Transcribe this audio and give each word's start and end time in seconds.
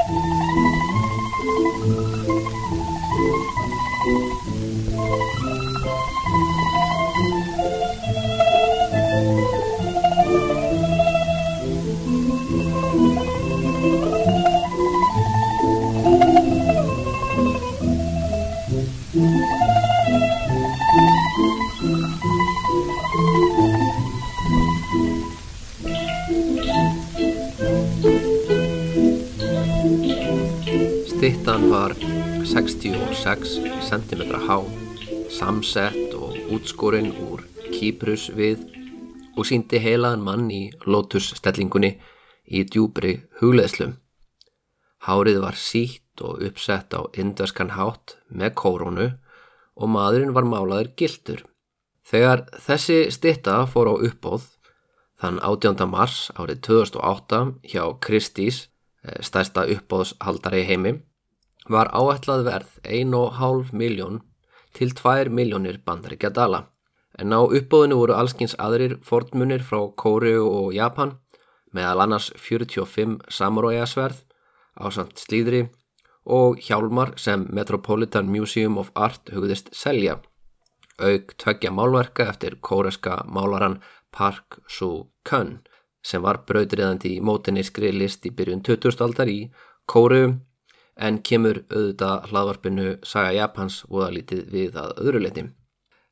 66 33.46 33.90
cm 34.10 34.22
há, 34.48 34.58
samsett 35.30 36.14
og 36.18 36.34
útskorinn 36.56 37.12
úr 37.28 37.44
kýprus 37.70 38.32
við 38.34 38.64
og 39.38 39.46
síndi 39.46 39.78
heilaðan 39.84 40.24
mann 40.26 40.48
í 40.50 40.72
lótusstellingunni 40.90 41.92
í 42.50 42.64
djúbri 42.66 43.20
hugleðslum. 43.38 44.00
Hárið 45.06 45.40
var 45.46 45.62
sítt 45.62 46.26
og 46.26 46.42
uppsett 46.48 46.98
á 46.98 47.06
indverskan 47.14 47.76
hátt 47.78 48.18
með 48.34 48.56
kórunu 48.64 49.10
og 49.78 49.94
maðurinn 49.94 50.34
var 50.34 50.50
málaður 50.50 50.96
gildur. 50.98 51.46
Þegar 52.02 52.48
þessi 52.66 53.02
stitta 53.14 53.62
fór 53.70 53.94
á 53.94 53.96
uppbóð 54.10 54.50
þann 55.22 55.38
18. 55.38 55.86
mars 55.94 56.32
árið 56.34 56.66
2008 56.72 57.46
hjá 57.62 57.84
Kristís, 58.02 58.70
eh, 59.06 59.22
stærsta 59.22 59.70
uppbóðshaldari 59.70 60.66
heimi, 60.66 60.98
var 61.70 61.90
áætlað 61.94 62.46
verð 62.46 62.72
1,5 62.84 63.74
miljón 63.74 64.22
til 64.76 64.94
2 64.94 65.30
miljónir 65.30 65.80
bandaríkja 65.86 66.30
dala. 66.30 66.66
En 67.18 67.32
á 67.32 67.40
uppbóðinu 67.40 67.98
voru 68.02 68.14
allskins 68.14 68.56
aðrir 68.60 68.98
fornmunir 69.04 69.64
frá 69.64 69.80
Kóriu 69.96 70.44
og 70.46 70.74
Japan 70.76 71.16
meðal 71.76 72.04
annars 72.06 72.32
45 72.36 73.20
samuræjasverð 73.32 74.22
á 74.76 74.86
samt 74.92 75.20
slíðri 75.20 75.66
og 76.26 76.60
hjálmar 76.60 77.14
sem 77.22 77.46
Metropolitan 77.54 78.28
Museum 78.32 78.78
of 78.78 78.92
Art 78.96 79.32
hugðist 79.32 79.72
selja. 79.74 80.20
Aug 81.00 81.36
tveggja 81.38 81.72
málverka 81.72 82.28
eftir 82.32 82.58
kóreska 82.62 83.24
málaran 83.28 83.82
Park 84.12 84.60
Soo-kun 84.68 85.60
sem 86.06 86.22
var 86.22 86.44
brautriðandi 86.48 87.16
í 87.18 87.24
mótinniskri 87.24 87.92
list 87.92 88.26
í 88.26 88.32
byrjun 88.36 88.64
2000 88.64 89.06
aldar 89.06 89.32
í 89.32 89.40
Kóriu 89.90 90.36
en 90.96 91.20
kemur 91.20 91.62
auðvitað 91.70 92.32
hlaðvarpinu 92.32 92.88
Saga 93.04 93.34
Japans 93.36 93.84
voðalítið 93.92 94.44
við 94.52 94.80
að 94.80 94.98
öðruleiti. 95.04 95.46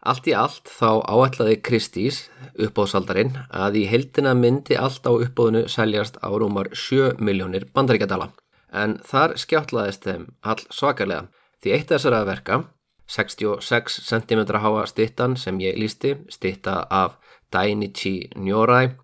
Allt 0.04 0.28
í 0.28 0.34
allt 0.36 0.68
þá 0.68 1.00
áætlaði 1.08 1.60
Kristís, 1.64 2.18
uppbóðsaldarinn, 2.60 3.38
að 3.48 3.78
í 3.80 3.84
heldina 3.88 4.34
myndi 4.36 4.76
allt 4.76 5.08
á 5.08 5.12
uppbóðinu 5.16 5.70
seljast 5.72 6.20
á 6.20 6.28
rúmar 6.28 6.74
7 6.76 7.22
miljónir 7.24 7.70
bandaríkjadala. 7.72 8.34
En 8.74 8.98
þar 9.08 9.38
skjáttlaðist 9.40 10.04
þeim 10.04 10.26
all 10.44 10.60
svakarlega 10.68 11.30
því 11.64 11.76
eitt 11.78 11.94
þessara 11.94 12.26
verka, 12.28 12.66
66 13.08 14.02
cm 14.10 14.44
háa 14.60 14.84
stittan 14.90 15.38
sem 15.40 15.60
ég 15.64 15.80
lísti, 15.80 16.18
stitta 16.28 16.82
af 16.92 17.16
Dainichi 17.54 18.30
Nyorai, 18.36 18.98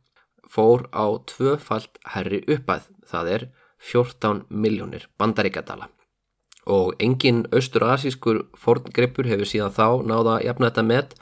fór 0.50 0.90
á 0.92 1.06
tvöfalt 1.30 2.00
herri 2.12 2.42
uppæð, 2.50 2.90
það 3.08 3.32
er 3.36 3.48
14 3.80 4.46
miljónir 4.50 5.08
bandaríkadala 5.18 5.90
og 6.70 6.94
engin 7.00 7.46
austur-asískur 7.56 8.44
forngreipur 8.58 9.28
hefur 9.30 9.48
síðan 9.50 9.74
þá 9.74 9.88
náða 10.06 10.40
jafna 10.46 10.70
þetta 10.70 10.86
með 10.92 11.14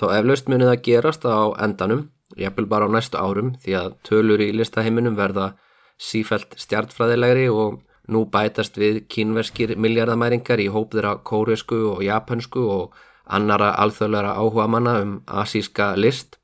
þá 0.00 0.06
eflaust 0.18 0.48
munið 0.50 0.72
að 0.72 0.82
gerast 0.88 1.24
á 1.24 1.54
endanum, 1.64 2.08
jafnvel 2.36 2.66
bara 2.66 2.88
á 2.88 2.90
næstu 2.92 3.18
árum 3.18 3.54
því 3.62 3.76
að 3.80 3.94
tölur 4.06 4.42
í 4.42 4.50
listaheiminum 4.56 5.16
verða 5.16 5.52
sífælt 6.00 6.56
stjartfræðilegri 6.60 7.48
og 7.52 7.80
nú 8.10 8.24
bætast 8.32 8.78
við 8.80 9.04
kínverskir 9.12 9.76
miljardamæringar 9.78 10.60
í 10.60 10.70
hópðira 10.72 11.16
kóresku 11.24 11.78
og 11.92 12.02
japansku 12.04 12.64
og 12.66 12.96
annara 13.30 13.74
alþjóðlara 13.82 14.34
áhuga 14.40 14.66
manna 14.66 14.96
um 15.02 15.12
asíska 15.26 15.92
list. 15.96 16.38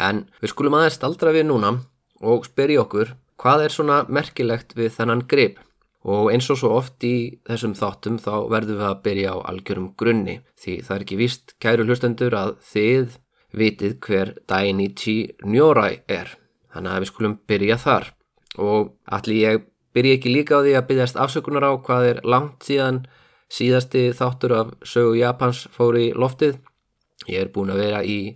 En 0.00 0.26
við 0.42 0.52
skulum 0.54 0.78
aðeins 0.78 0.98
aldra 1.06 1.34
við 1.34 1.48
núna 1.50 1.74
og 2.22 2.46
spyrja 2.48 2.82
okkur 2.82 3.14
Hvað 3.38 3.64
er 3.64 3.74
svona 3.74 3.96
merkilegt 4.10 4.74
við 4.74 4.96
þennan 4.96 5.20
grip? 5.30 5.60
Og 6.08 6.32
eins 6.32 6.48
og 6.50 6.58
svo 6.58 6.72
oft 6.78 7.04
í 7.06 7.38
þessum 7.46 7.74
þáttum 7.78 8.18
þá 8.22 8.32
verðum 8.50 8.78
við 8.80 8.86
að 8.88 9.00
byrja 9.04 9.34
á 9.34 9.36
algjörum 9.50 9.88
grunni 9.98 10.36
því 10.58 10.74
það 10.86 10.94
er 10.96 11.04
ekki 11.04 11.18
víst, 11.20 11.54
kæru 11.62 11.86
hlustendur, 11.86 12.34
að 12.34 12.54
þið 12.70 13.16
vitið 13.58 13.96
hver 14.04 14.32
Dainichi 14.50 15.16
Nyorai 15.46 16.00
er. 16.10 16.32
Þannig 16.74 16.92
að 16.94 17.04
við 17.04 17.10
skulum 17.12 17.36
byrja 17.50 17.78
þar. 17.82 18.08
Og 18.58 18.90
allir 19.06 19.38
ég 19.38 19.66
byrja 19.94 20.18
ekki 20.18 20.32
líka 20.34 20.58
á 20.58 20.64
því 20.64 20.74
að 20.78 20.88
byrjast 20.90 21.20
afsökunar 21.22 21.66
á 21.66 21.72
hvað 21.78 22.08
er 22.08 22.20
langt 22.26 22.66
síðan 22.66 23.04
síðasti 23.52 24.08
þáttur 24.18 24.54
af 24.56 24.72
sögu 24.82 25.14
Japans 25.18 25.64
fóri 25.74 26.10
loftið. 26.10 26.58
Ég 27.30 27.46
er 27.46 27.52
búin 27.54 27.70
að 27.70 27.84
vera 27.84 28.02
í 28.02 28.34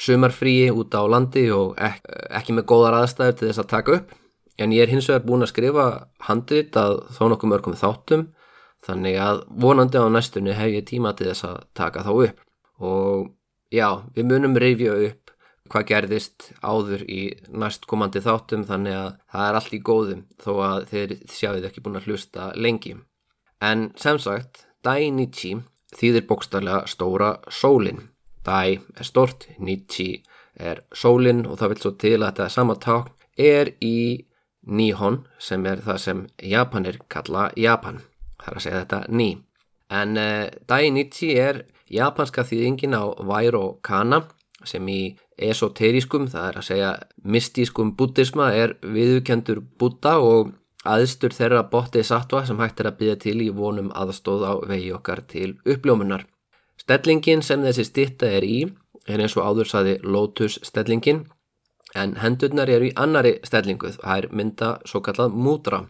sumarfríi 0.00 0.70
út 0.72 0.94
á 0.96 1.02
landi 1.06 1.46
og 1.54 1.76
ek 1.78 2.02
ekki 2.40 2.56
með 2.56 2.68
góðar 2.72 2.98
aðstæður 3.02 3.38
til 3.38 3.50
þess 3.50 3.62
að 3.62 3.70
taka 3.74 3.96
upp. 4.00 4.16
En 4.58 4.72
ég 4.74 4.84
er 4.84 4.92
hins 4.92 5.08
vegar 5.08 5.26
búin 5.26 5.44
að 5.44 5.52
skrifa 5.52 5.86
handrit 6.26 6.76
að 6.76 6.98
þó 7.16 7.24
nokkuð 7.30 7.52
mörgum 7.52 7.78
þáttum 7.78 8.28
þannig 8.86 9.18
að 9.20 9.42
vonandi 9.62 10.00
á 10.00 10.06
næstunni 10.08 10.56
hef 10.56 10.72
ég 10.74 10.86
tíma 10.88 11.12
til 11.16 11.30
þess 11.30 11.46
að 11.48 11.58
taka 11.76 12.04
þá 12.06 12.12
upp. 12.14 12.40
Og 12.80 13.28
já, 13.72 13.88
við 14.16 14.30
munum 14.30 14.56
reyfja 14.60 14.96
upp 15.08 15.34
hvað 15.70 15.86
gerðist 15.86 16.48
áður 16.66 17.04
í 17.06 17.20
næstkomandi 17.48 18.22
þáttum 18.24 18.64
þannig 18.66 18.96
að 18.98 19.10
það 19.30 19.48
er 19.48 19.58
allt 19.60 19.76
í 19.76 19.82
góðum 19.86 20.22
þó 20.42 20.52
að 20.66 20.86
þeir 20.90 21.12
sjáuð 21.30 21.68
ekki 21.68 21.84
búin 21.84 22.00
að 22.00 22.08
hlusta 22.10 22.50
lengi. 22.56 22.96
En 23.60 23.90
sem 24.00 24.18
sagt, 24.18 24.64
Dainichi 24.82 25.58
þýðir 25.96 26.26
bókstarlega 26.28 26.88
stóra 26.90 27.34
sólinn. 27.52 28.08
Dai 28.44 28.80
er 28.96 29.04
stort, 29.06 29.46
Nichi 29.60 30.22
er 30.56 30.82
sólinn 30.96 31.44
og 31.46 31.58
það 31.60 31.74
vil 31.74 31.82
svo 31.82 31.92
til 32.00 32.16
að 32.18 32.26
þetta 32.30 32.48
sama 32.52 32.76
takn 32.80 33.12
er 33.40 33.74
í 33.84 34.26
Nihon 34.70 35.24
sem 35.38 35.66
er 35.66 35.82
það 35.84 36.00
sem 36.04 36.24
Japanir 36.46 37.00
kalla 37.10 37.50
Japan. 37.58 38.00
Það 38.40 38.50
er 38.52 38.58
að 38.58 38.64
segja 38.64 38.82
þetta 38.84 39.00
Ni. 39.08 39.30
En 39.90 40.16
uh, 40.16 40.46
Dainichi 40.70 41.34
er 41.38 41.64
japanska 41.90 42.44
þýðingin 42.46 42.94
á 42.94 43.04
Vairo 43.26 43.80
Kana 43.82 44.22
sem 44.64 44.86
í 44.92 45.00
esoterískum, 45.40 46.28
það 46.30 46.46
er 46.46 46.58
að 46.60 46.66
segja 46.68 46.90
mystískum 47.24 47.94
buddhisma 47.96 48.50
er 48.54 48.76
viðukendur 48.84 49.62
Buddha 49.80 50.18
og 50.20 50.52
aðstur 50.84 51.32
þeirra 51.36 51.64
bóttið 51.72 52.06
sattva 52.08 52.44
sem 52.48 52.60
hægt 52.60 52.80
er 52.80 52.90
að 52.90 52.98
byggja 53.00 53.16
til 53.24 53.36
í 53.44 53.48
vonum 53.56 53.90
aðstóð 53.96 54.44
á 54.48 54.52
vegi 54.68 54.92
okkar 54.96 55.24
til 55.28 55.54
uppljómunar. 55.64 56.26
Stellingin 56.80 57.42
sem 57.44 57.64
þessi 57.64 57.88
stitta 57.88 58.28
er 58.28 58.46
í 58.46 58.60
er 59.08 59.20
eins 59.20 59.36
og 59.36 59.48
áður 59.48 59.68
saði 59.72 59.98
Lotus 60.04 60.58
stellingin 60.64 61.24
en 61.94 62.16
hendurnar 62.22 62.70
eru 62.70 62.90
í 62.90 62.96
annari 62.96 63.38
stellingu 63.46 63.92
það 63.96 64.16
er 64.16 64.28
mynda 64.30 64.70
svo 64.86 65.02
kallað 65.04 65.34
múdra. 65.34 65.84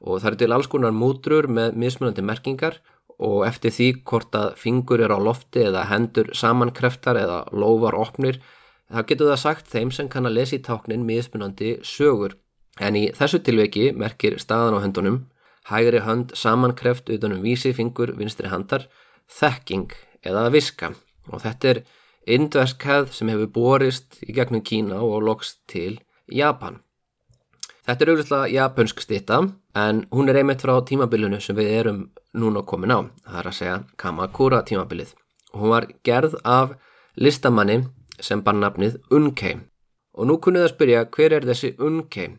Og 0.00 0.20
það 0.20 0.30
eru 0.30 0.40
til 0.42 0.54
alls 0.56 0.70
konar 0.72 0.96
múdrur 0.96 1.48
með 1.48 1.76
mismunandi 1.78 2.24
merkingar 2.24 2.80
og 3.20 3.44
eftir 3.46 3.74
því 3.76 3.88
hvort 4.08 4.34
að 4.36 4.54
fingur 4.56 5.02
er 5.04 5.12
á 5.12 5.18
lofti 5.20 5.66
eða 5.68 5.84
hendur 5.90 6.32
samankreftar 6.34 7.20
eða 7.20 7.42
lóvar 7.52 7.98
opnir 7.98 8.40
þá 8.90 9.02
getur 9.06 9.28
það 9.30 9.42
sagt 9.42 9.68
þeim 9.70 9.92
sem 9.94 10.08
kann 10.08 10.26
að 10.26 10.38
lesa 10.38 10.56
í 10.56 10.62
táknin 10.64 11.04
mismunandi 11.06 11.76
sögur. 11.86 12.38
En 12.80 12.96
í 12.96 13.10
þessu 13.12 13.42
tilveiki 13.44 13.90
merkir 13.92 14.38
staðan 14.40 14.80
á 14.80 14.82
hendunum 14.82 15.20
hægri 15.68 16.00
hönd 16.06 16.34
samankreft 16.34 17.10
utanum 17.12 17.42
vísi 17.44 17.74
fingur 17.76 18.14
vinstri 18.16 18.48
handar 18.48 18.88
þekking 19.30 19.92
eða 20.26 20.48
viska. 20.54 20.94
Og 21.30 21.42
þetta 21.44 21.74
er 21.74 21.82
indversk 22.26 22.84
hefð 22.84 23.14
sem 23.16 23.32
hefur 23.32 23.50
borist 23.54 24.20
í 24.26 24.34
gegnum 24.36 24.62
Kína 24.64 25.00
og 25.00 25.22
loks 25.24 25.56
til 25.70 25.98
Japan. 26.28 26.80
Þetta 27.86 28.04
er 28.04 28.10
auðvitað 28.12 28.50
japansk 28.54 29.00
stitta 29.02 29.38
en 29.74 30.04
hún 30.14 30.28
er 30.30 30.40
einmitt 30.40 30.62
frá 30.62 30.76
tímabilinu 30.86 31.40
sem 31.42 31.56
við 31.56 31.72
erum 31.78 32.02
núna 32.36 32.62
komin 32.62 32.92
á, 32.92 33.00
það 33.26 33.40
er 33.40 33.48
að 33.50 33.56
segja 33.56 33.78
Kamakura 33.98 34.60
tímabilið. 34.68 35.14
Hún 35.56 35.72
var 35.72 35.88
gerð 36.06 36.36
af 36.44 36.76
listamanni 37.16 37.80
sem 38.20 38.44
bar 38.44 38.54
nafnið 38.54 39.00
Unkei 39.10 39.56
og 40.14 40.28
nú 40.28 40.36
kunnið 40.42 40.68
að 40.68 40.72
spyrja 40.74 41.02
hver 41.16 41.34
er 41.38 41.48
þessi 41.48 41.72
Unkei? 41.80 42.36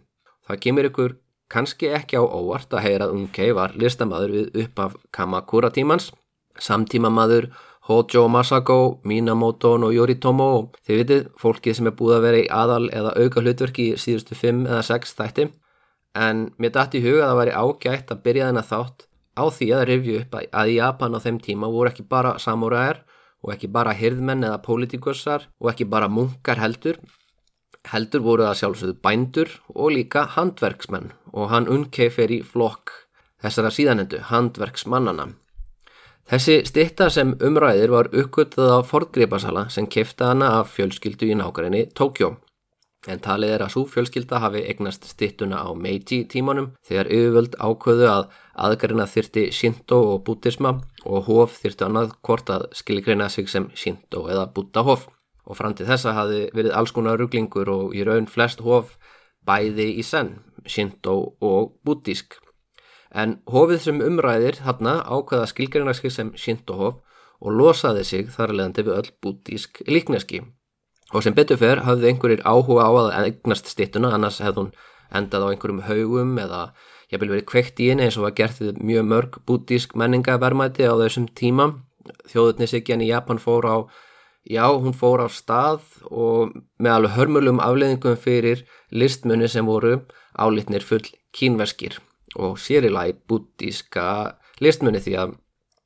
Það 0.48 0.62
kemur 0.64 0.90
ykkur 0.92 1.18
kannski 1.52 1.90
ekki 1.92 2.22
á 2.22 2.24
óvart 2.24 2.72
að 2.72 2.86
heyra 2.86 3.10
að 3.10 3.18
Unkei 3.18 3.52
var 3.58 3.76
listamaður 3.76 4.36
við 4.38 4.64
upp 4.64 4.80
af 4.86 4.96
Kamakura 5.12 5.72
tímans, 5.74 6.12
samtímamaður 6.60 7.50
Hojo 7.90 8.28
Masako, 8.30 9.02
Minamoto 9.04 9.74
og 9.74 9.94
Yoritomo. 9.94 10.50
Og 10.58 10.76
þið 10.86 11.00
vitið, 11.00 11.22
fólkið 11.42 11.78
sem 11.78 11.88
er 11.90 11.96
búið 11.98 12.18
að 12.18 12.26
vera 12.28 12.42
í 12.42 12.50
aðal 12.54 12.84
eða 12.94 13.14
auka 13.18 13.42
hlutverki 13.42 13.88
í 13.90 13.96
síðustu 13.98 14.38
5 14.38 14.68
eða 14.68 14.82
6 14.86 15.16
þætti. 15.18 15.48
En 16.14 16.44
mér 16.62 16.76
dætti 16.76 17.00
í 17.00 17.06
huga 17.08 17.24
að 17.26 17.32
það 17.32 17.40
væri 17.40 17.56
ágætt 17.64 18.14
að 18.14 18.22
byrja 18.28 18.52
þennan 18.52 18.70
þátt 18.70 19.08
á 19.42 19.44
því 19.56 19.68
að 19.74 19.86
revju 19.90 20.20
upp 20.20 20.38
að 20.44 20.70
í 20.70 20.78
Japan 20.78 21.18
á 21.18 21.20
þeim 21.24 21.40
tíma 21.42 21.72
voru 21.72 21.90
ekki 21.90 22.06
bara 22.06 22.36
samúræðar 22.44 23.02
og 23.42 23.54
ekki 23.56 23.72
bara 23.74 23.98
hirðmenn 23.98 24.46
eða 24.46 24.62
pólitikussar 24.62 25.48
og 25.58 25.72
ekki 25.74 25.88
bara 25.90 26.12
munkar 26.12 26.62
heldur. 26.62 27.00
Heldur 27.90 28.22
voru 28.22 28.46
það 28.46 28.60
sjálfsögðu 28.60 28.98
bændur 29.02 29.54
og 29.74 29.96
líka 29.96 30.28
handverksmenn 30.36 31.16
og 31.34 31.50
hann 31.50 31.72
unkei 31.72 32.12
fer 32.14 32.30
í 32.30 32.44
flokk 32.46 32.94
þessara 33.42 33.72
síðanendu, 33.74 34.20
handverksmannana 34.30 35.32
Þessi 36.32 36.62
stitta 36.64 37.10
sem 37.12 37.34
umræðir 37.44 37.92
var 37.92 38.08
uppgötuð 38.16 38.70
á 38.72 38.80
forðgripasala 38.88 39.66
sem 39.74 39.84
kifta 39.92 40.30
hana 40.30 40.54
af 40.62 40.70
fjölskyldu 40.78 41.28
í 41.28 41.36
nákvæðinni 41.36 41.90
Tókjó. 41.92 42.30
En 43.12 43.20
talið 43.20 43.56
er 43.58 43.64
að 43.66 43.74
svo 43.74 43.82
fjölskylda 43.92 44.40
hafi 44.40 44.62
eignast 44.64 45.10
stittuna 45.10 45.60
á 45.60 45.76
Meiji 45.76 46.22
tímanum 46.32 46.70
þegar 46.88 47.10
yfirvöld 47.12 47.58
ákvöðu 47.60 48.08
að 48.08 48.38
aðgarina 48.64 49.10
þyrti 49.12 49.44
Shinto 49.58 49.98
og 50.14 50.22
Buddhisma 50.30 50.78
og 51.04 51.28
hof 51.28 51.58
þyrti 51.66 51.86
annað 51.90 52.14
hvort 52.24 52.54
að 52.56 52.64
skilgreina 52.80 53.28
sig 53.28 53.52
sem 53.52 53.68
Shinto 53.76 54.24
eða 54.32 54.46
Buddhahof. 54.56 55.10
Og 55.44 55.60
fram 55.60 55.76
til 55.76 55.90
þessa 55.90 56.14
hafi 56.16 56.46
verið 56.56 56.78
alls 56.80 56.96
konar 56.96 57.20
rugglingur 57.20 57.74
og 57.76 57.92
í 57.92 58.06
raun 58.08 58.32
flest 58.32 58.64
hof 58.64 58.96
bæði 59.44 59.98
í 60.00 60.08
senn, 60.08 60.38
Shinto 60.64 61.36
og 61.44 61.76
Buddhisk 61.84 62.40
en 63.12 63.40
hofið 63.52 63.82
sem 63.86 64.02
umræðir 64.04 64.60
þarna 64.64 65.02
ákvaða 65.04 65.50
skilgjarnarski 65.52 66.12
sem 66.14 66.32
Shintohof 66.40 67.02
og 67.42 67.58
losaði 67.58 68.06
sig 68.08 68.32
þar 68.32 68.56
leðandi 68.56 68.86
við 68.88 68.98
öll 69.00 69.12
bútísk 69.24 69.82
líkneski. 69.88 70.42
Og 71.12 71.26
sem 71.26 71.36
betur 71.36 71.60
fer 71.60 71.84
hafði 71.84 72.12
einhverjir 72.12 72.44
áhuga 72.48 72.88
á 72.88 72.92
að 72.92 73.26
eignast 73.26 73.68
stittuna, 73.68 74.14
annars 74.16 74.40
hefði 74.40 74.62
hún 74.62 74.74
endað 75.12 75.44
á 75.44 75.52
einhverjum 75.52 75.82
haugum 75.90 76.38
eða 76.40 76.62
vil 77.12 77.28
verið 77.28 77.48
kveikt 77.50 77.82
í 77.84 77.90
henni 77.92 78.06
eins 78.08 78.16
og 78.16 78.30
var 78.30 78.38
gert 78.38 78.62
mjög 78.80 79.08
mörg 79.10 79.40
bútísk 79.48 79.98
menningavermæti 80.00 80.88
á 80.88 80.96
þessum 80.96 81.28
tíma. 81.36 81.74
Þjóðutnisikjan 82.32 83.04
í 83.04 83.10
Japan 83.12 83.42
fór 83.42 83.68
á, 83.68 83.78
já 84.48 84.64
hún 84.72 84.96
fór 84.96 85.26
á 85.26 85.28
stað 85.28 85.84
og 86.08 86.56
með 86.80 86.96
alveg 86.96 87.18
hörmulum 87.18 87.60
afleðingum 87.60 88.16
fyrir 88.16 88.64
listmunni 88.90 89.52
sem 89.52 89.68
voru 89.68 90.00
álitnir 90.40 90.88
full 90.88 91.04
kínverskir 91.36 92.00
og 92.36 92.60
sérilagi 92.62 93.18
bútíska 93.28 94.38
listmunni 94.62 95.02
því 95.04 95.16
að 95.20 95.36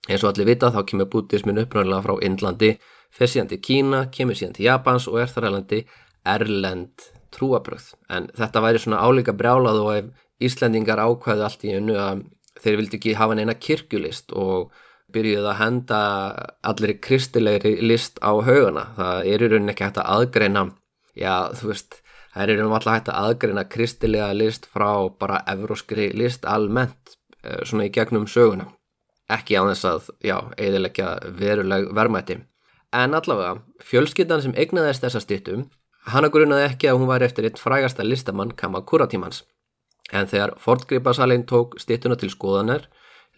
eins 0.10 0.24
og 0.24 0.32
allir 0.32 0.52
vita 0.52 0.72
þá 0.74 0.84
kemur 0.90 1.10
bútísmin 1.10 1.62
upprænlega 1.64 2.04
frá 2.06 2.20
Indlandi, 2.26 2.76
fer 3.10 3.32
síðan 3.32 3.50
til 3.52 3.62
Kína, 3.64 4.06
kemur 4.14 4.38
síðan 4.38 4.56
til 4.58 4.68
Japans 4.68 5.08
og 5.10 5.22
er 5.22 5.32
þar 5.32 5.50
erlendi 5.50 5.82
erlend 6.26 7.10
trúabröð. 7.36 7.94
En 8.10 8.30
þetta 8.36 8.64
væri 8.64 8.82
svona 8.82 9.02
álíka 9.04 9.36
brjálað 9.36 9.82
og 9.82 9.92
ef 9.96 10.14
Íslendingar 10.46 11.00
ákvæðu 11.00 11.46
allt 11.48 11.62
í 11.64 11.78
unnu 11.78 11.96
að 11.96 12.26
þeir 12.60 12.80
vildi 12.82 12.98
ekki 13.00 13.14
hafa 13.16 13.38
neina 13.38 13.56
kirkjulist 13.56 14.34
og 14.36 14.74
byrjuði 15.16 15.48
að 15.48 15.60
henda 15.62 16.00
allir 16.68 16.98
kristilegri 17.00 17.78
list 17.80 18.20
á 18.20 18.36
haugana. 18.36 18.90
Það 18.98 19.30
er 19.32 19.46
í 19.46 19.50
rauninni 19.52 19.72
ekki 19.72 19.88
hægt 19.88 20.02
að 20.02 20.12
aðgreina, 20.16 20.66
já 21.16 21.36
þú 21.56 21.72
veist, 21.72 22.02
Það 22.36 22.52
er 22.52 22.66
um 22.66 22.74
alltaf 22.76 22.98
hægt 22.98 23.10
að 23.14 23.28
aðgreina 23.30 23.62
kristilega 23.72 24.34
list 24.36 24.66
frá 24.68 25.08
bara 25.20 25.40
evróskri 25.48 26.10
list 26.20 26.44
almennt 26.44 27.14
eh, 27.44 27.62
svona 27.64 27.86
í 27.88 27.94
gegnum 27.96 28.26
söguna. 28.28 28.68
Ekki 29.32 29.56
á 29.56 29.64
þess 29.72 29.88
að, 29.88 30.10
já, 30.20 30.36
eðilegja 30.60 31.14
veruleg 31.40 31.88
verðmætti. 31.96 32.42
En 32.92 33.16
allavega, 33.16 33.62
fjölskyldan 33.80 34.44
sem 34.44 34.56
egnaðist 34.60 35.06
þessa 35.06 35.22
stýttum, 35.24 35.64
hana 36.12 36.28
grunaði 36.30 36.68
ekki 36.68 36.90
að 36.92 37.00
hún 37.00 37.10
var 37.10 37.24
eftir 37.24 37.48
eitt 37.48 37.62
frægasta 37.62 38.04
listamann 38.04 38.52
Kamakura 38.60 39.08
tímans. 39.08 39.46
En 40.12 40.28
þegar 40.28 40.54
Fordgripasalinn 40.62 41.48
tók 41.48 41.80
stýttuna 41.82 42.18
til 42.20 42.30
skoðanar, 42.34 42.90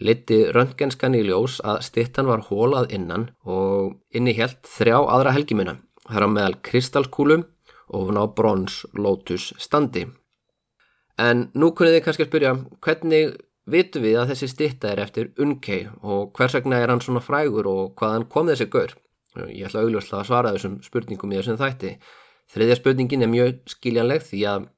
liti 0.01 0.41
röntgenskan 0.53 1.15
í 1.15 1.21
ljós 1.29 1.59
að 1.61 1.83
stýttan 1.85 2.27
var 2.27 2.47
hólað 2.49 2.89
innan 2.97 3.29
og 3.45 3.93
inni 4.09 4.33
helt 4.37 4.59
þrjá 4.65 4.97
aðra 5.05 5.37
helgimuna. 5.37 5.77
Það 6.09 6.17
er 6.17 6.25
á 6.25 6.29
meðal 6.33 6.57
kristalskúlum 6.65 7.45
ofan 7.87 8.19
á 8.19 8.25
brons 8.35 8.85
Lotus 8.93 9.53
standi. 9.57 10.05
En 11.17 11.47
nú 11.57 11.71
kunnið 11.73 11.97
þið 11.97 12.05
kannski 12.05 12.25
að 12.25 12.29
spyrja 12.31 12.53
hvernig 12.85 13.35
vitum 13.67 14.05
við 14.05 14.19
að 14.21 14.31
þessi 14.33 14.49
stitta 14.51 14.91
er 14.91 15.01
eftir 15.03 15.31
Unkei 15.43 15.87
og 16.01 16.31
hvers 16.37 16.55
vegna 16.55 16.79
er 16.79 16.93
hann 16.93 17.03
svona 17.03 17.23
frægur 17.23 17.67
og 17.67 17.95
hvaðan 17.99 18.27
kom 18.31 18.51
þessi 18.51 18.69
gaur? 18.71 18.93
Ég 19.37 19.67
ætla 19.67 19.83
auðvitað 19.83 20.19
að 20.21 20.29
svara 20.29 20.53
þessum 20.55 20.79
spurningum 20.85 21.33
í 21.33 21.39
þessum 21.39 21.59
þætti. 21.59 21.97
Þriðja 22.53 22.77
spurningin 22.79 23.25
er 23.25 23.31
mjög 23.31 23.57
skiljanleg 23.69 24.23
því 24.23 24.43
að 24.49 24.69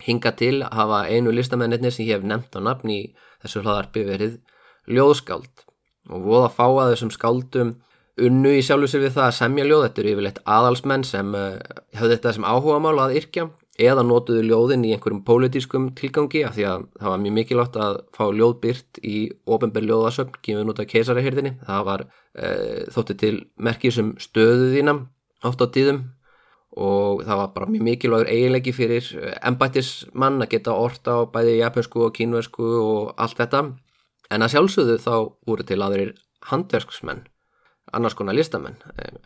hinga 0.00 0.32
til 0.36 0.54
að 0.64 0.76
hafa 0.78 1.00
einu 1.12 1.34
listamennir 1.34 1.92
sem 1.92 2.06
ég 2.06 2.16
hef 2.16 2.24
nefnt 2.26 2.56
á 2.56 2.60
nafn 2.64 2.92
í 2.92 3.00
þessu 3.42 3.62
hlaðarpi 3.64 4.06
verið 4.08 4.38
ljóðskáld 4.88 5.66
og 6.10 6.24
voða 6.24 6.48
fá 6.54 6.66
að 6.66 6.94
þessum 6.94 7.12
skáldum 7.14 7.74
unnu 8.26 8.52
í 8.58 8.62
sjálfu 8.64 8.90
sig 8.90 9.04
við 9.04 9.16
það 9.16 9.26
að 9.26 9.38
semja 9.38 9.66
ljóð. 9.66 9.86
Þetta 9.86 10.02
eru 10.02 10.12
yfirleitt 10.14 10.44
aðalsmenn 10.56 11.06
sem 11.08 11.34
uh, 11.36 11.48
höfðu 11.96 12.16
þetta 12.16 12.36
sem 12.36 12.46
áhuga 12.48 12.78
mála 12.84 13.08
að 13.08 13.18
yrkja 13.20 13.48
eða 13.80 14.04
notuðu 14.04 14.44
ljóðin 14.44 14.84
í 14.84 14.92
einhverjum 14.94 15.22
pólitískum 15.24 15.90
tilgangi 15.96 16.42
af 16.44 16.56
því 16.56 16.66
að 16.68 16.86
það 17.00 17.12
var 17.12 17.22
mjög 17.24 17.34
mikilvægt 17.38 17.78
að 17.80 17.98
fá 18.16 18.24
ljóðbyrt 18.36 19.00
í 19.06 19.16
ofenbær 19.48 19.86
ljóðasöfn, 19.88 20.40
gefið 20.44 20.66
nút 20.68 20.82
af 20.82 20.88
keisarahyrðinni 20.90 21.52
það 21.64 21.86
var 21.88 22.04
uh, 22.04 22.80
þótti 22.92 23.16
til 23.22 23.34
merkir 23.56 23.94
sem 23.96 24.12
stöðu 24.20 24.72
þína 24.74 24.96
átt 25.48 25.64
á 25.64 25.66
tíðum 25.72 26.02
og 26.76 27.24
það 27.26 27.40
var 27.40 27.52
bara 27.54 27.70
mjög 27.72 27.86
mikilvægur 27.88 28.30
eiginleiki 28.30 28.74
fyrir 28.76 29.08
embættismann 29.40 30.44
að 30.44 30.52
geta 30.54 30.76
orta 30.76 31.16
á 31.18 31.20
bæði 31.32 31.56
japansku 31.58 32.04
og 32.06 32.14
kínversku 32.14 32.68
og 32.78 33.14
allt 33.18 33.40
þetta. 33.40 33.64
En 34.30 34.44
að 34.46 34.52
sjálfsögðu 34.54 35.00
þá 35.02 35.14
voru 35.48 35.66
til 35.66 35.80
aðrir 35.82 36.12
handverksmenn 36.46 37.24
annars 37.92 38.14
konar 38.18 38.34
listamenn. 38.34 38.76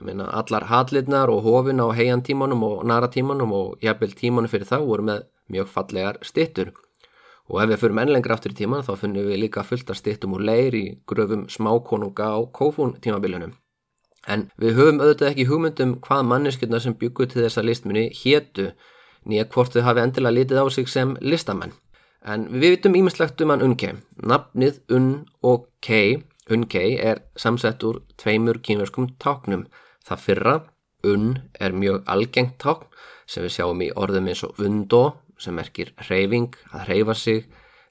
Minna, 0.01 0.29
allar 0.41 0.69
hallirnar 0.71 1.33
og 1.33 1.43
hofin 1.47 1.83
á 1.83 1.89
heiantímanum 1.97 2.63
og 2.63 2.85
naratímanum 2.89 3.53
og 3.53 3.83
jafnvel 3.83 4.15
tímanum 4.19 4.51
fyrir 4.53 4.69
þá 4.69 4.79
voru 4.85 5.09
með 5.11 5.27
mjög 5.53 5.69
fallegar 5.73 6.21
stittur 6.23 6.73
og 7.49 7.61
ef 7.61 7.69
við 7.69 7.83
fyrir 7.83 7.99
mennlengra 7.99 8.39
áttur 8.39 8.55
í 8.55 8.61
tíman 8.63 8.87
þá 8.87 8.95
finnum 8.97 9.29
við 9.29 9.43
líka 9.43 9.67
fullt 9.69 9.91
af 9.93 10.01
stittum 10.01 10.39
úr 10.39 10.47
leir 10.49 10.75
í 10.75 10.87
gröfum 11.07 11.45
smákonunga 11.53 12.31
á 12.33 12.39
kófún 12.49 12.97
tímabilinum 13.05 13.53
en 14.27 14.49
við 14.61 14.79
höfum 14.79 15.01
auðvitað 15.03 15.31
ekki 15.31 15.47
hugmyndum 15.49 15.95
hvað 16.05 16.29
manneskjöldna 16.31 16.81
sem 16.81 16.97
byggur 17.01 17.29
til 17.31 17.45
þessa 17.45 17.65
listmunni 17.65 18.07
héttu 18.23 18.71
nýja 19.29 19.47
hvort 19.53 19.75
þau 19.75 19.85
hafi 19.89 20.05
endilega 20.05 20.37
litið 20.39 20.61
á 20.61 20.67
sig 20.73 20.89
sem 20.89 21.17
listamenn. 21.21 21.73
En 22.25 22.47
við 22.49 22.77
vitum 22.77 22.97
ímislegt 22.97 23.41
um 23.45 23.53
hann 23.53 23.65
unke 23.65 23.95
nafnið 24.17 24.81
unn 24.97 25.11
og 25.45 25.69
kei 25.85 26.23
Unkei 26.51 26.99
er 27.01 27.23
samsett 27.41 27.83
úr 27.89 28.03
tveimur 28.21 28.61
kínverskum 28.61 29.09
táknum. 29.23 29.65
Það 30.05 30.25
fyrra, 30.27 30.55
unn, 31.05 31.39
er 31.61 31.73
mjög 31.73 32.03
algengt 32.11 32.59
tákn 32.61 32.91
sem 33.27 33.45
við 33.45 33.55
sjáum 33.57 33.81
í 33.81 33.93
orðum 33.97 34.29
eins 34.29 34.45
og 34.45 34.59
undó 34.61 35.05
sem 35.41 35.57
merkir 35.57 35.95
reyfing, 36.09 36.53
að 36.73 36.89
reyfa 36.91 37.15
sig, 37.17 37.47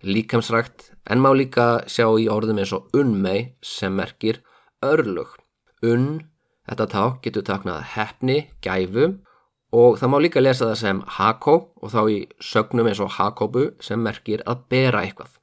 líkamsrækt 0.05 0.91
en 1.10 1.22
má 1.24 1.31
líka 1.33 1.83
sjá 1.89 2.05
í 2.19 2.29
orðum 2.31 2.62
eins 2.62 2.74
og 2.75 2.93
unnmei 2.98 3.55
sem 3.65 3.95
merkir 3.95 4.43
örlug. 4.86 5.33
Unn, 5.83 6.22
þetta 6.69 6.89
tákn 6.93 7.22
getur 7.25 7.48
taknað 7.48 7.81
hefni, 7.95 8.38
gæfu 8.63 9.10
og 9.74 9.98
það 9.98 10.12
má 10.13 10.17
líka 10.22 10.43
lesa 10.43 10.69
það 10.69 10.79
sem 10.83 11.01
hako 11.17 11.55
og 11.81 11.93
þá 11.93 12.01
í 12.13 12.19
sögnum 12.38 12.89
eins 12.91 13.01
og 13.01 13.15
hakobu 13.17 13.72
sem 13.81 14.00
merkir 14.00 14.45
að 14.45 14.67
bera 14.69 15.01
eitthvað. 15.01 15.33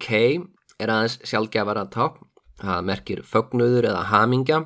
Kei 0.00 0.40
er 0.82 0.92
aðeins 0.92 1.18
sjálfgefara 1.28 1.86
tákn, 1.94 2.26
það 2.62 2.86
merkir 2.88 3.22
fögnuður 3.26 3.88
eða 3.92 4.02
hamingja, 4.10 4.58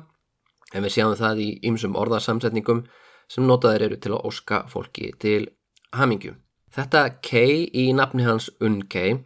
en 0.73 0.83
við 0.83 0.97
sjáum 0.97 1.15
það 1.19 1.43
í 1.45 1.49
ymsum 1.69 1.95
orðarsamsetningum 1.97 2.83
sem 3.31 3.47
notaður 3.47 3.87
eru 3.87 3.99
til 4.01 4.13
að 4.15 4.27
óska 4.29 4.63
fólki 4.71 5.11
til 5.21 5.47
hamingju. 5.95 6.35
Þetta 6.73 7.03
kei 7.23 7.67
í 7.73 7.89
nafni 7.95 8.25
hans 8.27 8.49
unkei 8.61 9.23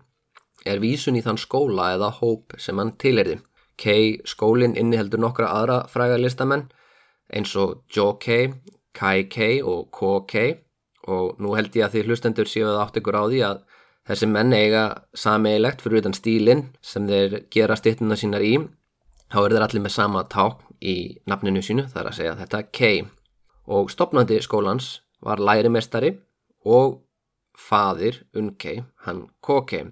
er 0.66 0.82
vísun 0.82 1.18
í 1.18 1.24
þann 1.26 1.40
skóla 1.42 1.92
eða 1.96 2.12
hóp 2.20 2.56
sem 2.62 2.78
hann 2.80 2.94
tilherði. 3.02 3.40
Kei 3.82 4.22
skólinn 4.30 4.78
inniheldur 4.78 5.22
nokkra 5.22 5.50
aðra 5.50 5.80
frægarlistamenn 5.90 6.68
eins 7.34 7.56
og 7.58 7.82
Jokei, 7.92 8.52
Kaikei 8.94 9.62
og 9.64 9.90
Kokei 9.96 10.60
og 11.10 11.40
nú 11.42 11.56
held 11.58 11.76
ég 11.76 11.88
að 11.88 11.96
því 11.96 12.04
hlustendur 12.08 12.50
séu 12.50 12.68
að 12.70 12.82
átt 12.84 13.00
ykkur 13.02 13.18
á 13.18 13.24
því 13.26 13.42
að 13.48 13.62
Þessi 14.10 14.28
menn 14.28 14.54
eiga 14.58 14.86
sameigilegt 15.14 15.84
fyrir 15.84 16.02
utan 16.02 16.16
stílinn 16.18 16.64
sem 16.82 17.06
þeir 17.10 17.44
gera 17.54 17.78
stittuna 17.78 18.18
sínar 18.18 18.42
í. 18.42 18.56
Þá 19.32 19.38
er 19.44 19.54
þeir 19.54 19.66
allir 19.68 19.86
með 19.86 19.96
sama 19.96 20.24
ták 20.28 20.66
í 20.82 20.96
nafninu 21.30 21.62
sínu, 21.64 21.86
það 21.92 22.02
er 22.02 22.10
að 22.10 22.18
segja 22.18 22.36
þetta 22.42 22.62
K. 22.74 22.92
Og 23.72 23.92
stopnandi 23.94 24.42
skólans 24.42 24.90
var 25.22 25.40
lærimestari 25.40 26.16
og 26.66 27.04
fadir 27.58 28.24
Unkei, 28.34 28.82
hann 29.06 29.28
Kokei. 29.42 29.86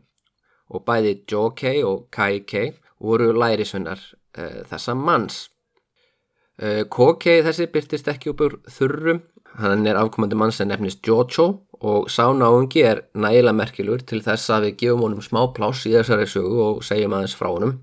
Og 0.70 0.84
bæði 0.86 1.16
Jokei 1.30 1.84
og 1.86 2.10
Kaikei 2.12 2.74
voru 3.00 3.32
lærisvennar 3.34 4.02
e, 4.38 4.66
þessa 4.70 4.96
manns. 4.98 5.48
Uh, 6.60 6.84
Kokei 6.92 7.40
þessi 7.46 7.70
byrtist 7.72 8.10
ekki 8.12 8.34
upp 8.34 8.42
úr 8.44 8.58
þurrum, 8.68 9.22
hann 9.58 9.88
er 9.88 9.98
afkomandi 9.98 10.38
mann 10.38 10.52
sem 10.52 10.68
nefnist 10.70 11.06
Jojo 11.06 11.48
og 11.80 12.10
sá 12.12 12.28
náungi 12.36 12.84
er 12.84 13.06
nægilega 13.16 13.56
merkilur 13.56 14.02
til 14.04 14.22
þess 14.24 14.50
að 14.52 14.66
við 14.68 14.80
gefum 14.82 15.06
honum 15.06 15.24
smá 15.24 15.46
pláss 15.56 15.86
í 15.88 15.94
þessari 15.96 16.28
sögu 16.28 16.60
og 16.66 16.82
segjum 16.84 17.16
aðeins 17.16 17.38
frá 17.40 17.50
honum. 17.54 17.78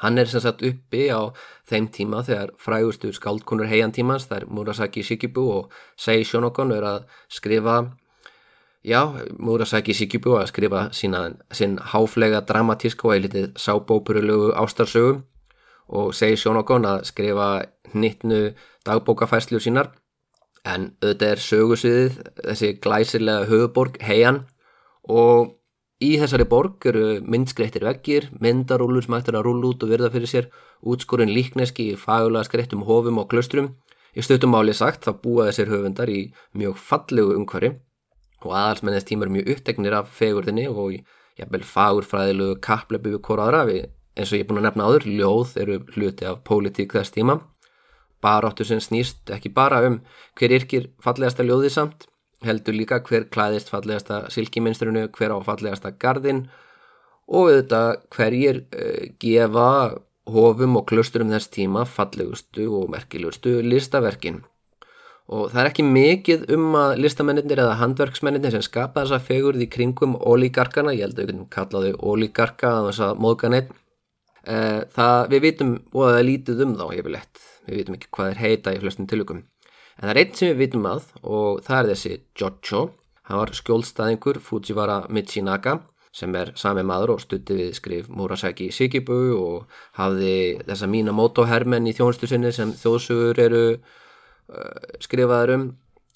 Hann 0.00 0.18
er 0.18 0.28
sem 0.28 0.42
sagt 0.42 0.64
uppi 0.66 1.06
á 1.12 1.32
þeim 1.70 1.88
tíma 1.92 2.22
þegar 2.24 2.54
frægustu 2.60 3.12
skáldkonur 3.14 3.68
heiantímans, 3.70 4.26
er 4.30 4.46
Murasaki 4.48 5.04
Shikibu 5.04 5.44
og 5.52 5.72
Sei 5.96 6.24
Shonokon 6.24 6.72
er 6.72 6.84
að 6.84 7.04
skrifa, 7.28 7.76
já, 8.84 9.00
Murasaki 9.38 9.94
Shikibu 9.94 10.36
að 10.40 10.50
skrifa 10.50 10.88
sína, 10.92 11.30
sín 11.52 11.78
háflega 11.78 12.42
dramatíska 12.44 13.08
og 13.08 13.14
eilitið 13.16 13.52
sábópurulegu 13.56 14.52
ástarsögu 14.60 15.22
og 15.88 16.14
Sei 16.14 16.36
Shonokon 16.36 16.88
að 16.88 17.04
skrifa 17.12 17.48
hnittnu 17.92 18.54
dagbókafæslu 18.84 19.62
sínar 19.62 19.92
en 20.64 20.88
auðvitað 21.02 21.30
er 21.30 21.42
sögusviðið 21.44 22.16
þessi 22.40 22.70
glæsilega 22.84 23.48
höfuborg 23.50 23.98
heian. 24.04 24.42
Og 25.04 25.52
í 26.04 26.14
þessari 26.20 26.46
borg 26.48 26.86
eru 26.88 27.20
myndskreittir 27.20 27.84
veggir, 27.84 28.30
myndarúlur 28.40 29.04
sem 29.04 29.16
ættir 29.18 29.38
að 29.38 29.46
rúla 29.48 29.72
út 29.72 29.84
og 29.84 29.92
verða 29.92 30.12
fyrir 30.14 30.30
sér 30.30 30.50
útskorinn 30.84 31.32
líkneski 31.32 31.90
í 31.92 31.98
fagulega 32.00 32.48
skreittum 32.48 32.86
hofum 32.88 33.20
og 33.20 33.28
klöstrum. 33.32 33.74
Í 34.14 34.22
stöttumáli 34.24 34.72
sagt 34.76 35.04
þá 35.04 35.18
búa 35.20 35.48
þessir 35.50 35.72
höfundar 35.72 36.08
í 36.08 36.30
mjög 36.56 36.78
fallegu 36.80 37.34
umhverfi. 37.36 37.74
Og 38.44 38.52
aðalsmennist 38.52 39.08
tímar 39.08 39.32
mjög 39.32 39.54
upptegnir 39.56 39.96
af 39.98 40.12
fegurðinni 40.14 40.68
og 40.70 41.00
jafnvel 41.38 41.64
fagurfræðilegu 41.66 42.60
kappleipu 42.62 43.16
við 43.16 43.24
korraðra 43.26 43.64
við 43.68 43.88
eins 44.14 44.30
og 44.30 44.38
ég 44.38 44.44
er 44.44 44.48
búin 44.48 44.60
að 44.60 44.68
nefna 44.68 44.86
áður, 44.86 45.06
ljóð 45.10 45.56
eru 45.58 45.78
hluti 45.96 46.28
af 46.28 46.44
pólitík 46.46 46.94
þess 46.94 47.10
tíma 47.16 47.40
baráttu 48.24 48.66
sem 48.66 48.80
snýst 48.82 49.30
ekki 49.36 49.52
bara 49.54 49.82
um 49.86 50.00
hver 50.38 50.56
yrkir 50.58 50.90
fallegasta 51.04 51.46
ljóði 51.46 51.70
samt, 51.74 52.08
heldur 52.44 52.76
líka 52.76 53.00
hver 53.04 53.28
klæðist 53.32 53.70
fallegasta 53.72 54.24
silkiminstrunu, 54.32 55.06
hver 55.12 55.36
á 55.36 55.38
fallegasta 55.44 55.94
gardin 56.00 56.46
og 57.28 57.50
auðvitað 57.50 57.92
hverjir 58.12 58.64
uh, 58.64 59.04
gefa 59.20 59.68
hofum 60.30 60.80
og 60.80 60.88
klusturum 60.88 61.32
þess 61.32 61.52
tíma 61.52 61.84
fallegustu 61.88 62.66
og 62.72 62.90
merkilegustu 62.92 63.58
listaverkin. 63.64 64.42
Og 65.32 65.48
það 65.52 65.60
er 65.62 65.70
ekki 65.70 65.84
mikið 65.88 66.42
um 66.52 66.74
að 66.76 66.98
listamennir 67.00 67.60
eða 67.62 67.78
handverksmennir 67.80 68.52
sem 68.52 68.64
skapa 68.64 69.04
þessa 69.04 69.22
fegurð 69.24 69.64
í 69.64 69.70
kringum 69.72 70.18
ólíkarkana, 70.20 70.92
ég 70.92 71.06
held 71.06 71.16
að 71.16 71.22
við 71.22 71.30
getum 71.30 71.46
kallaði 71.52 71.94
ólíkarka 71.96 72.72
að 72.74 72.88
þess 72.90 73.04
að 73.06 73.22
móðka 73.24 73.52
neitt. 73.52 73.72
Eh, 74.44 74.80
við 75.32 75.40
vitum 75.46 75.70
og 75.94 76.02
það 76.02 76.18
er 76.18 76.26
lítið 76.28 76.64
um 76.66 76.74
þá 76.76 76.84
hefilegt 76.90 77.44
við 77.66 77.80
vitum 77.80 77.96
ekki 77.98 78.12
hvað 78.14 78.30
er 78.32 78.42
heita 78.42 78.74
í 78.74 78.80
flestum 78.82 79.08
tilökum. 79.10 79.42
En 79.98 80.08
það 80.08 80.12
er 80.12 80.20
einn 80.22 80.36
sem 80.38 80.52
við 80.52 80.62
vitum 80.64 80.86
að 80.90 81.08
og 81.22 81.64
það 81.66 81.80
er 81.80 81.90
þessi 81.92 82.14
Jojo, 82.40 82.84
hann 83.28 83.40
var 83.40 83.52
skjólstaðingur 83.58 84.40
Fujiwara 84.42 85.04
Michinaka 85.08 85.78
sem 86.14 86.34
er 86.38 86.52
sami 86.58 86.84
maður 86.86 87.16
og 87.16 87.22
stutti 87.24 87.56
við 87.58 87.70
skrif 87.74 88.10
Murasaki 88.10 88.68
Shikibu 88.74 89.18
og 89.34 89.78
hafði 89.98 90.34
þessa 90.62 90.88
mína 90.90 91.14
motohermen 91.14 91.88
í 91.90 91.94
þjónustu 91.96 92.30
sinni 92.30 92.52
sem 92.54 92.74
þjóðsugur 92.78 93.40
eru 93.42 93.62
uh, 93.74 94.92
skrifaður 95.02 95.54
um. 95.56 95.64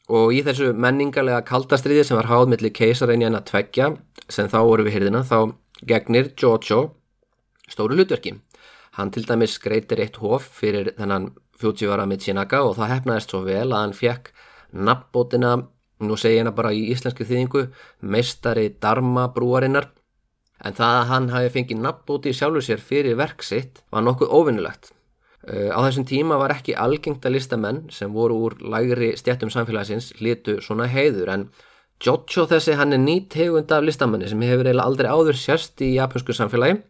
Og 0.08 0.32
í 0.32 0.40
þessu 0.40 0.70
menningarlega 0.72 1.42
kaldastriði 1.44 2.06
sem 2.06 2.16
var 2.16 2.30
háð 2.30 2.46
millir 2.54 2.72
keisarrein 2.72 3.24
í 3.24 3.26
enna 3.28 3.42
tveggja 3.44 3.90
sem 4.30 4.48
þá 4.48 4.62
voru 4.64 4.86
við 4.86 4.96
hyrðina 4.96 5.24
þá 5.26 5.52
gegnir 5.88 6.30
Jojo 6.38 6.84
stóru 7.68 7.98
hlutverki 7.98 8.38
Hann 8.98 9.12
til 9.14 9.22
dæmis 9.28 9.54
skreitir 9.54 10.00
eitt 10.02 10.18
hof 10.18 10.48
fyrir 10.58 10.90
þennan 10.96 11.30
Fujiwara 11.58 12.06
Michinaka 12.10 12.64
og 12.66 12.74
það 12.78 12.92
hefnaðist 12.96 13.30
svo 13.30 13.44
vel 13.46 13.68
að 13.70 13.82
hann 13.84 13.94
fekk 13.94 14.32
nafnbótina, 14.74 15.52
nú 16.02 16.18
segir 16.18 16.40
hérna 16.40 16.54
bara 16.54 16.74
í 16.74 16.84
íslenski 16.92 17.26
þýðingu, 17.26 17.68
meistari 18.02 18.68
Dharma 18.82 19.28
brúarinnar. 19.34 19.88
En 20.66 20.74
það 20.74 20.98
að 20.98 21.08
hann 21.12 21.30
hafi 21.30 21.54
fengið 21.54 21.82
nafnbóti 21.84 22.34
sjálfur 22.34 22.66
sér 22.66 22.82
fyrir 22.82 23.18
verksitt 23.18 23.84
var 23.94 24.02
nokkuð 24.02 24.34
óvinnulegt. 24.34 24.90
Uh, 25.46 25.70
á 25.70 25.78
þessum 25.86 26.06
tíma 26.10 26.36
var 26.42 26.56
ekki 26.56 26.74
algengt 26.74 27.22
að 27.22 27.38
listamenn 27.38 27.84
sem 27.94 28.10
voru 28.12 28.40
úr 28.48 28.58
lægri 28.58 29.12
stjættum 29.16 29.52
samfélagsins 29.54 30.10
litu 30.18 30.58
svona 30.58 30.90
heiður 30.90 31.30
en 31.36 31.48
Jojo 32.02 32.44
þessi 32.50 32.74
hann 32.78 32.94
er 32.94 33.00
nýtt 33.02 33.34
hegund 33.38 33.70
af 33.74 33.86
listamenni 33.86 34.28
sem 34.30 34.42
hefur 34.42 34.66
eiginlega 34.66 34.86
aldrei 34.86 35.08
áður 35.10 35.38
sérst 35.38 35.80
í 35.82 35.94
japansku 35.94 36.34
samfélagi 36.34 36.82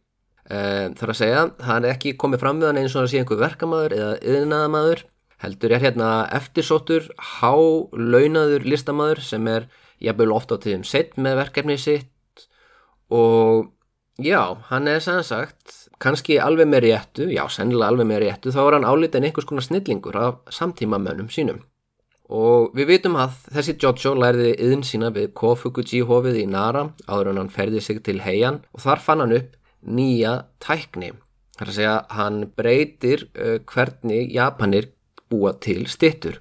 Um, 0.49 0.95
þar 0.97 1.11
að 1.13 1.19
segja, 1.19 1.41
það 1.61 1.79
er 1.85 1.93
ekki 1.93 2.15
komið 2.17 2.41
fram 2.41 2.61
við 2.61 2.71
hann 2.71 2.79
eins 2.81 2.95
og 2.97 3.03
að 3.03 3.11
sé 3.13 3.19
einhver 3.21 3.41
verkamæður 3.43 3.95
eða 3.99 4.13
yðnaðamæður, 4.33 5.03
heldur 5.45 5.75
er 5.77 5.83
hérna 5.83 6.13
eftirsóttur, 6.39 7.11
hálaunaður 7.39 8.65
listamæður 8.65 9.21
sem 9.27 9.51
er 9.53 9.67
jafnvel 10.01 10.33
ofta 10.33 10.57
á 10.57 10.63
tíðum 10.65 10.87
sett 10.89 11.19
með 11.21 11.43
verkefni 11.43 11.77
sitt 11.77 12.47
og 13.13 13.69
já, 14.17 14.57
hann 14.71 14.89
er 14.89 15.05
sannsagt 15.05 15.75
kannski 16.01 16.39
alveg 16.41 16.71
með 16.71 16.87
réttu, 16.87 17.29
já, 17.29 17.45
sennilega 17.53 17.93
alveg 17.93 18.09
með 18.09 18.23
réttu, 18.25 18.55
þá 18.55 18.63
er 18.65 18.79
hann 18.79 18.89
álítið 18.89 19.21
en 19.21 19.29
einhvers 19.29 19.49
konar 19.51 19.67
snillingur 19.67 20.17
af 20.17 20.41
samtíma 20.55 21.01
mönnum 21.03 21.29
sínum. 21.33 21.61
Og 22.29 22.75
við 22.77 22.91
vitum 22.93 23.17
að 23.17 23.37
þessi 23.55 23.75
Jojo 23.81 24.13
lærði 24.19 24.51
yðin 24.61 24.85
sína 24.85 25.09
við 25.15 25.31
Kofukuji 25.37 26.03
hofið 26.05 26.43
í 26.43 26.49
Nara 26.51 26.91
áður 27.09 27.33
en 27.33 27.41
hann 27.41 27.53
ferði 27.53 27.81
sig 27.81 28.03
til 28.05 28.19
heian 28.21 28.61
og 28.77 28.85
þar 28.85 29.01
fann 29.01 29.25
hann 29.25 29.37
upp 29.39 29.55
nýja 29.83 30.35
tækni. 30.63 31.13
Það 31.59 31.65
er 31.65 31.73
að 31.73 31.79
segja 31.79 31.97
hann 32.15 32.39
breytir 32.59 33.27
uh, 33.35 33.57
hvernig 33.67 34.35
Japanir 34.35 34.93
búa 35.29 35.53
til 35.61 35.87
stittur 35.91 36.39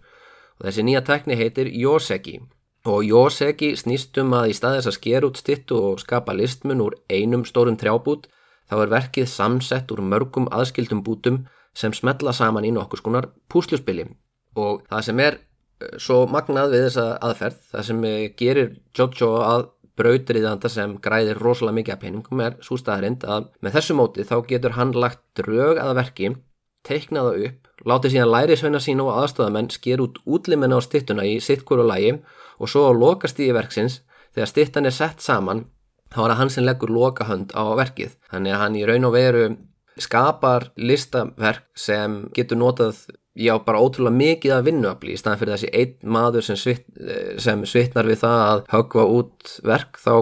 og 0.57 0.67
þessi 0.67 0.85
nýja 0.85 1.03
tækni 1.05 1.37
heitir 1.37 1.69
Yoseki. 1.69 2.39
Og 2.87 3.03
Yoseki 3.03 3.73
snýstum 3.75 4.31
að 4.37 4.53
í 4.53 4.55
staðis 4.57 4.87
að 4.89 4.97
sker 4.97 5.27
út 5.27 5.39
stittu 5.41 5.77
og 5.89 6.01
skapa 6.01 6.33
listmun 6.33 6.81
úr 6.85 6.95
einum 7.11 7.43
stórum 7.45 7.77
trjábút 7.77 8.29
þá 8.69 8.77
er 8.83 8.93
verkið 8.93 9.27
samsett 9.31 9.91
úr 9.91 10.01
mörgum 10.03 10.47
aðskildum 10.53 11.03
bútum 11.03 11.43
sem 11.77 11.93
smetla 11.93 12.33
saman 12.33 12.65
í 12.65 12.71
nokkus 12.73 13.03
konar 13.05 13.29
púsluspili. 13.51 14.07
Og 14.57 14.81
það 14.89 15.05
sem 15.05 15.21
er 15.21 15.39
svo 16.01 16.23
magnað 16.31 16.73
við 16.73 16.87
þessa 16.87 17.05
aðferð, 17.27 17.59
það 17.73 17.87
sem 17.89 18.05
gerir 18.39 18.71
Jojo 18.97 19.33
að 19.45 19.67
brautriðanda 19.97 20.69
sem 20.71 20.97
græðir 21.03 21.39
rosalega 21.41 21.79
mikið 21.79 21.95
af 21.95 22.01
peningum 22.03 22.43
er 22.45 22.57
svo 22.65 22.77
staðarind 22.79 23.25
að 23.25 23.47
með 23.65 23.77
þessu 23.77 23.97
móti 23.97 24.25
þá 24.27 24.35
getur 24.49 24.75
hann 24.77 24.93
lagt 24.93 25.23
drög 25.39 25.81
aða 25.81 25.95
verki, 26.01 26.33
teiknaða 26.87 27.33
upp, 27.47 27.71
látið 27.87 28.13
síðan 28.15 28.33
læri 28.33 28.57
sveina 28.59 28.81
sín 28.83 29.01
og 29.03 29.13
aðstofamenn 29.15 29.71
sker 29.73 30.03
út 30.03 30.19
útlimina 30.25 30.77
á 30.77 30.81
stittuna 30.85 31.25
í 31.27 31.39
sittkóru 31.43 31.87
lægi 31.87 32.19
og 32.61 32.71
svo 32.71 32.87
á 32.89 32.91
lokastíði 32.95 33.57
verksins 33.57 34.01
þegar 34.35 34.53
stittan 34.53 34.89
er 34.89 34.95
sett 34.95 35.23
saman 35.23 35.65
þá 36.13 36.19
er 36.23 36.31
það 36.31 36.39
hann 36.41 36.53
sem 36.53 36.67
leggur 36.67 36.93
lokahönd 36.93 37.53
á 37.57 37.63
verkið. 37.77 38.15
Þannig 38.31 38.55
að 38.55 38.61
hann 38.63 38.77
í 38.77 38.85
raun 38.87 39.07
og 39.09 39.15
veru 39.15 39.45
skapar 39.97 40.69
listaverk 40.77 41.65
sem 41.77 42.19
getur 42.35 42.59
notað 42.61 43.01
já 43.37 43.53
bara 43.65 43.81
ótrúlega 43.83 44.17
mikið 44.17 44.55
að 44.55 44.67
vinnuafli 44.71 45.13
í 45.13 45.19
staðan 45.19 45.41
fyrir 45.41 45.55
þessi 45.55 45.71
einn 45.77 46.11
maður 46.17 46.47
sem, 46.47 46.59
svit, 46.59 46.85
sem 47.43 47.63
svitnar 47.69 48.09
við 48.09 48.21
það 48.23 48.43
að 48.47 48.65
högva 48.73 49.07
út 49.19 49.55
verk 49.67 50.01
þá 50.01 50.13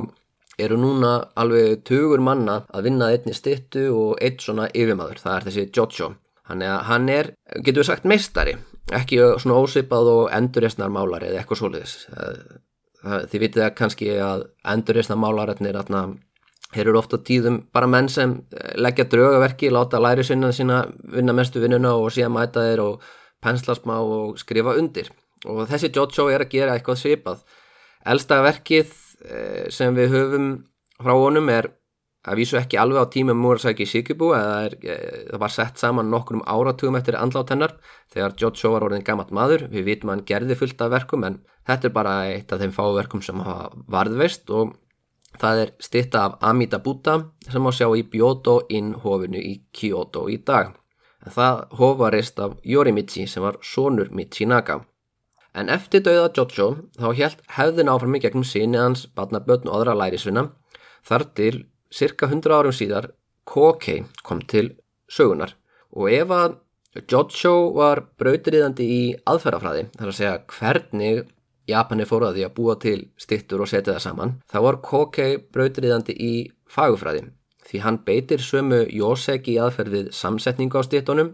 eru 0.61 0.77
núna 0.79 1.15
alveg 1.39 1.81
tugur 1.87 2.23
manna 2.23 2.61
að 2.71 2.89
vinna 2.89 3.09
einni 3.11 3.35
stittu 3.35 3.89
og 3.91 4.21
eitt 4.23 4.43
svona 4.43 4.69
yfirmaður, 4.71 5.19
það 5.23 5.35
er 5.37 5.47
þessi 5.49 5.65
Jojo. 5.75 6.13
Hann 6.45 6.61
er, 6.61 6.77
hann 6.85 7.09
er 7.09 7.31
getur 7.65 7.81
við 7.81 7.89
sagt 7.89 8.05
meistari 8.07 8.53
ekki 8.93 9.17
svona 9.41 9.57
ósipað 9.63 10.11
og 10.11 10.23
endurresnar 10.35 10.91
málari 10.93 11.31
eða 11.31 11.41
eitthvað 11.41 11.61
svoleiðis. 11.61 11.95
Þið 13.05 13.41
vitið 13.41 13.65
að 13.65 13.75
kannski 13.79 14.11
að 14.21 14.45
endurresnar 14.75 15.19
málaretnir 15.21 15.79
þeir 16.75 16.89
eru 16.91 16.99
ofta 16.99 17.19
tíðum 17.23 17.61
bara 17.73 17.89
menn 17.89 18.09
sem 18.11 18.37
eh, 18.51 18.73
leggja 18.79 19.07
draugaverki, 19.11 19.71
láta 19.73 20.01
læri 20.01 20.25
sinna 20.27 20.51
sína 20.55 20.83
vinna 21.13 21.35
mestu 21.35 21.63
vinnuna 21.63 21.95
og 21.99 22.11
síðan 22.13 22.35
mæta 22.35 22.65
þeir 22.67 22.83
og 22.83 23.07
pensla 23.43 23.75
smá 23.77 23.97
og 24.01 24.35
skrifa 24.41 24.75
undir. 24.79 25.11
Og 25.45 25.65
þessi 25.69 25.91
Jojo 25.93 26.29
er 26.33 26.45
að 26.45 26.53
gera 26.55 26.75
eitthvað 26.75 27.01
svipað. 27.01 27.41
Elsta 28.05 28.41
verkið 28.45 28.93
eh, 29.25 29.65
sem 29.73 29.95
við 29.97 30.13
höfum 30.15 30.53
frá 31.01 31.13
honum 31.15 31.49
er 31.53 31.71
að 32.25 32.39
vísu 32.41 32.57
ekki 32.57 32.79
alveg 32.81 33.05
á 33.05 33.13
tíma 33.13 33.35
Murasaki 33.37 33.85
Shikibu 33.85 34.31
eða 34.33 34.55
er, 34.65 34.77
eh, 34.81 35.25
það 35.29 35.41
var 35.43 35.53
sett 35.53 35.81
saman 35.81 36.09
nokkrum 36.09 36.41
áratugum 36.45 36.97
eftir 36.97 37.17
andlátt 37.19 37.53
hennar 37.53 37.75
þegar 38.13 38.37
Jojo 38.41 38.73
var 38.73 38.87
orðin 38.87 39.05
gammalt 39.05 39.31
maður. 39.31 39.67
Við 39.69 39.85
vitum 39.91 40.09
að 40.09 40.17
hann 40.17 40.25
gerði 40.31 40.57
fullt 40.61 40.81
af 40.81 40.95
verkum 40.95 41.27
en 41.27 41.39
þetta 41.67 41.89
er 41.89 41.93
bara 41.93 42.15
eitt 42.31 42.51
af 42.51 42.61
þeim 42.61 42.73
fáverkum 42.73 43.21
sem 43.21 43.39
hafa 43.45 43.69
varðveist 43.87 44.49
og 44.49 44.73
Það 45.41 45.61
er 45.61 45.71
stitta 45.83 46.23
af 46.25 46.37
Amida 46.41 46.79
Buddha 46.79 47.19
sem 47.51 47.63
má 47.63 47.71
sjá 47.75 47.87
í 47.97 48.03
Byoto 48.07 48.61
inn 48.69 48.93
hofinu 49.03 49.39
í 49.41 49.55
Kyoto 49.75 50.27
í 50.31 50.39
dag. 50.47 50.73
En 51.25 51.33
það 51.33 51.61
hof 51.79 51.95
var 51.99 52.13
reist 52.13 52.39
af 52.39 52.57
Yorimichi 52.63 53.25
sem 53.27 53.43
var 53.43 53.57
sonur 53.61 54.11
Michinaka. 54.11 54.83
En 55.55 55.71
eftir 55.71 56.03
dauða 56.03 56.31
Jojo 56.35 56.67
þá 56.99 57.07
helt 57.15 57.43
hefðin 57.57 57.91
áfram 57.91 58.17
í 58.17 58.21
gegnum 58.23 58.43
síni 58.43 58.79
hans, 58.79 59.05
badnabötn 59.15 59.69
og 59.71 59.79
aðra 59.79 59.95
lærisvinna 60.01 60.49
þar 61.07 61.23
til 61.37 61.63
cirka 61.91 62.27
100 62.27 62.57
árum 62.57 62.75
síðar 62.75 63.11
Kokei 63.45 64.03
kom 64.23 64.41
til 64.41 64.73
sögunar. 65.07 65.55
Og 65.95 66.11
ef 66.11 66.33
að 66.33 66.59
Jojo 67.11 67.71
var 67.75 68.03
brautriðandi 68.19 68.85
í 68.87 69.01
aðferðafræði, 69.27 69.87
þar 69.95 70.11
að 70.11 70.17
segja 70.19 70.35
hvernig 70.51 71.23
Japani 71.69 72.05
fór 72.05 72.27
að 72.27 72.37
því 72.37 72.45
að 72.45 72.53
búa 72.57 72.75
til 72.81 72.99
stittur 73.17 73.63
og 73.63 73.69
setja 73.71 73.95
það 73.95 74.03
saman. 74.05 74.35
Það 74.51 74.65
var 74.67 74.77
Kokei 74.85 75.31
brautriðandi 75.53 76.15
í 76.15 76.33
fagufræði, 76.69 77.25
því 77.65 77.81
hann 77.85 77.97
beitir 78.05 78.43
sömu 78.43 78.83
Joseki 78.93 79.57
aðferðið 79.61 80.11
samsetningu 80.13 80.81
á 80.81 80.83
stittunum, 80.85 81.33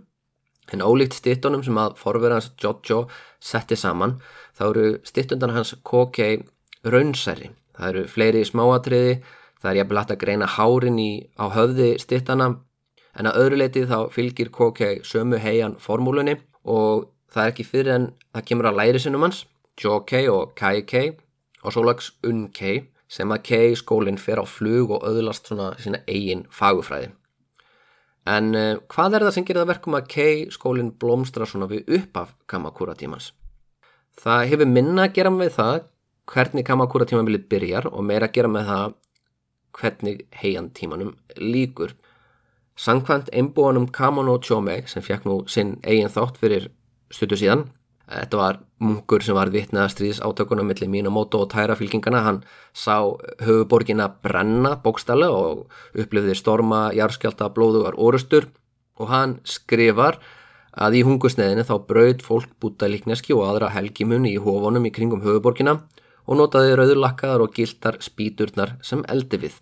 en 0.72 0.86
ólíkt 0.86 1.18
stittunum 1.20 1.64
sem 1.66 1.78
að 1.82 1.98
forverðans 2.00 2.52
Jojo 2.62 3.06
setti 3.44 3.76
saman, 3.76 4.20
þá 4.56 4.66
eru 4.70 4.88
stittundan 5.04 5.56
hans 5.56 5.76
Kokei 5.84 6.42
raunsæri. 6.88 7.52
Það 7.76 7.90
eru 7.90 8.08
fleiri 8.12 8.44
smáatriði, 8.46 9.22
það 9.62 9.72
er 9.72 9.80
jafnvel 9.82 10.02
hægt 10.02 10.14
að 10.16 10.22
greina 10.24 10.50
hárin 10.56 11.00
í, 11.02 11.12
á 11.38 11.46
höfði 11.54 11.96
stittana 12.02 12.54
en 13.18 13.28
að 13.28 13.40
öðru 13.44 13.60
leiti 13.60 13.84
þá 13.88 13.98
fylgir 14.14 14.52
Kokei 14.54 15.02
sömu 15.08 15.40
heian 15.42 15.78
formúlunni 15.82 16.38
og 16.64 17.10
það 17.32 17.44
er 17.44 17.54
ekki 17.54 17.68
fyrir 17.68 17.96
en 17.96 18.08
það 18.32 18.48
kemur 18.50 18.70
að 18.70 18.80
læri 18.80 19.02
sinnum 19.04 19.26
hans, 19.28 19.46
Jokei 19.80 20.28
og 20.30 20.56
Kaikei 20.56 21.14
og 21.64 21.74
svo 21.74 21.84
lags 21.86 22.12
Unkei 22.28 22.90
sem 23.12 23.32
að 23.32 23.44
Kei 23.50 23.76
skólinn 23.76 24.20
fer 24.20 24.40
á 24.40 24.46
flug 24.48 24.94
og 24.96 25.06
öðlast 25.08 25.50
svona 25.50 25.74
sína 25.82 26.02
eigin 26.08 26.46
fagufræði. 26.52 27.12
En 28.30 28.52
uh, 28.54 28.78
hvað 28.92 29.18
er 29.18 29.26
það 29.26 29.36
sem 29.36 29.46
gerir 29.48 29.64
það 29.64 29.72
verkum 29.74 29.98
að 29.98 30.10
Kei 30.14 30.36
skólinn 30.54 30.94
blómstra 31.02 31.48
svona 31.50 31.68
við 31.72 31.90
uppaf 31.98 32.36
Kamakura 32.48 32.96
tímans? 32.96 33.32
Það 34.22 34.46
hefur 34.52 34.70
minna 34.70 35.08
að 35.08 35.16
gera 35.18 35.32
með 35.34 35.56
það 35.58 35.78
hvernig 36.32 36.68
Kamakura 36.68 37.08
tíman 37.10 37.28
viljið 37.28 37.48
byrjar 37.52 37.90
og 37.92 38.06
meira 38.06 38.30
að 38.30 38.38
gera 38.38 38.52
með 38.52 38.70
það 38.70 38.96
hvernig 39.80 40.24
heian 40.42 40.70
tímanum 40.76 41.16
líkur. 41.40 41.96
Sankvæmt 42.78 43.32
einbúanum 43.34 43.90
Kamono 43.92 44.38
Chome 44.44 44.82
sem 44.88 45.04
fekk 45.04 45.28
nú 45.28 45.42
sinn 45.52 45.78
eigin 45.84 46.12
þátt 46.12 46.40
fyrir 46.42 46.70
stuttu 47.12 47.40
síðan. 47.40 47.68
Þetta 48.12 48.40
var 48.40 48.60
munkur 48.84 49.24
sem 49.24 49.38
var 49.38 49.52
vitnaða 49.54 49.92
stríðs 49.94 50.20
átökunum 50.20 50.68
millir 50.68 50.90
Minamoto 50.92 51.46
og 51.46 51.52
Taira 51.54 51.78
fylkingana. 51.80 52.24
Hann 52.26 52.42
sá 52.74 53.00
höfuborgina 53.40 54.10
brenna 54.24 54.76
bókstala 54.84 55.30
og 55.32 55.68
upplifði 55.96 56.36
storma, 56.36 56.90
jarskjálta, 56.98 57.48
blóðugar 57.56 57.96
orustur 57.96 58.50
og 59.00 59.10
hann 59.12 59.40
skrifar 59.48 60.20
að 60.72 61.00
í 61.00 61.06
hungusneðinu 61.08 61.66
þá 61.68 61.74
brauð 61.88 62.26
fólk 62.26 62.52
búta 62.62 62.88
líkneski 62.92 63.36
og 63.36 63.48
aðra 63.48 63.72
helgimunni 63.76 64.36
í 64.36 64.44
hófunum 64.44 64.86
í 64.88 64.94
kringum 64.96 65.24
höfuborgina 65.24 65.80
og 66.28 66.38
notaði 66.40 66.76
rauðurlakkaðar 66.80 67.44
og 67.46 67.56
gildar 67.56 67.98
spíturnar 68.04 68.78
sem 68.86 69.04
eldi 69.12 69.40
við. 69.42 69.58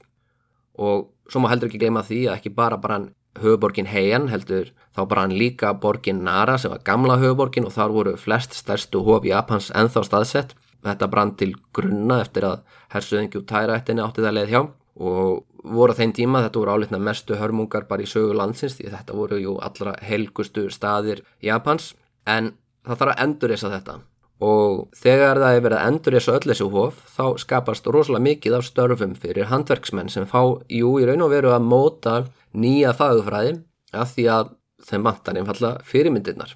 Og 0.77 1.09
svo 1.29 1.41
má 1.41 1.49
heldur 1.51 1.69
ekki 1.69 1.81
gleyma 1.81 2.05
því 2.05 2.25
að 2.27 2.37
ekki 2.37 2.53
bara 2.57 2.77
bara 2.81 2.99
hann 2.99 3.09
höfuborgin 3.39 3.89
Heian 3.89 4.29
heldur 4.29 4.71
þá 4.99 5.05
bara 5.07 5.25
hann 5.25 5.37
líka 5.39 5.71
borgin 5.79 6.23
Nara 6.25 6.57
sem 6.59 6.71
var 6.71 6.83
gamla 6.83 7.17
höfuborgin 7.21 7.67
og 7.67 7.75
þar 7.75 7.93
voru 7.95 8.15
flest 8.19 8.57
stærstu 8.57 9.03
hóf 9.07 9.27
Japans 9.27 9.71
enþá 9.75 10.03
staðsett. 10.07 10.55
Þetta 10.83 11.09
brann 11.11 11.35
til 11.39 11.53
grunna 11.75 12.21
eftir 12.23 12.47
að 12.47 12.61
hersuðingjú 12.93 13.43
tæraættinni 13.47 14.03
átti 14.03 14.23
það 14.23 14.35
leið 14.37 14.53
hjá. 14.53 14.61
Og 14.99 15.45
voru 15.63 15.95
þeim 15.95 16.13
tíma 16.15 16.43
þetta 16.45 16.61
voru 16.61 16.75
álitna 16.75 16.99
mestu 17.03 17.39
hörmungar 17.39 17.87
bara 17.87 18.03
í 18.03 18.09
sögu 18.09 18.35
landsins 18.35 18.77
því 18.77 18.91
þetta 18.93 19.15
voru 19.15 19.39
jú 19.39 19.57
allra 19.63 19.95
helgustu 20.03 20.67
staðir 20.71 21.23
Japans. 21.43 21.93
En 22.27 22.53
það 22.87 23.03
þarf 23.03 23.15
að 23.15 23.25
endur 23.25 23.55
þess 23.55 23.67
að 23.67 23.75
þetta. 23.77 23.97
Og 24.39 24.85
þegar 24.95 25.41
það 25.43 25.55
er 25.55 25.63
verið 25.65 25.77
að 25.79 25.89
endur 25.91 26.15
þessu 26.15 26.35
öll 26.35 26.45
þessu 26.47 26.69
hóf 26.71 26.99
þá 27.11 27.25
skapast 27.43 27.89
rosalega 27.91 28.27
mikið 28.29 28.53
af 28.55 28.67
störfum 28.69 29.15
fyrir 29.19 29.49
handverksmenn 29.51 30.11
sem 30.11 30.27
fá, 30.27 30.39
jú, 30.71 30.93
í 30.95 31.07
raun 31.07 31.25
og 31.25 31.33
veru 31.33 31.51
að 31.51 31.67
móta 31.67 32.13
nýja 32.55 32.93
fagufræði 32.95 33.57
af 33.91 34.13
því 34.15 34.29
að 34.31 34.53
þeim 34.85 35.05
vantar 35.07 35.39
einfalla 35.39 35.75
fyrirmyndirnar. 35.85 36.55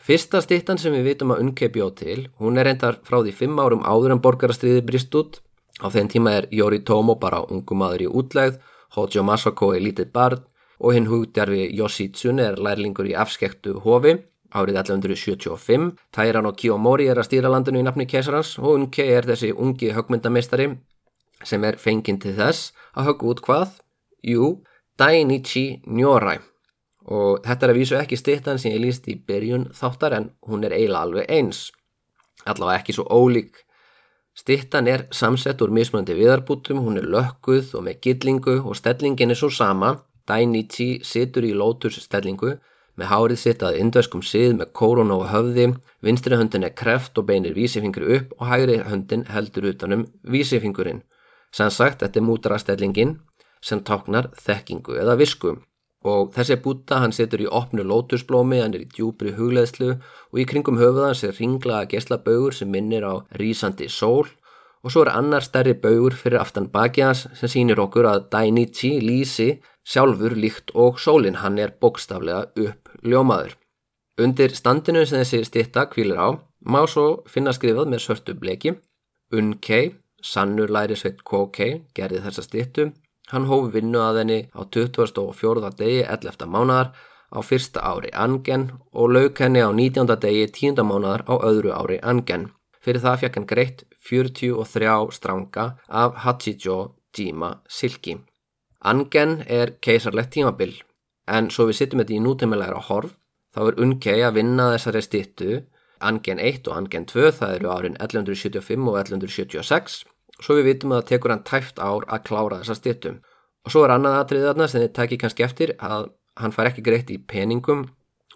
Fyrsta 0.00 0.40
stittan 0.40 0.80
sem 0.80 0.94
við 0.96 1.10
vitum 1.10 1.34
að 1.34 1.42
unnkei 1.44 1.68
bjóð 1.68 1.92
til, 2.00 2.20
hún 2.40 2.58
er 2.58 2.70
reyndar 2.70 2.98
frá 3.04 3.20
því 3.20 3.34
fimm 3.36 3.58
árum 3.60 3.84
áður 3.84 4.16
en 4.16 4.22
borgarastriði 4.24 4.82
brist 4.86 5.14
út. 5.14 5.40
Á 5.84 5.86
þeim 5.92 6.08
tíma 6.12 6.32
er 6.38 6.48
Yori 6.50 6.80
Tomo 6.84 7.18
bara 7.20 7.44
ungum 7.52 7.84
aður 7.84 8.06
í 8.06 8.08
útlegð, 8.22 8.58
Hojo 8.96 9.22
Masako 9.22 9.74
er 9.76 9.84
lítið 9.84 10.10
barn 10.12 10.42
og 10.80 10.96
hinn 10.96 11.06
hugdjarfi 11.06 11.68
Yoshitsune 11.76 12.48
er 12.48 12.58
lærlingur 12.58 13.06
í 13.06 13.14
afskektu 13.14 13.76
hofi 13.84 14.16
Árið 14.50 14.80
1175, 14.80 15.92
Tæran 16.10 16.48
og 16.48 16.56
Kiyomori 16.58 17.06
er 17.06 17.20
að 17.20 17.28
stýra 17.28 17.52
landinu 17.52 17.78
í 17.78 17.86
nafni 17.86 18.08
Kesarans 18.10 18.56
og 18.58 18.72
Unke 18.72 19.06
er 19.06 19.28
þessi 19.28 19.52
ungi 19.54 19.92
högmyndamistari 19.94 20.72
sem 21.46 21.64
er 21.64 21.78
fenginn 21.78 22.18
til 22.20 22.34
þess 22.34 22.72
að 22.98 23.12
högg 23.12 23.26
út 23.30 23.44
hvað? 23.46 23.78
Jú, 24.26 24.56
Dainichi 24.98 25.84
Nyorai 25.86 26.40
og 27.10 27.42
þetta 27.42 27.66
er 27.66 27.72
að 27.72 27.80
vísu 27.80 27.98
ekki 27.98 28.18
stittan 28.18 28.60
sem 28.62 28.74
ég 28.74 28.84
líst 28.84 29.08
í 29.10 29.16
byrjun 29.26 29.68
þáttar 29.74 30.16
en 30.18 30.30
hún 30.46 30.64
er 30.66 30.76
eiginlega 30.76 31.02
alveg 31.06 31.32
eins. 31.34 31.64
Allavega 32.46 32.78
ekki 32.80 32.94
svo 32.96 33.06
ólík. 33.10 33.64
Stittan 34.38 34.86
er 34.88 35.08
samsett 35.12 35.60
úr 35.60 35.72
mismunandi 35.74 36.14
viðarbútum, 36.16 36.78
hún 36.84 37.00
er 37.00 37.08
lökkuð 37.10 37.74
og 37.76 37.84
með 37.88 38.00
gillingu 38.06 38.60
og 38.62 38.78
stellingin 38.78 39.34
er 39.34 39.40
svo 39.40 39.50
sama. 39.50 39.98
Dainichi 40.30 41.00
situr 41.02 41.44
í 41.44 41.50
lótusstellingu 41.56 42.54
með 43.00 43.10
hárið 43.10 43.40
sitt 43.42 43.62
að 43.66 43.80
indverskum 43.80 44.22
sið 44.22 44.54
með 44.60 44.70
kórun 44.76 45.10
og 45.14 45.26
höfði, 45.32 45.70
vinstri 46.04 46.38
höndin 46.38 46.66
er 46.68 46.74
kreft 46.76 47.18
og 47.18 47.26
beinir 47.30 47.56
vísifingri 47.56 48.18
upp 48.18 48.36
og 48.38 48.46
hægri 48.50 48.78
höndin 48.86 49.26
heldur 49.32 49.70
utanum 49.72 50.06
vísifingurinn. 50.22 51.02
Sann 51.50 51.72
sagt, 51.74 52.04
þetta 52.04 52.20
er 52.20 52.26
mútrastellingin 52.28 53.16
sem 53.64 53.82
táknar 53.82 54.30
þekkingu 54.38 55.00
eða 55.00 55.18
visku. 55.18 55.56
Og 56.08 56.30
þessi 56.32 56.56
búta 56.64 57.02
hann 57.02 57.12
setur 57.12 57.42
í 57.44 57.48
opnu 57.50 57.84
lótusblómi, 57.84 58.62
hann 58.62 58.72
er 58.72 58.86
í 58.86 58.88
djúbri 58.88 59.34
hugleðslu 59.36 59.90
og 59.98 60.38
í 60.40 60.46
kringum 60.48 60.80
höfuðans 60.80 61.24
er 61.28 61.36
ringlaða 61.36 61.90
geslabaugur 61.92 62.56
sem 62.56 62.70
minnir 62.72 63.04
á 63.04 63.20
rýsandi 63.36 63.90
sól 63.92 64.30
og 64.80 64.92
svo 64.92 65.04
er 65.04 65.12
annar 65.12 65.44
stærri 65.44 65.74
baugur 65.76 66.16
fyrir 66.16 66.40
aftan 66.40 66.70
baki 66.72 67.04
hans 67.04 67.26
sem 67.36 67.52
sínir 67.52 67.82
okkur 67.84 68.08
að 68.08 68.30
Dainichi 68.32 68.94
lýsi 69.04 69.50
sjálfur 69.84 70.36
líkt 70.36 70.72
og 70.74 71.00
sólinn 71.00 71.40
hann 71.42 71.58
er 71.60 71.74
bókstaflega 71.76 72.48
upp 72.64 72.88
ljómaður. 73.04 73.56
Undir 74.20 74.56
standinu 74.56 75.04
sem 75.06 75.20
þessi 75.20 75.44
stitta 75.48 75.86
kvílir 75.92 76.20
á 76.20 76.28
má 76.64 76.80
svo 76.88 77.22
finna 77.28 77.52
skrifað 77.56 77.92
með 77.92 78.04
sörtu 78.04 78.36
bleki. 78.40 78.74
Unkei, 79.32 79.94
sannur 80.22 80.72
lærisveit 80.72 81.22
Kokei, 81.24 81.84
gerði 81.94 82.24
þessa 82.24 82.44
stittu. 82.44 82.90
Hann 83.30 83.46
hófi 83.46 83.70
vinnu 83.76 84.00
að 84.02 84.16
henni 84.20 84.38
á 84.58 84.60
24. 84.74 85.68
degi 85.78 86.00
11. 86.02 86.46
mánadar 86.50 86.88
á 87.30 87.38
fyrsta 87.46 87.82
ári 87.86 88.10
Angen 88.10 88.64
og 88.90 89.12
lauk 89.14 89.38
henni 89.38 89.62
á 89.62 89.70
19. 89.70 90.16
degi 90.24 90.48
10. 90.74 90.82
mánadar 90.82 91.22
á 91.30 91.38
öðru 91.38 91.70
ári 91.70 92.00
Angen. 92.02 92.48
Fyrir 92.82 93.04
það 93.04 93.20
fekk 93.22 93.38
hann 93.38 93.46
greitt 93.46 93.84
43 94.08 95.14
stranga 95.14 95.66
af 95.86 96.18
Hachijo 96.24 96.96
Jima 97.14 97.60
Silki. 97.68 98.18
Angen 98.82 99.44
er 99.46 99.76
keisarlegt 99.78 100.34
tímabil 100.34 100.80
en 101.28 101.50
svo 101.54 101.68
við 101.68 101.78
sittum 101.78 102.02
þetta 102.02 102.16
í 102.16 102.22
nútemilegra 102.24 102.82
horf 102.88 103.14
þá 103.54 103.60
er 103.68 103.82
Unkei 103.84 104.22
að 104.26 104.40
vinna 104.40 104.72
þessari 104.74 105.02
stittu 105.06 105.60
Angen 106.00 106.40
1 106.40 106.66
og 106.66 106.78
Angen 106.80 107.06
2 107.06 107.30
það 107.38 107.54
eru 107.60 107.70
árin 107.76 107.98
1175 108.00 108.88
og 108.90 108.98
1176 109.04 110.00
svo 110.44 110.56
við 110.58 110.70
vitum 110.70 110.94
að 110.94 111.02
það 111.02 111.10
tekur 111.12 111.34
hann 111.34 111.44
tæft 111.46 111.78
ár 111.82 112.06
að 112.08 112.24
klára 112.28 112.60
þessa 112.62 112.78
stittu 112.78 113.14
og 113.64 113.74
svo 113.74 113.84
er 113.84 113.94
annað 113.96 114.18
aðtrið 114.18 114.48
þarna 114.48 114.68
sem 114.68 114.84
þið 114.84 114.92
tækir 114.98 115.22
kannski 115.24 115.46
eftir 115.46 115.74
að 115.78 116.10
hann 116.40 116.54
fær 116.56 116.70
ekki 116.70 116.84
greitt 116.86 117.12
í 117.12 117.20
peningum 117.20 117.86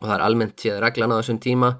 og 0.00 0.06
það 0.06 0.16
er 0.18 0.24
almennt 0.26 0.60
séð 0.60 0.80
reglan 0.84 1.14
á 1.14 1.18
þessum 1.20 1.40
tíma 1.44 1.74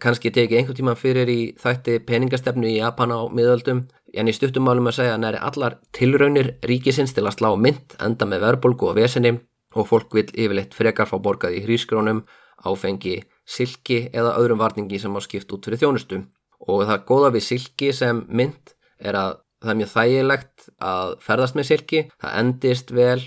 kannski 0.00 0.32
tekið 0.32 0.58
einhver 0.58 0.76
tíma 0.76 0.96
fyrir 0.96 1.28
í 1.28 1.40
þætti 1.60 1.98
peningastefnu 2.08 2.68
í 2.68 2.78
Japan 2.78 3.12
á 3.12 3.20
miðöldum 3.28 3.84
en 4.16 4.28
í 4.28 4.34
stuttumálum 4.34 4.88
að 4.90 4.98
segja 5.00 5.16
að 5.16 5.22
næri 5.24 5.44
allar 5.50 5.76
tilraunir 5.96 6.54
ríkisins 6.66 7.14
til 7.16 7.26
að 7.26 7.36
slá 7.36 7.50
mynd 7.56 7.96
enda 8.00 8.28
með 8.28 8.46
verbolgu 8.46 8.90
og 8.90 8.98
vesenni 8.98 9.36
og 9.74 9.86
fólk 9.86 10.14
vil 10.16 10.26
yfirleitt 10.34 10.74
frekar 10.74 11.08
fá 11.08 11.16
borgað 11.22 11.56
í 11.58 11.62
hrískrónum, 11.64 12.24
áfengi, 12.66 13.20
silki 13.46 14.08
eða 14.12 14.36
öðrum 14.40 14.60
varningi 14.60 14.98
sem 14.98 15.14
á 15.14 15.20
skipt 15.22 15.52
út 15.54 15.66
fyrir 15.66 15.80
þjónustu. 15.82 16.24
Og 16.68 16.84
það 16.88 17.04
góða 17.08 17.30
við 17.36 17.46
silki 17.46 17.92
sem 17.96 18.24
mynd 18.28 18.74
er 18.98 19.16
að 19.16 19.38
það 19.60 19.72
er 19.72 19.80
mjög 19.80 19.92
þægilegt 19.94 20.68
að 20.90 21.14
ferðast 21.24 21.56
með 21.58 21.70
silki, 21.70 22.04
það 22.20 22.36
endist 22.42 22.92
vel 22.96 23.20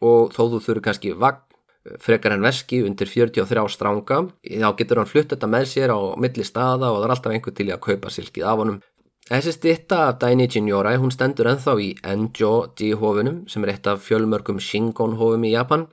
og 0.00 0.34
þó 0.34 0.42
þú 0.54 0.60
þurfi 0.66 0.84
kannski 0.86 1.14
vagn 1.18 1.46
frekar 2.00 2.34
en 2.36 2.44
veski 2.44 2.82
undir 2.84 3.08
43 3.08 3.64
stránga 3.72 4.20
þá 4.44 4.70
getur 4.76 5.00
hann 5.00 5.08
flutt 5.08 5.32
þetta 5.32 5.48
með 5.48 5.66
sér 5.70 5.94
á 5.96 5.98
milli 6.20 6.44
staða 6.44 6.92
og 6.92 7.00
það 7.00 7.06
er 7.06 7.14
alltaf 7.14 7.34
einhver 7.34 7.56
til 7.56 7.68
að 7.70 7.84
kaupa 7.86 8.12
silkið 8.12 8.46
af 8.46 8.60
honum 8.60 8.80
Þessi 9.30 9.52
stitta 9.54 9.96
af 10.08 10.16
Dainichi 10.18 10.58
Nyorai, 10.64 10.96
hún 10.98 11.12
stendur 11.14 11.46
enþá 11.46 11.76
í 11.78 11.90
Enjo-ji 12.02 12.96
hófunum 12.98 13.44
sem 13.52 13.62
er 13.62 13.70
eitt 13.76 13.86
af 13.86 14.00
fjölmörgum 14.02 14.58
Shingon 14.58 15.14
hófum 15.20 15.44
í 15.46 15.52
Japan. 15.52 15.84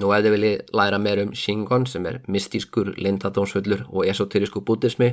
Nú 0.00 0.14
ef 0.16 0.22
þið 0.24 0.32
viljið 0.32 0.72
læra 0.80 1.00
meir 1.02 1.20
um 1.26 1.34
Shingon 1.36 1.84
sem 1.90 2.06
er 2.08 2.22
mystískur, 2.24 2.94
lindadónsvöllur 2.96 3.84
og 3.90 4.08
esoterísku 4.08 4.62
bútismi 4.64 5.10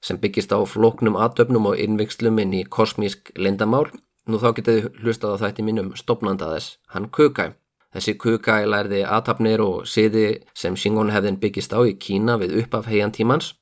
sem 0.00 0.18
byggist 0.20 0.52
á 0.52 0.58
floknum 0.64 1.18
atöfnum 1.20 1.70
og 1.72 1.78
innvikslum 1.78 2.38
inn 2.42 2.54
í 2.56 2.64
kosmísk 2.64 3.32
lindamál. 3.36 3.86
Nú 4.28 4.38
þá 4.40 4.52
getið 4.58 4.90
hlustað 5.00 5.36
á 5.36 5.40
þætti 5.44 5.64
mínum 5.66 5.94
stopnanda 5.96 6.52
þess, 6.54 6.78
hann 6.92 7.10
Kukai. 7.10 7.52
Þessi 7.90 8.14
kukai 8.22 8.68
lærði 8.70 9.00
aðtapnir 9.02 9.62
og 9.64 9.86
siði 9.90 10.26
sem 10.54 10.76
Shingon 10.78 11.10
hefðin 11.10 11.40
byggist 11.42 11.72
á 11.74 11.82
í 11.82 11.96
Kína 11.98 12.36
við 12.38 12.60
uppaf 12.62 12.86
heian 12.86 13.10
tímans 13.10 13.56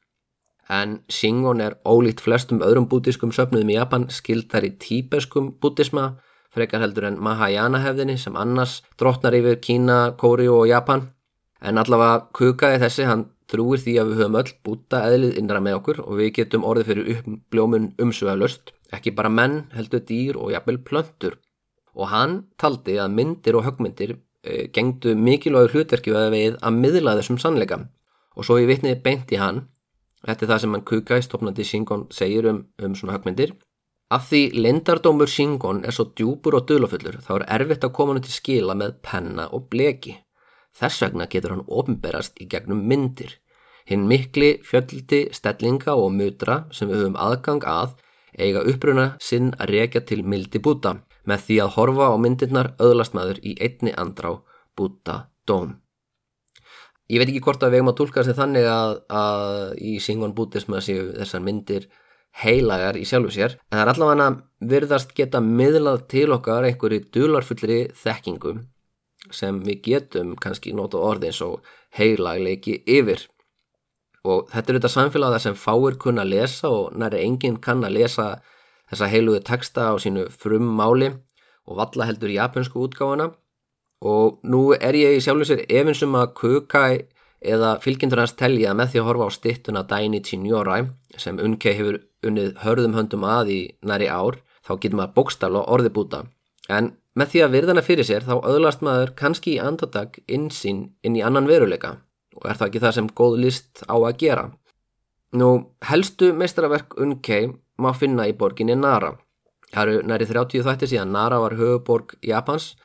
en 0.69 0.99
Shingon 1.09 1.63
er 1.65 1.79
ólíkt 1.89 2.21
flestum 2.21 2.61
öðrum 2.65 2.89
bútiskum 2.93 3.33
söfnuðum 3.33 3.73
í 3.73 3.79
Japan 3.79 4.05
skildar 4.13 4.67
í 4.69 4.75
tíbeskum 4.77 5.55
bútisma 5.63 6.19
frekar 6.53 6.85
heldur 6.85 7.09
en 7.09 7.17
Mahayana 7.25 7.81
hefðinni 7.81 8.19
sem 8.21 8.37
annars 8.37 8.83
drotnar 9.01 9.37
yfir 9.39 9.57
Kína, 9.65 10.13
Kóri 10.21 10.49
og 10.53 10.67
Japan 10.69 11.09
en 11.65 11.81
allavega 11.81 12.29
kukaði 12.37 12.83
þessi 12.85 13.09
hann 13.09 13.25
trúir 13.49 13.83
því 13.83 13.95
að 14.01 14.11
við 14.11 14.23
höfum 14.23 14.39
öll 14.41 14.53
búta 14.67 15.03
eðlið 15.09 15.39
innra 15.41 15.61
með 15.65 15.79
okkur 15.81 16.03
og 16.05 16.21
við 16.21 16.33
getum 16.41 16.67
orðið 16.69 16.91
fyrir 16.91 17.11
uppljómun 17.17 17.91
umsöðalust 18.05 18.73
ekki 18.95 19.15
bara 19.17 19.33
menn, 19.33 19.63
heldur 19.77 20.05
dýr 20.09 20.39
og 20.41 20.53
jafnvel 20.55 20.79
plöntur 20.85 21.39
og 21.95 22.13
hann 22.13 22.39
taldi 22.61 22.99
að 23.01 23.15
myndir 23.17 23.59
og 23.59 23.67
högmyndir 23.67 24.15
e, 24.45 24.69
gengdu 24.73 25.17
mikilvægur 25.17 25.75
hlutverki 25.75 26.15
við 26.15 26.61
að 26.61 26.79
miðla 26.83 27.17
þessum 27.19 27.41
sannleika 27.43 27.83
og 28.37 28.47
svo 28.47 28.61
ég 28.61 28.71
vitniði 28.71 29.03
beint 29.03 29.33
í 29.35 29.41
hann 29.41 29.67
Þetta 30.27 30.45
er 30.45 30.51
það 30.51 30.63
sem 30.63 30.75
hann 30.75 30.87
Kukai, 30.87 31.19
stopnandi 31.23 31.65
Shingon, 31.67 32.07
segir 32.15 32.49
um, 32.51 32.63
um 32.83 32.95
svona 32.99 33.15
högmyndir. 33.17 33.55
Af 34.11 34.31
því 34.31 34.43
lindardómur 34.57 35.29
Shingon 35.31 35.85
er 35.87 35.95
svo 35.95 36.09
djúpur 36.17 36.57
og 36.59 36.67
dölufullur 36.71 37.21
þá 37.25 37.35
er 37.37 37.45
erfitt 37.59 37.85
að 37.85 37.95
koma 37.99 38.17
hann 38.17 38.25
til 38.25 38.35
skila 38.35 38.77
með 38.79 38.97
penna 39.05 39.49
og 39.53 39.69
bleki. 39.71 40.17
Þess 40.79 41.03
vegna 41.03 41.27
getur 41.31 41.57
hann 41.57 41.67
ofnberast 41.67 42.39
í 42.43 42.47
gegnum 42.51 42.85
myndir. 42.87 43.35
Hinn 43.89 44.05
mikli 44.07 44.59
fjöldi, 44.63 45.27
stellinga 45.33 45.97
og 45.97 46.13
mutra 46.15 46.61
sem 46.71 46.91
við 46.91 47.03
höfum 47.03 47.19
aðgang 47.19 47.65
að 47.67 47.97
eiga 48.39 48.63
uppruna 48.69 49.09
sinn 49.23 49.51
að 49.59 49.73
reykja 49.75 50.05
til 50.07 50.23
mildi 50.23 50.61
búta 50.63 50.99
með 51.29 51.45
því 51.47 51.59
að 51.65 51.75
horfa 51.77 52.09
á 52.13 52.17
myndirnar 52.21 52.71
öðlast 52.85 53.17
maður 53.17 53.41
í 53.43 53.57
einni 53.61 53.95
andrá 53.97 54.37
búta 54.79 55.19
dóm. 55.49 55.79
Ég 57.09 57.23
veit 57.23 57.31
ekki 57.31 57.43
hvort 57.45 57.63
að 57.65 57.73
við 57.73 57.81
erum 57.81 57.91
að 57.95 57.99
tólka 58.03 58.21
þessi 58.21 58.37
þannig 58.37 58.67
að, 58.69 58.95
að 59.09 59.45
í 59.81 59.95
Singon 60.05 60.35
Bútisma 60.37 60.83
séu 60.85 61.09
þessar 61.17 61.45
myndir 61.45 61.89
heilagar 62.43 62.99
í 63.01 63.07
sjálfu 63.09 63.33
sér 63.35 63.57
en 63.57 63.79
það 63.79 63.83
er 63.83 63.91
allavega 63.95 64.27
virðast 64.73 65.15
geta 65.17 65.41
miðlað 65.41 66.05
til 66.13 66.27
okkar 66.37 66.69
einhverju 66.69 67.07
dularfullri 67.15 67.79
þekkingu 67.97 68.59
sem 69.33 69.61
við 69.65 69.83
getum 69.87 70.37
kannski 70.37 70.75
nota 70.77 71.01
orðin 71.01 71.35
svo 71.35 71.59
heilagleiki 71.99 72.83
yfir. 72.87 73.27
Og 74.29 74.49
þetta 74.53 74.73
er 74.73 74.79
þetta 74.79 74.93
samfélag 74.93 75.41
sem 75.41 75.57
fáir 75.57 75.99
kunna 76.01 76.25
lesa 76.27 76.69
og 76.69 76.97
næri 76.99 77.23
enginn 77.25 77.61
kann 77.63 77.85
að 77.87 77.97
lesa 78.01 78.29
þessa 78.91 79.11
heiluðu 79.13 79.43
texta 79.47 79.93
á 79.93 79.95
sínu 80.01 80.29
frum 80.33 80.67
máli 80.79 81.13
og 81.69 81.77
valla 81.79 82.09
heldur 82.09 82.33
japansku 82.33 82.81
útgáfana 82.87 83.31
og 84.05 84.41
nú 84.47 84.73
er 84.75 84.97
ég 84.97 85.19
í 85.19 85.23
sjálfsvegar 85.23 85.69
efinsum 85.81 86.17
að 86.19 86.35
Kukai 86.39 86.93
eða 87.39 87.77
fylgjendur 87.83 88.23
hans 88.23 88.35
telja 88.39 88.75
með 88.75 88.93
því 88.93 89.01
að 89.01 89.09
horfa 89.09 89.29
á 89.29 89.31
stittuna 89.37 89.85
Dainichi 89.87 90.39
Nyorai 90.39 90.81
sem 91.17 91.39
Unkei 91.43 91.75
hefur 91.79 92.01
unnið 92.27 92.55
hörðum 92.65 92.97
höndum 92.99 93.27
að 93.27 93.53
í 93.55 93.61
næri 93.87 94.09
ár 94.11 94.41
þá 94.67 94.73
getur 94.79 94.99
maður 95.01 95.15
bókstala 95.19 95.63
og 95.63 95.71
orði 95.77 95.93
búta. 95.95 96.25
En 96.69 96.93
með 97.19 97.33
því 97.33 97.43
að 97.45 97.55
virðana 97.57 97.83
fyrir 97.83 98.07
sér 98.07 98.27
þá 98.27 98.35
öðlast 98.47 98.83
maður 98.87 99.15
kannski 99.19 99.57
í 99.57 99.63
andadag 99.63 100.19
insýn 100.31 100.85
inn 101.03 101.17
í 101.19 101.25
annan 101.25 101.49
veruleika. 101.51 101.97
Og 102.39 102.47
er 102.47 102.59
það 102.59 102.69
ekki 102.69 102.83
það 102.85 102.97
sem 102.97 103.13
góð 103.21 103.39
list 103.43 103.83
á 103.91 103.97
að 103.99 104.19
gera? 104.23 104.45
Nú 105.35 105.49
helstu 105.89 106.31
meistaraverk 106.37 106.95
Unkei 107.03 107.49
má 107.83 107.91
finna 107.97 108.29
í 108.29 108.37
borginni 108.39 108.77
Nara. 108.79 109.17
Það 109.73 109.83
eru 109.83 110.05
næri 110.09 110.29
30 110.29 110.65
þættir 110.65 110.93
síðan 110.93 111.11
Nara 111.13 111.41
var 111.43 111.57
höfuborg 111.59 112.15
Japans. 112.25 112.77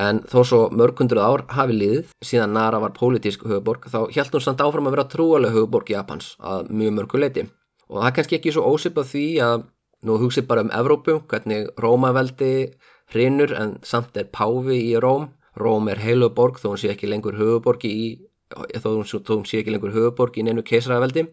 En 0.00 0.24
þó 0.26 0.40
svo 0.42 0.62
mörgundruð 0.74 1.22
ár 1.22 1.44
hafi 1.54 1.76
liðið 1.76 2.14
síðan 2.24 2.56
Nara 2.56 2.80
var 2.82 2.96
pólitísk 2.96 3.44
höfuborg 3.46 3.86
þá 3.92 4.00
held 4.16 4.32
hún 4.34 4.42
samt 4.42 4.64
áfram 4.64 4.88
að 4.88 4.96
vera 4.96 5.10
trúalega 5.12 5.54
höfuborg 5.54 5.92
Japans 5.92 6.32
að 6.40 6.72
mjög 6.72 6.96
mörgu 6.96 7.20
leiti. 7.20 7.46
Og 7.92 8.00
það 8.00 8.08
er 8.08 8.16
kannski 8.16 8.38
ekki 8.40 8.54
svo 8.56 8.64
ósipað 8.72 9.12
því 9.12 9.26
að 9.44 9.68
nú 10.04 10.18
hugsið 10.20 10.48
bara 10.48 10.64
um 10.64 10.72
Evrópu, 10.74 11.20
hvernig 11.30 11.70
Rómaveldi 11.80 12.72
hrinur 13.14 13.54
en 13.56 13.78
samt 13.86 14.16
er 14.20 14.28
Páfi 14.32 14.80
í 14.90 14.94
Róm. 15.00 15.30
Róm 15.56 15.88
er 15.92 16.02
heiluborg 16.02 16.58
þó 16.58 16.72
hún 16.72 16.82
sé 16.82 16.90
ekki 16.92 17.08
lengur 17.10 17.38
höfuborg 17.38 17.86
í, 17.86 18.18
þó 18.50 18.90
hún, 18.90 19.46
sé 19.46 19.62
ekki 19.62 19.74
lengur 19.74 19.94
höfuborg 19.94 20.36
í 20.38 20.44
neinu 20.46 20.66
keisraveldi. 20.66 21.28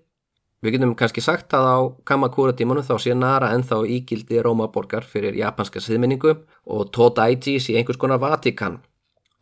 Við 0.62 0.76
getum 0.76 0.94
kannski 0.94 1.24
sagt 1.26 1.56
að 1.58 1.65
á 1.65 1.78
Kamakura 2.06 2.54
tímanu 2.54 2.84
þá 2.86 2.94
sé 3.02 3.15
Nara 3.17 3.50
ennþá 3.56 3.80
ígildi 3.96 4.44
Rómaborgar 4.46 5.08
fyrir 5.10 5.34
japanska 5.34 5.82
siðminningu 5.82 6.36
og 6.70 6.91
Todaichi 6.94 7.56
sé 7.58 7.80
einhvers 7.80 7.98
konar 7.98 8.22
Vatikan. 8.22 8.78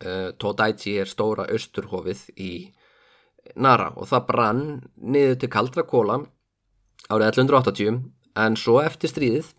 Uh, 0.00 0.32
Todaichi 0.40 0.96
er 0.96 1.10
stóra 1.10 1.44
austurhofið 1.52 2.24
í 2.40 2.52
Nara 3.60 3.90
og 3.96 4.08
það 4.08 4.26
brann 4.30 4.64
niður 4.96 5.36
til 5.42 5.52
kaldra 5.52 5.84
kóla 5.84 6.22
árið 7.10 7.26
1180 7.44 8.00
en 8.40 8.56
svo 8.56 8.78
eftir 8.80 9.12
stríðið 9.12 9.52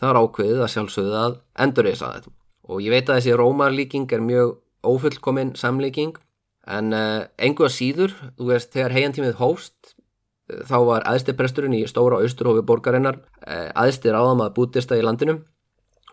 það 0.00 0.10
var 0.10 0.20
ákveðið 0.22 0.62
að 0.62 0.72
sjálfsögðu 0.74 1.18
að 1.22 1.36
endurreysa 1.64 2.12
þetta. 2.14 2.32
Og 2.66 2.82
ég 2.82 2.94
veit 2.94 3.10
að 3.10 3.20
þessi 3.20 3.36
Rómarlíking 3.38 4.12
er 4.12 4.24
mjög 4.24 4.56
ófullkominn 4.86 5.54
samlíking 5.58 6.16
en 6.66 6.94
uh, 6.94 7.26
engu 7.38 7.66
að 7.66 7.76
síður, 7.76 8.16
þú 8.38 8.50
veist, 8.50 8.72
þegar 8.74 8.96
heiantímið 8.96 9.38
hóst 9.40 9.96
þá 10.46 10.76
var 10.86 11.06
aðstipresturinn 11.10 11.74
í 11.74 11.84
stóra 11.90 12.20
austurhofi 12.22 12.62
borgarinnar 12.66 13.18
eh, 13.46 13.70
aðstir 13.74 14.14
áðam 14.14 14.44
að 14.44 14.52
bútista 14.58 14.98
í 14.98 15.02
landinu 15.02 15.40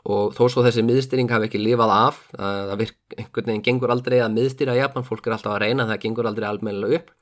og 0.10 0.34
þó 0.36 0.48
svo 0.52 0.64
þessi 0.66 0.84
miðstýring 0.84 1.30
hafi 1.32 1.48
ekki 1.48 1.62
lifað 1.62 1.94
af 1.96 2.18
það 2.34 2.74
virk, 2.82 2.98
einhvern 3.16 3.52
veginn 3.52 3.66
gengur 3.68 3.94
aldrei 3.94 4.18
að 4.20 4.34
miðstýra 4.36 4.76
Japan, 4.76 5.06
fólk 5.08 5.30
er 5.30 5.38
alltaf 5.38 5.54
að 5.54 5.62
reyna 5.64 5.86
það 5.88 6.02
gengur 6.08 6.28
aldrei 6.28 6.48
almennilega 6.50 7.00
upp 7.00 7.14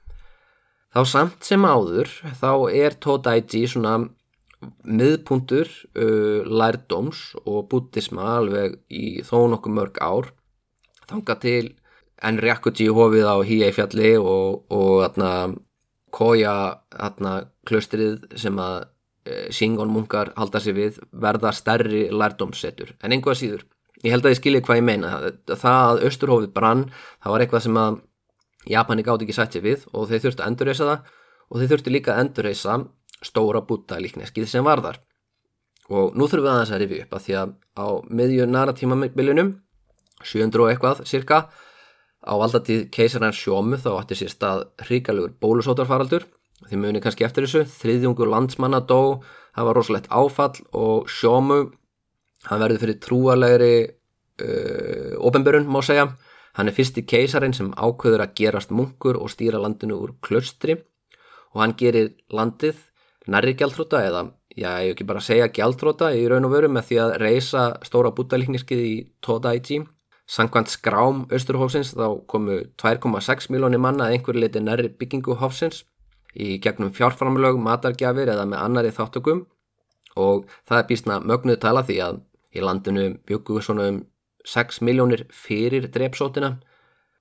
þá 0.95 1.01
samt 1.11 1.45
sem 1.45 1.67
áður 1.67 2.09
þá 2.39 2.51
er 2.71 2.97
Todaichi 3.03 3.65
svona 3.69 3.97
miðpuntur 4.85 5.69
uh, 5.69 6.45
lærdóms 6.45 7.31
og 7.45 7.67
bútisma 7.71 8.37
alveg 8.37 8.77
í 8.93 9.21
þó 9.25 9.47
nokkuð 9.51 9.77
mörg 9.77 10.01
ár. 10.01 10.31
Þanga 11.09 11.37
til 11.41 11.65
Enryakuji 12.21 12.87
hofið 12.93 13.25
á 13.25 13.35
Híei 13.41 13.73
fjalli 13.73 14.13
og, 14.19 14.63
og 14.69 15.03
atna, 15.07 15.31
Koya 16.11 16.53
klaustrið 17.67 18.25
sem 18.35 18.57
að 18.59 18.81
e, 19.23 19.35
Singon 19.55 19.91
munkar 19.93 20.33
halda 20.35 20.59
sig 20.59 20.75
við 20.75 20.97
verða 21.11 21.53
stærri 21.55 22.09
lærdómssetur. 22.11 22.91
En 22.99 23.15
einhvað 23.15 23.39
síður, 23.39 23.63
ég 24.03 24.11
held 24.11 24.27
að 24.27 24.35
ég 24.35 24.41
skilji 24.41 24.63
hvað 24.67 24.81
ég 24.81 24.87
meina. 24.89 25.13
Það 25.47 25.77
að 25.79 26.03
Östurhófið 26.09 26.51
brann 26.57 26.83
það 26.91 27.33
var 27.33 27.45
eitthvað 27.45 27.65
sem 27.65 27.79
að 27.79 28.01
Japani 28.69 29.07
gátt 29.07 29.23
ekki 29.23 29.37
sætt 29.39 29.55
sér 29.55 29.65
við 29.65 29.87
og 29.95 30.11
þeir 30.11 30.25
þurftu 30.25 30.43
að 30.43 30.51
endurreysa 30.51 30.89
það 30.89 31.15
og 31.47 31.61
þeir 31.61 31.71
þurftu 31.71 31.95
líka 31.95 32.13
að 32.13 32.23
endurreysa 32.25 32.75
stóra 33.25 33.63
búta 33.65 33.99
líkneskið 34.01 34.47
sem 34.49 34.65
var 34.65 34.83
þar 34.83 35.01
og 35.91 36.15
nú 36.15 36.27
þurfum 36.27 36.47
við 36.47 36.53
aðeins 36.53 36.71
að 36.75 36.81
rifja 36.83 37.05
upp 37.05 37.17
að 37.17 37.25
því 37.25 37.35
að 37.41 37.51
á 37.77 37.87
miðjur 38.21 38.49
næra 38.49 38.77
tímabilinum 38.77 39.51
700 40.21 40.63
og 40.63 40.71
eitthvað 40.71 41.03
cirka 41.09 41.43
Á 42.21 42.37
valdatíð 42.37 42.85
keisarans 42.93 43.37
sjómu 43.37 43.79
þá 43.81 43.95
ætti 43.95 44.19
sér 44.19 44.29
stað 44.29 44.59
hríkalugur 44.85 45.33
bólusótarfaraldur. 45.41 46.27
Þið 46.69 46.81
muni 46.83 47.01
kannski 47.01 47.25
eftir 47.25 47.47
þessu, 47.47 47.63
þriðjungur 47.65 48.29
landsmanna 48.29 48.83
dó, 48.85 49.23
það 49.57 49.67
var 49.67 49.77
rosalegt 49.79 50.11
áfall 50.13 50.61
og 50.77 51.09
sjómu, 51.09 51.63
hann 52.45 52.61
verður 52.61 52.83
fyrir 52.83 52.99
trúalegri 53.01 53.71
uh, 53.89 55.17
ofinbörun 55.17 55.65
má 55.65 55.81
segja. 55.85 56.11
Hann 56.53 56.69
er 56.69 56.77
fyrsti 56.77 57.07
keisarin 57.09 57.57
sem 57.57 57.73
ákveður 57.73 58.27
að 58.27 58.37
gerast 58.37 58.73
munkur 58.75 59.17
og 59.17 59.31
stýra 59.33 59.57
landinu 59.63 59.97
úr 60.03 60.13
klöstri 60.21 60.77
og 61.55 61.63
hann 61.63 61.73
gerir 61.79 62.11
landið 62.29 62.77
nærri 63.27 63.53
gjaldróta 63.57 64.01
eða, 64.07 64.25
já, 64.55 64.71
ég 64.85 64.95
ekki 64.95 65.05
bara 65.07 65.21
segja 65.21 65.51
gjaldróta 65.53 66.13
í 66.17 66.27
raun 66.29 66.47
og 66.47 66.55
veru 66.55 66.69
með 66.71 66.87
því 66.89 67.01
að 67.05 67.17
reysa 67.21 67.65
stóra 67.85 68.13
bútalíkniskið 68.15 68.85
í 68.85 68.95
Todaichi 69.21 69.83
Sankvæmt 70.31 70.69
skrám 70.71 71.25
Östurhófsins 71.35 71.89
þá 71.91 72.21
komu 72.31 72.61
2,6 72.79 73.49
miljónir 73.51 73.81
manna 73.83 74.05
að 74.07 74.13
einhver 74.15 74.37
leiti 74.39 74.61
nærri 74.63 74.87
byggingu 74.95 75.35
Hófsins 75.41 75.81
í 76.31 76.55
gegnum 76.63 76.93
fjárframlög, 76.95 77.57
matargjafir 77.59 78.31
eða 78.31 78.45
með 78.47 78.61
annari 78.63 78.93
þáttökum 78.95 79.41
og 80.15 80.45
það 80.63 80.77
er 80.77 80.87
býstna 80.87 81.17
mögnuð 81.27 81.59
tala 81.65 81.83
því 81.83 81.97
að 82.05 82.21
í 82.55 82.63
landinu 82.63 83.09
byggu 83.27 83.59
svona 83.59 83.89
um 83.91 83.99
6 84.47 84.79
miljónir 84.87 85.25
fyrir 85.35 85.89
drepsótina. 85.91 86.53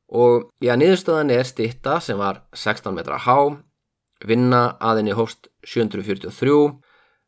Og 0.06 0.46
já, 0.62 0.76
niðurstöðan 0.78 1.34
er 1.34 1.50
stitta 1.50 1.98
sem 2.02 2.18
var 2.18 2.44
16 2.54 2.94
metra 2.94 3.18
há, 3.18 3.58
vinna 4.22 4.62
aðinni 4.78 5.18
hófst 5.18 5.49
743 5.66 6.56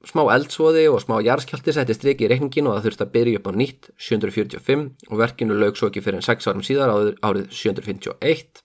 smá 0.09 0.23
eldsvoði 0.35 0.88
og 0.90 0.99
smá 1.05 1.21
jarðskjaldi 1.23 1.75
setti 1.77 1.95
striki 1.95 2.27
í 2.27 2.31
reikningin 2.33 2.66
og 2.66 2.77
það 2.77 2.88
þurfti 2.88 3.07
að 3.07 3.12
byrja 3.16 3.40
upp 3.40 3.49
á 3.49 3.53
nýtt 3.61 3.90
745 3.97 4.87
og 5.11 5.21
verkinu 5.21 5.59
lög 5.59 5.79
svo 5.79 5.90
ekki 5.92 6.03
fyrir 6.03 6.18
en 6.18 6.27
6 6.27 6.51
árum 6.51 6.66
síðar 6.66 6.95
árið 7.23 7.53
751 7.55 8.62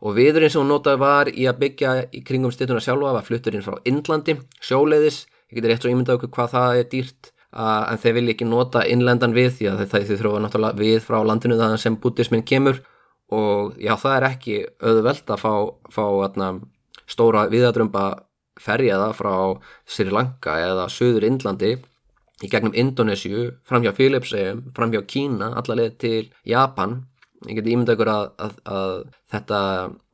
og 0.00 0.16
viðurinn 0.16 0.50
sem 0.50 0.62
hún 0.62 0.72
notaði 0.72 1.02
var 1.02 1.30
í 1.30 1.46
að 1.46 1.60
byggja 1.60 1.92
í 2.16 2.24
kringum 2.26 2.54
stittuna 2.54 2.82
sjálfa 2.82 3.12
var 3.18 3.26
flutturinn 3.26 3.62
frá 3.62 3.76
Indlandi, 3.86 4.38
sjóleiðis 4.58 5.26
ég 5.50 5.60
getur 5.60 5.74
rétt 5.74 5.84
svo 5.84 5.92
ímyndað 5.92 6.18
okkur 6.18 6.34
hvað 6.34 6.52
það 6.56 6.80
er 6.80 6.90
dýrt 6.90 7.32
en 7.50 7.98
þeir 7.98 8.14
vilja 8.14 8.34
ekki 8.36 8.46
nota 8.46 8.84
innlendan 8.86 9.34
við 9.34 9.52
því 9.58 9.68
að 9.72 9.84
þeir 9.90 10.08
þurfa 10.10 10.42
náttúrulega 10.44 10.78
við 10.78 10.98
frá 11.02 11.18
landinu 11.26 11.58
þannig 11.58 11.82
sem 11.82 11.98
bútismin 11.98 12.46
kemur. 12.46 12.80
Og 13.30 13.76
já 13.78 13.94
það 13.98 14.16
er 14.16 14.26
ekki 14.30 14.56
auðvelt 14.82 15.30
að 15.30 15.42
fá, 15.42 15.52
fá 15.90 16.04
atna, 16.26 16.50
stóra 17.10 17.46
viðadrömba 17.50 18.04
ferjaða 18.60 19.12
frá 19.16 19.34
Sri 19.88 20.12
Lanka 20.12 20.56
eða 20.60 20.88
Suður 20.92 21.26
Indlandi 21.28 21.76
í 22.40 22.48
gegnum 22.48 22.76
Indonésiu, 22.76 23.50
fram 23.68 23.84
hjá 23.84 23.92
Philipsegum, 23.96 24.62
fram 24.76 24.92
hjá 24.94 25.02
Kína, 25.08 25.52
allarleið 25.60 25.96
til 26.00 26.30
Japan. 26.48 27.02
Ég 27.48 27.56
geti 27.56 27.74
ímynda 27.74 27.96
ykkur 27.96 28.10
að, 28.12 28.24
að, 28.44 28.56
að 28.68 28.94
þetta, 29.32 29.60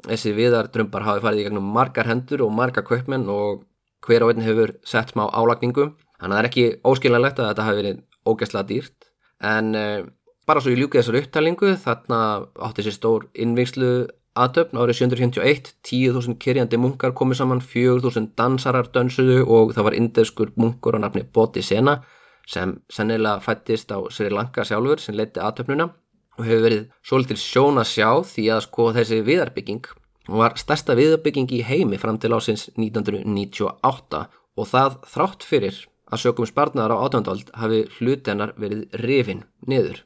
þessi 0.07 0.35
viðardrömbar 0.35 1.07
hafi 1.07 1.25
farið 1.25 1.43
í 1.43 1.47
gegnum 1.49 1.71
margar 1.75 2.11
hendur 2.11 2.45
og 2.47 2.53
margar 2.55 2.87
kaupmenn 2.87 3.27
og 3.31 3.65
hver 4.07 4.27
á 4.27 4.31
einn 4.31 4.45
hefur 4.47 4.75
sett 4.87 5.15
smá 5.15 5.25
álagningu. 5.31 5.89
Þannig 6.21 6.27
að 6.27 6.37
það 6.37 6.43
er 6.43 6.51
ekki 6.51 6.67
óskiljanlegt 6.87 7.41
að 7.43 7.51
þetta 7.51 7.67
hafi 7.67 7.81
verið 7.81 8.05
ógæslega 8.27 8.69
dýrt. 8.71 9.11
En 9.47 9.75
eh, 9.79 10.07
bara 10.47 10.63
svo 10.63 10.73
ég 10.73 10.81
ljúki 10.81 11.01
þessar 11.01 11.21
upptalingu, 11.23 11.73
þarna 11.83 12.21
átti 12.69 12.87
sér 12.87 12.97
stór 12.97 13.27
innvingslu 13.35 13.91
aðtöfn 14.37 14.79
árið 14.81 15.01
751, 15.01 15.73
10.000 15.87 16.39
kyrjandi 16.43 16.79
munkar 16.81 17.15
komið 17.17 17.41
saman, 17.41 17.63
4.000 17.65 18.35
dansarar 18.39 18.91
dönsuðu 18.95 19.43
og 19.45 19.75
það 19.77 19.89
var 19.89 19.99
indeskur 19.99 20.53
munkur 20.61 20.97
á 20.97 21.05
nafni 21.05 21.25
Boti 21.25 21.65
Sena 21.65 22.01
sem 22.47 22.77
sennilega 22.93 23.43
fættist 23.43 23.91
á 23.91 23.99
Sri 24.13 24.31
Lanka 24.31 24.65
sjálfur 24.65 25.03
sem 25.03 25.17
leiti 25.19 25.43
aðtöfnuna 25.43 25.89
og 26.37 26.45
hefur 26.45 26.65
verið 26.67 26.85
svolítil 27.07 27.39
sjón 27.41 27.81
að 27.81 27.91
sjá 27.95 28.11
því 28.29 28.47
að 28.55 28.65
sko 28.69 28.89
þessi 28.97 29.21
viðarbygging 29.27 29.91
var 30.29 30.57
stærsta 30.59 30.97
viðarbygging 30.99 31.51
í 31.57 31.63
heimi 31.67 31.99
fram 32.03 32.19
til 32.23 32.35
ásins 32.37 32.69
1998 32.77 34.23
og 34.57 34.71
það 34.71 34.99
þrátt 35.13 35.47
fyrir 35.47 35.83
að 36.13 36.23
sökum 36.23 36.47
sparnar 36.47 36.95
á 36.95 36.97
átjöndvald 37.03 37.51
hafi 37.59 37.85
hlutennar 37.99 38.55
verið 38.61 38.87
rifin 39.03 39.45
niður. 39.67 40.05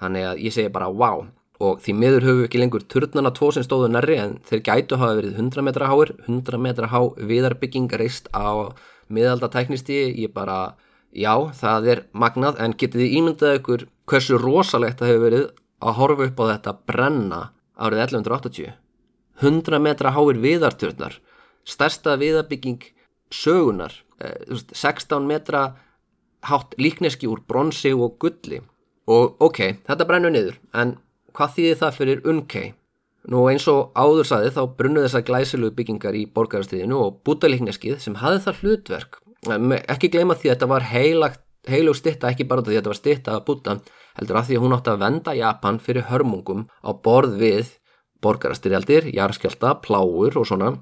Þannig 0.00 0.26
að 0.26 0.42
ég 0.46 0.54
segi 0.54 0.72
bara 0.72 0.90
wow 0.90 1.26
og 1.60 1.80
því 1.84 1.94
miður 2.00 2.26
höfu 2.26 2.44
ekki 2.46 2.60
lengur 2.60 2.84
turnana 2.88 3.32
tvo 3.36 3.50
sem 3.52 3.64
stóðu 3.66 3.90
nærri 3.92 4.16
en 4.20 4.38
þeir 4.48 4.62
gætu 4.64 4.98
hafa 5.00 5.18
verið 5.18 5.36
100 5.36 5.64
metra 5.66 5.90
háir, 5.90 6.14
100 6.26 6.60
metra 6.60 6.88
há 6.88 7.00
viðarbygging 7.20 7.90
reist 8.00 8.30
á 8.32 8.72
miðaldatæknistíi, 9.12 10.14
ég 10.24 10.32
bara 10.32 10.76
já, 11.12 11.34
það 11.56 11.88
er 11.94 12.04
magnað. 12.12 12.60
En 12.62 12.76
getið 12.78 13.04
þið 13.04 13.16
ímyndað 13.18 13.58
ykkur 13.60 13.86
hversu 14.10 14.38
rosalegt 14.40 15.02
það 15.02 15.12
hefur 15.12 15.26
verið 15.26 15.44
að 15.80 15.98
horfa 15.98 16.28
upp 16.28 16.40
á 16.40 16.44
þetta 16.52 16.76
brenna 16.88 17.42
árið 17.80 18.04
1180 18.06 18.72
100 19.40 19.82
metra 19.82 20.14
háir 20.16 20.40
viðarturnar. 20.40 21.20
Stærsta 21.64 22.16
viðarbygging 22.20 22.82
sögunar 23.32 23.94
16 24.20 25.16
eh, 25.16 25.26
metra 25.26 25.62
hátt 26.48 26.74
líkneski 26.80 27.28
úr 27.28 27.42
bronsi 27.48 27.92
og 27.92 28.18
gulli. 28.20 28.60
Og 29.10 29.40
ok, 29.42 29.80
þetta 29.88 30.06
brennur 30.06 30.32
niður 30.32 30.60
en 30.76 30.96
hvað 31.40 31.56
þýðir 31.56 31.80
það 31.80 31.96
fyrir 31.96 32.26
unkei? 32.28 32.66
Nú 33.30 33.44
eins 33.50 33.66
og 33.68 33.92
áður 33.96 34.28
saði 34.28 34.52
þá 34.54 34.60
brunnu 34.76 35.04
þessar 35.04 35.24
glæsilu 35.28 35.70
byggingar 35.76 36.16
í 36.16 36.26
borgarastíðinu 36.34 36.98
og 37.00 37.20
bútalíkneskið 37.24 37.98
sem 38.00 38.16
hafði 38.20 38.42
það 38.46 38.60
hlutverk. 38.60 39.18
Ekki 39.92 40.10
gleyma 40.12 40.36
því 40.36 40.50
að 40.50 40.54
þetta 40.54 40.68
var 40.72 40.86
heilug 40.90 41.96
stitta, 41.96 42.30
ekki 42.32 42.48
bara 42.48 42.64
því 42.64 42.74
að 42.74 42.78
þetta 42.80 42.92
var 42.92 43.00
stitta 43.00 43.34
að 43.36 43.44
búta, 43.48 43.76
heldur 44.16 44.40
að 44.40 44.48
því 44.48 44.56
að 44.58 44.64
hún 44.64 44.76
átti 44.76 44.92
að 44.92 45.02
venda 45.04 45.34
Japan 45.36 45.80
fyrir 45.84 46.08
hörmungum 46.08 46.64
á 46.80 46.90
borð 47.04 47.36
við 47.40 47.74
borgarastyrjaldir, 48.24 49.10
jarskjálta, 49.16 49.76
pláur 49.84 50.40
og 50.40 50.48
svona. 50.48 50.74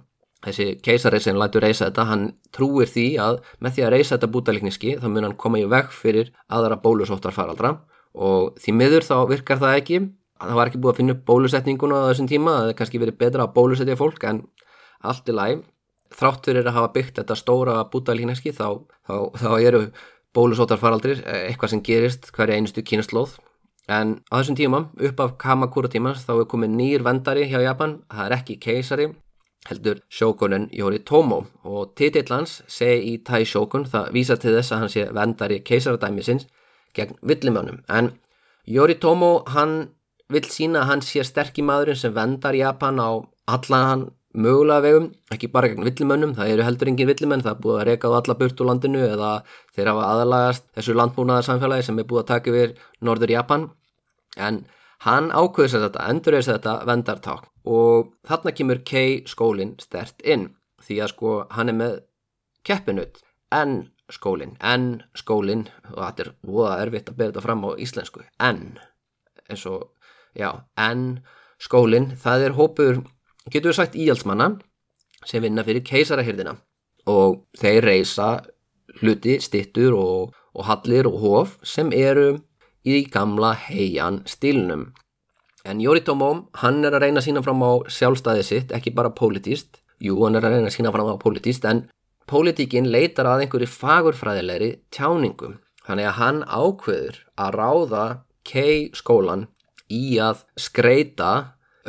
Þessi 0.47 0.69
keisari 0.83 1.19
sem 1.23 1.39
lætu 1.39 1.59
reysa 1.63 1.89
þetta, 1.89 2.07
hann 2.07 2.25
trúir 2.55 2.87
því 2.87 3.09
að 3.23 3.41
með 3.59 3.75
því 3.75 3.85
að 3.85 3.93
reysa 3.97 4.15
þetta 4.15 4.31
bútalíkneski 4.37 4.95
þá 5.03 5.09
mun 5.11 5.27
hann 5.27 5.39
koma 5.39 5.59
í 5.59 5.67
veg 5.67 5.91
fyrir 5.91 6.31
aðra 6.47 6.79
bólusóttar 6.79 7.35
faraldra 7.35 7.81
og 8.15 8.55
því 8.63 8.75
miður 8.79 9.07
þá 9.07 9.17
virkar 9.33 9.59
það 9.59 9.79
ekki 9.81 9.99
það 10.41 10.61
var 10.61 10.71
ekki 10.71 10.81
búið 10.83 10.93
að 10.93 11.01
finna 11.01 11.17
upp 11.17 11.25
bólusetninguna 11.29 12.03
á 12.05 12.09
þessum 12.11 12.31
tíma, 12.31 12.55
það 12.61 12.71
er 12.71 12.79
kannski 12.79 13.03
verið 13.03 13.19
betra 13.19 13.47
að 13.47 13.55
bólusetja 13.57 13.99
fólk 13.99 14.25
en 14.29 14.45
allt 15.03 15.29
er 15.29 15.39
læg 15.39 15.67
þrátt 16.19 16.49
fyrir 16.49 16.69
að 16.69 16.79
hafa 16.79 16.93
byggt 16.95 17.21
þetta 17.21 17.37
stóra 17.37 17.77
bútalíkneski 17.93 18.55
þá, 18.57 18.81
þá, 19.07 19.17
þá 19.37 19.51
eru 19.61 19.83
bólusótarfaraldrir 20.37 21.23
eh, 21.25 21.45
eitthvað 21.51 21.75
sem 21.75 21.85
gerist 21.85 22.31
hverja 22.35 22.59
einustu 22.59 22.85
kynaslóð 22.87 23.37
en 23.89 24.19
á 24.29 24.41
þessum 24.41 24.59
tíma, 24.59 24.83
upp 25.09 25.21
af 25.25 25.37
Kamakura 25.41 25.89
tímans 25.93 26.25
þá 26.27 26.35
er 26.39 26.51
komið 26.51 26.75
nýr 26.77 27.05
vendari 27.07 27.47
hjá 27.49 27.63
Japan. 27.65 28.03
Það 28.13 28.27
er 28.27 28.35
ekki 28.37 28.59
keisari 28.61 29.09
heldur 29.69 30.03
sjókunin 30.13 30.69
Yoritomo 30.73 31.43
og 31.67 31.95
titillans 31.99 32.61
segi 32.71 33.15
í 33.15 33.19
Tai 33.25 33.43
Shokun 33.49 33.89
það 33.91 34.13
vísa 34.15 34.37
til 34.41 34.55
þess 34.55 34.73
að 34.73 34.83
hann 34.83 34.93
sé 34.93 35.07
vendari 35.17 35.61
keisaradæmisins 35.67 36.47
gegn 36.97 37.19
villimönum 37.27 37.83
en 37.89 38.13
Yoritomo 38.69 39.43
hann 39.55 39.91
vil 40.33 40.45
sína 40.45 40.83
að 40.83 40.89
hann 40.91 41.03
sé 41.05 41.25
sterkir 41.25 41.65
maðurinn 41.65 41.99
sem 41.99 42.15
vendar 42.15 42.57
Japan 42.57 43.01
á 43.01 43.11
allan 43.49 44.09
mögulega 44.39 44.85
vegum, 44.85 45.07
ekki 45.33 45.49
bara 45.53 45.71
gegn 45.73 45.87
villimönnum, 45.87 46.35
það 46.37 46.53
eru 46.53 46.65
heldur 46.67 46.91
engin 46.91 47.09
villimenn, 47.09 47.43
það 47.45 47.55
er 47.55 47.63
búið 47.65 47.79
að 47.79 47.87
reyka 47.89 48.11
á 48.13 48.17
alla 48.19 48.37
burt 48.39 48.61
úr 48.61 48.69
landinu 48.69 49.01
eða 49.07 49.31
þeir 49.75 49.91
hafa 49.93 50.09
aðalagast 50.13 50.67
þessu 50.77 50.97
landbúnaðar 50.99 51.47
samfélagi 51.49 51.87
sem 51.89 51.99
er 51.99 52.09
búið 52.11 52.23
að 52.23 52.29
taka 52.33 52.53
yfir 52.53 52.75
Norður 53.09 53.33
Japan, 53.35 53.65
en 54.37 54.61
hann 55.07 55.31
ákveður 55.33 55.73
sér 55.73 55.85
þetta, 55.87 56.07
endur 56.13 56.37
er 56.37 56.47
þetta 56.47 56.75
vendarták 56.91 57.49
og 57.79 58.13
þarna 58.29 58.55
kemur 58.61 58.83
Kei 58.85 59.23
skólinn 59.31 59.77
stert 59.81 60.23
inn, 60.23 60.51
því 60.85 61.01
að 61.03 61.15
sko 61.15 61.35
hann 61.57 61.73
er 61.73 61.79
með 61.81 61.99
keppinut, 62.69 63.23
en 63.55 63.79
skólinn, 64.13 64.57
en 64.61 64.91
skólinn, 65.17 65.67
og 65.95 66.03
þetta 66.05 66.27
er 66.27 66.35
voða 66.45 66.81
erfitt 66.85 67.11
að 67.11 67.19
bera 67.19 67.33
þetta 67.33 67.47
fram 67.49 67.65
á 67.65 67.71
íslensku, 67.81 68.29
en 68.39 68.77
eins 69.49 69.65
og 69.69 69.89
Já, 70.37 70.65
en 70.77 71.21
skólinn, 71.63 72.13
það 72.17 72.45
er 72.49 72.57
hópur, 72.59 73.03
getur 73.51 73.73
við 73.73 73.79
sagt 73.81 73.97
íhaldsmanna 73.99 74.53
sem 75.27 75.43
vinna 75.43 75.65
fyrir 75.67 75.85
keisarahyrðina 75.87 76.57
og 77.09 77.43
þeir 77.59 77.87
reysa 77.89 78.29
hluti, 79.01 79.39
stittur 79.41 79.97
og, 79.97 80.37
og 80.55 80.69
hallir 80.69 81.09
og 81.09 81.19
hof 81.23 81.59
sem 81.67 81.91
eru 81.95 82.39
í 82.89 83.03
gamla 83.13 83.55
heian 83.69 84.23
stílnum. 84.29 84.91
En 85.69 85.83
Yoritomo, 85.83 86.49
hann 86.63 86.85
er 86.87 86.95
að 86.97 87.05
reyna 87.05 87.21
að 87.21 87.29
sína 87.29 87.43
fram 87.45 87.61
á 87.61 87.73
sjálfstæði 87.93 88.45
sitt, 88.47 88.73
ekki 88.73 88.95
bara 88.97 89.13
pólitíst, 89.13 89.83
jú, 90.01 90.17
hann 90.23 90.39
er 90.39 90.47
að 90.47 90.57
reyna 90.57 90.71
að 90.71 90.77
sína 90.79 90.93
fram 90.95 91.11
á 91.13 91.21
pólitíst, 91.21 91.67
en 91.69 91.89
pólitíkin 92.31 92.89
leitar 92.93 93.29
að 93.29 93.45
einhverju 93.45 93.69
fagurfræðilegri 93.75 94.71
tjáningum. 94.95 95.59
Þannig 95.89 96.09
að 96.09 96.19
hann 96.21 96.41
ákveður 96.45 97.21
að 97.41 97.55
ráða 97.57 98.07
kei 98.49 98.89
skólan 98.97 99.47
í 99.93 100.19
að 100.23 100.45
skreita 100.59 101.33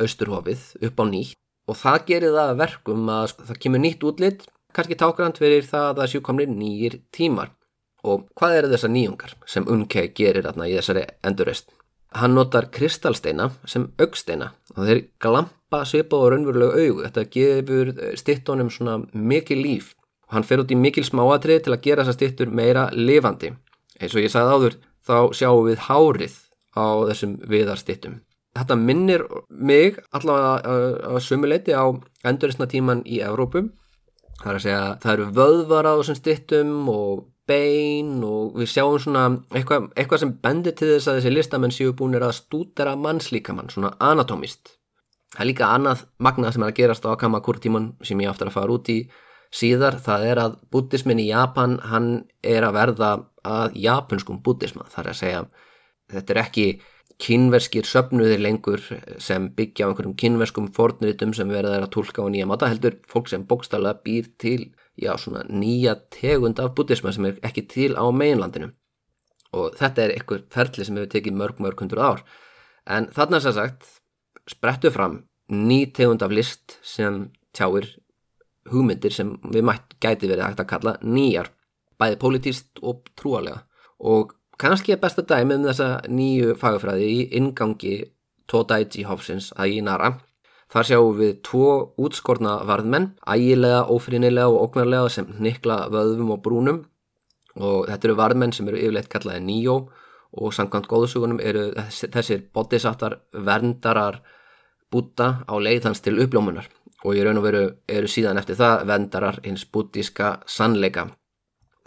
austurhofið 0.00 0.86
upp 0.88 1.00
á 1.00 1.04
nýtt 1.10 1.36
og 1.70 1.78
það 1.78 2.06
gerir 2.08 2.34
það 2.34 2.56
verkum 2.58 3.10
að 3.12 3.34
það 3.38 3.60
kemur 3.62 3.82
nýtt 3.84 4.06
útlitt, 4.08 4.46
kannski 4.74 4.98
tákrand 4.98 5.38
fyrir 5.38 5.66
það 5.66 5.88
að 5.88 6.00
það 6.00 6.10
séu 6.12 6.24
komnir 6.26 6.50
nýjir 6.50 6.96
tímar. 7.14 7.52
Og 8.00 8.24
hvað 8.38 8.56
eru 8.56 8.70
þessar 8.72 8.92
nýjungar 8.94 9.36
sem 9.46 9.68
Unkei 9.68 10.08
gerir 10.16 10.46
þarna 10.46 10.68
í 10.70 10.76
þessari 10.78 11.04
endurist? 11.26 11.74
Hann 12.16 12.34
notar 12.34 12.70
kristalsteina 12.74 13.50
sem 13.68 13.86
augsteina 14.00 14.50
og 14.74 14.86
þeir 14.88 15.02
glampa 15.22 15.82
svipað 15.86 16.24
og 16.24 16.30
raunverulegu 16.32 16.84
augu. 16.84 17.02
Þetta 17.04 17.26
gefur 17.36 17.92
stittónum 18.18 18.70
svona 18.72 18.96
mikil 19.12 19.60
líf 19.60 19.92
og 20.26 20.38
hann 20.38 20.46
fer 20.48 20.64
út 20.64 20.72
í 20.72 20.78
mikil 20.78 21.04
smáatrið 21.06 21.66
til 21.66 21.76
að 21.76 21.84
gera 21.84 22.06
þessar 22.06 22.18
stittur 22.18 22.50
meira 22.50 22.88
lifandi. 22.96 23.52
Eins 24.00 24.16
og 24.16 24.24
ég 24.24 24.32
sagði 24.32 24.56
áður 24.56 24.78
þá 25.06 25.16
sjáum 25.36 25.68
við 25.68 25.84
hárið 25.86 26.40
á 26.76 26.86
þessum 27.10 27.38
viðarstittum. 27.50 28.20
Þetta 28.56 28.76
minnir 28.76 29.24
mig 29.48 29.98
allavega 30.10 30.78
að 31.10 31.20
sumuleiti 31.22 31.74
á 31.74 31.86
enduristna 32.26 32.66
tíman 32.70 33.04
í 33.06 33.20
Evrópum. 33.22 33.70
Það 34.40 34.50
er 34.50 34.56
að 34.58 34.64
segja 34.64 34.82
það 35.02 35.12
eru 35.12 35.28
vöðvar 35.36 35.86
á 35.86 35.92
þessum 36.00 36.18
stittum 36.18 36.74
og 36.90 37.22
bein 37.50 38.18
og 38.26 38.58
við 38.58 38.72
sjáum 38.72 38.98
svona 39.02 39.24
eitthvað, 39.54 39.88
eitthvað 39.98 40.22
sem 40.22 40.34
bendir 40.42 40.74
til 40.78 40.90
þess 40.92 41.10
að 41.10 41.18
þessi 41.20 41.32
listamenn 41.34 41.74
séu 41.74 41.94
búinir 41.96 42.24
að 42.26 42.36
stúdera 42.38 42.96
mannslíkamann, 42.98 43.70
svona 43.72 43.94
anatomist. 44.02 44.76
Það 45.34 45.42
er 45.44 45.50
líka 45.50 45.70
annað 45.70 46.04
magnað 46.18 46.54
sem 46.54 46.64
er 46.64 46.72
að 46.72 46.78
gerast 46.80 47.06
á 47.06 47.14
Kamakura 47.18 47.62
tíman 47.62 47.92
sem 48.02 48.22
ég 48.22 48.30
aftur 48.30 48.50
að 48.50 48.56
fara 48.56 48.74
út 48.74 48.90
í 48.90 48.98
síðar. 49.54 49.98
Það 50.02 50.26
er 50.26 50.42
að 50.42 50.56
bútismin 50.74 51.22
í 51.22 51.28
Japan, 51.30 51.78
hann 51.86 52.10
er 52.42 52.66
að 52.66 52.76
verða 52.78 53.10
að 53.46 53.78
japanskum 53.78 54.40
bútisma. 54.42 54.88
Það 54.90 55.04
er 55.04 55.12
að 55.12 55.20
segja 55.20 55.44
þetta 56.12 56.34
er 56.34 56.42
ekki 56.44 56.66
kynverskir 57.20 57.84
söpnuðir 57.84 58.40
lengur 58.40 58.82
sem 59.20 59.48
byggja 59.56 59.86
á 59.86 59.88
einhverjum 59.90 60.16
kynverskum 60.20 60.70
fornritum 60.76 61.34
sem 61.36 61.50
verða 61.52 61.82
að 61.82 61.90
tólka 61.96 62.24
á 62.24 62.32
nýja 62.32 62.48
máta 62.48 62.70
heldur 62.70 62.96
fólk 63.10 63.28
sem 63.28 63.44
bókstala 63.46 63.92
býr 64.04 64.30
til 64.40 64.70
já, 64.96 65.12
svona 65.18 65.44
nýja 65.48 65.96
tegund 66.14 66.60
af 66.60 66.74
buddhisma 66.76 67.12
sem 67.12 67.28
er 67.28 67.40
ekki 67.46 67.66
til 67.68 67.92
á 67.96 68.04
meginlandinu. 68.08 68.72
Og 69.52 69.74
þetta 69.76 70.04
er 70.04 70.14
einhver 70.16 70.44
ferli 70.54 70.86
sem 70.86 70.96
hefur 70.96 71.12
tekið 71.12 71.36
mörg 71.36 71.60
mörg 71.60 71.82
hundur 71.82 72.00
ár. 72.00 72.24
En 72.86 73.10
þarna 73.12 73.40
sem 73.42 73.56
sagt 73.56 73.88
sprettu 74.48 74.92
fram 74.94 75.24
ný 75.50 75.84
tegund 75.92 76.22
af 76.22 76.32
list 76.32 76.78
sem 76.82 77.28
tjáir 77.52 77.88
hugmyndir 78.70 79.12
sem 79.12 79.34
við 79.50 79.66
mætt 79.66 79.96
gæti 80.00 80.28
verið 80.30 80.46
hægt 80.46 80.62
að 80.62 80.70
kalla 80.72 80.98
nýjar 81.02 81.50
bæði 82.00 82.20
politíst 82.20 82.80
og 82.82 83.08
trúalega 83.18 83.64
og 83.98 84.36
kannski 84.60 84.94
er 84.94 85.00
besta 85.02 85.24
dæmi 85.24 85.56
um 85.56 85.68
þessa 85.68 85.88
nýju 86.08 86.56
fagafræði 86.60 87.06
í 87.08 87.20
ingangi 87.38 87.94
Todaiji 88.50 89.06
Hofsins 89.08 89.52
að 89.56 89.76
í 89.76 89.80
Nara. 89.86 90.14
Þar 90.70 90.86
sjáum 90.86 91.16
við 91.18 91.32
tvo 91.46 91.70
útskorna 91.98 92.60
varðmenn, 92.68 93.08
ægilega, 93.26 93.86
ófrínilega 93.90 94.52
og 94.52 94.68
ógnarlega 94.68 95.08
sem 95.10 95.32
nikla 95.42 95.88
vöðum 95.90 96.34
og 96.36 96.42
brúnum 96.44 96.84
og 97.58 97.88
þetta 97.88 98.06
eru 98.06 98.18
varðmenn 98.20 98.54
sem 98.54 98.68
eru 98.70 98.78
yfirleitt 98.78 99.10
kallaði 99.10 99.42
Nýjó 99.48 99.76
og 100.30 100.54
samkvæmt 100.54 100.86
góðsugunum 100.90 101.40
eru 101.42 101.70
þessir 101.90 102.44
bodhisattar 102.54 103.18
verndarar 103.34 104.20
búta 104.90 105.40
á 105.42 105.54
leiðans 105.58 106.02
til 106.04 106.20
upplómunar 106.22 106.68
og 107.04 107.16
í 107.16 107.24
raun 107.24 107.40
og 107.40 107.46
veru 107.48 107.64
eru 107.88 108.10
síðan 108.10 108.38
eftir 108.38 108.58
það 108.60 108.84
verndarar 108.92 109.40
hins 109.42 109.64
bútíska 109.66 110.36
sannleika. 110.46 111.08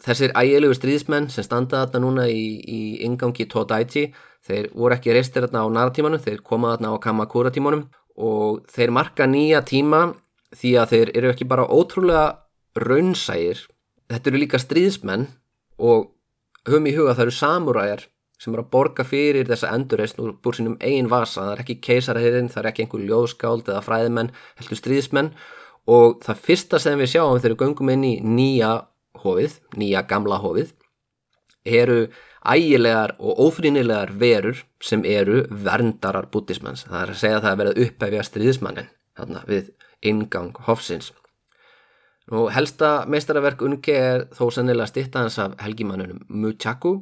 Þessir 0.01 0.33
ægilegu 0.33 0.73
stríðismenn 0.73 1.29
sem 1.29 1.45
standa 1.45 1.83
þarna 1.83 2.01
núna 2.01 2.23
í, 2.27 2.59
í 2.65 2.79
ingangi 3.05 3.45
Todaichi, 3.49 4.07
þeir 4.43 4.71
voru 4.73 4.97
ekki 4.97 5.13
reistir 5.13 5.45
þarna 5.45 5.63
á 5.63 5.67
naratímanum, 5.77 6.23
þeir 6.23 6.41
koma 6.41 6.73
þarna 6.73 6.95
á 6.97 7.03
Kamakura 7.03 7.51
tímanum 7.53 7.85
og 8.17 8.63
þeir 8.73 8.93
marka 8.93 9.27
nýja 9.29 9.61
tíma 9.65 10.07
því 10.53 10.73
að 10.81 10.95
þeir 10.95 11.11
eru 11.17 11.29
ekki 11.33 11.47
bara 11.49 11.67
ótrúlega 11.69 12.25
raunsægir, 12.77 13.61
þetta 14.09 14.29
eru 14.31 14.41
líka 14.41 14.61
stríðismenn 14.61 15.27
og 15.77 16.09
höfum 16.67 16.89
í 16.89 16.95
huga 16.97 17.13
það 17.13 17.27
eru 17.27 17.37
samuræjar 17.37 18.05
sem 18.41 18.53
eru 18.53 18.65
að 18.65 18.71
borga 18.73 19.05
fyrir 19.07 19.47
þessa 19.47 19.71
endurreist 19.75 20.19
úr 20.19 20.33
búr 20.43 20.57
sínum 20.57 20.77
eigin 20.81 21.09
vasa, 21.11 21.45
það 21.45 21.53
er 21.53 21.61
ekki 21.63 21.79
keisarheirin, 21.85 22.49
það 22.51 22.63
er 22.63 22.69
ekki 22.71 22.85
einhver 22.85 23.05
ljóðskáld 23.07 23.69
eða 23.69 23.83
fræðimenn, 23.85 24.31
heldur 24.59 24.79
stríðismenn 24.79 25.29
og 25.93 26.17
það 26.25 26.41
fyrsta 26.47 26.79
sem 26.81 26.99
við 26.99 27.13
sjáum 27.13 27.37
þegar 27.37 27.53
við 27.53 27.61
göngum 27.63 27.93
inn 27.93 28.05
í 28.07 28.13
nýja 28.23 28.73
hófið, 29.21 29.59
nýja 29.77 30.03
gamla 30.09 30.39
hófið, 30.43 30.73
eru 31.63 32.07
ægilegar 32.43 33.15
og 33.19 33.39
ófrínilegar 33.47 34.11
verur 34.19 34.65
sem 34.83 35.05
eru 35.07 35.43
verndarar 35.49 36.27
bútismans, 36.31 36.85
það 36.89 37.01
er 37.01 37.13
að 37.13 37.21
segja 37.21 37.39
að 37.39 37.45
það 37.45 37.51
er 37.53 37.61
verið 37.61 37.83
upphefja 37.87 38.27
stríðismannin 38.27 38.89
þarna, 39.17 39.43
við 39.47 39.71
ingang 40.03 40.53
hofsins. 40.67 41.11
Nú, 42.31 42.47
helsta 42.55 43.03
meistaraverk 43.11 43.63
unge 43.67 43.95
er 43.95 44.25
þó 44.35 44.47
sannilega 44.55 44.87
stittans 44.87 45.37
af 45.43 45.57
helgimannunum 45.63 46.23
Muchaku. 46.29 47.01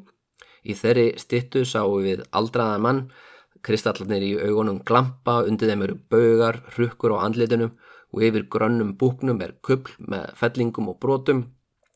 Í 0.65 0.73
þeirri 0.77 1.11
stittu 1.21 1.61
sáum 1.65 2.01
við 2.05 2.23
aldraðan 2.37 2.85
mann, 2.85 3.01
kristallarnir 3.65 4.25
í 4.25 4.31
augunum 4.41 4.81
glampa, 4.85 5.41
undir 5.45 5.69
þeim 5.69 5.85
eru 5.85 5.97
bögar, 6.09 6.61
hrukkur 6.73 7.15
á 7.17 7.25
andlitunum 7.25 7.75
og 8.11 8.25
yfir 8.27 8.47
grönnum 8.51 8.95
búknum 8.97 9.41
er 9.45 9.55
kuppl 9.65 9.93
með 10.01 10.33
fellingum 10.37 10.89
og 10.91 10.97
brotum 11.01 11.45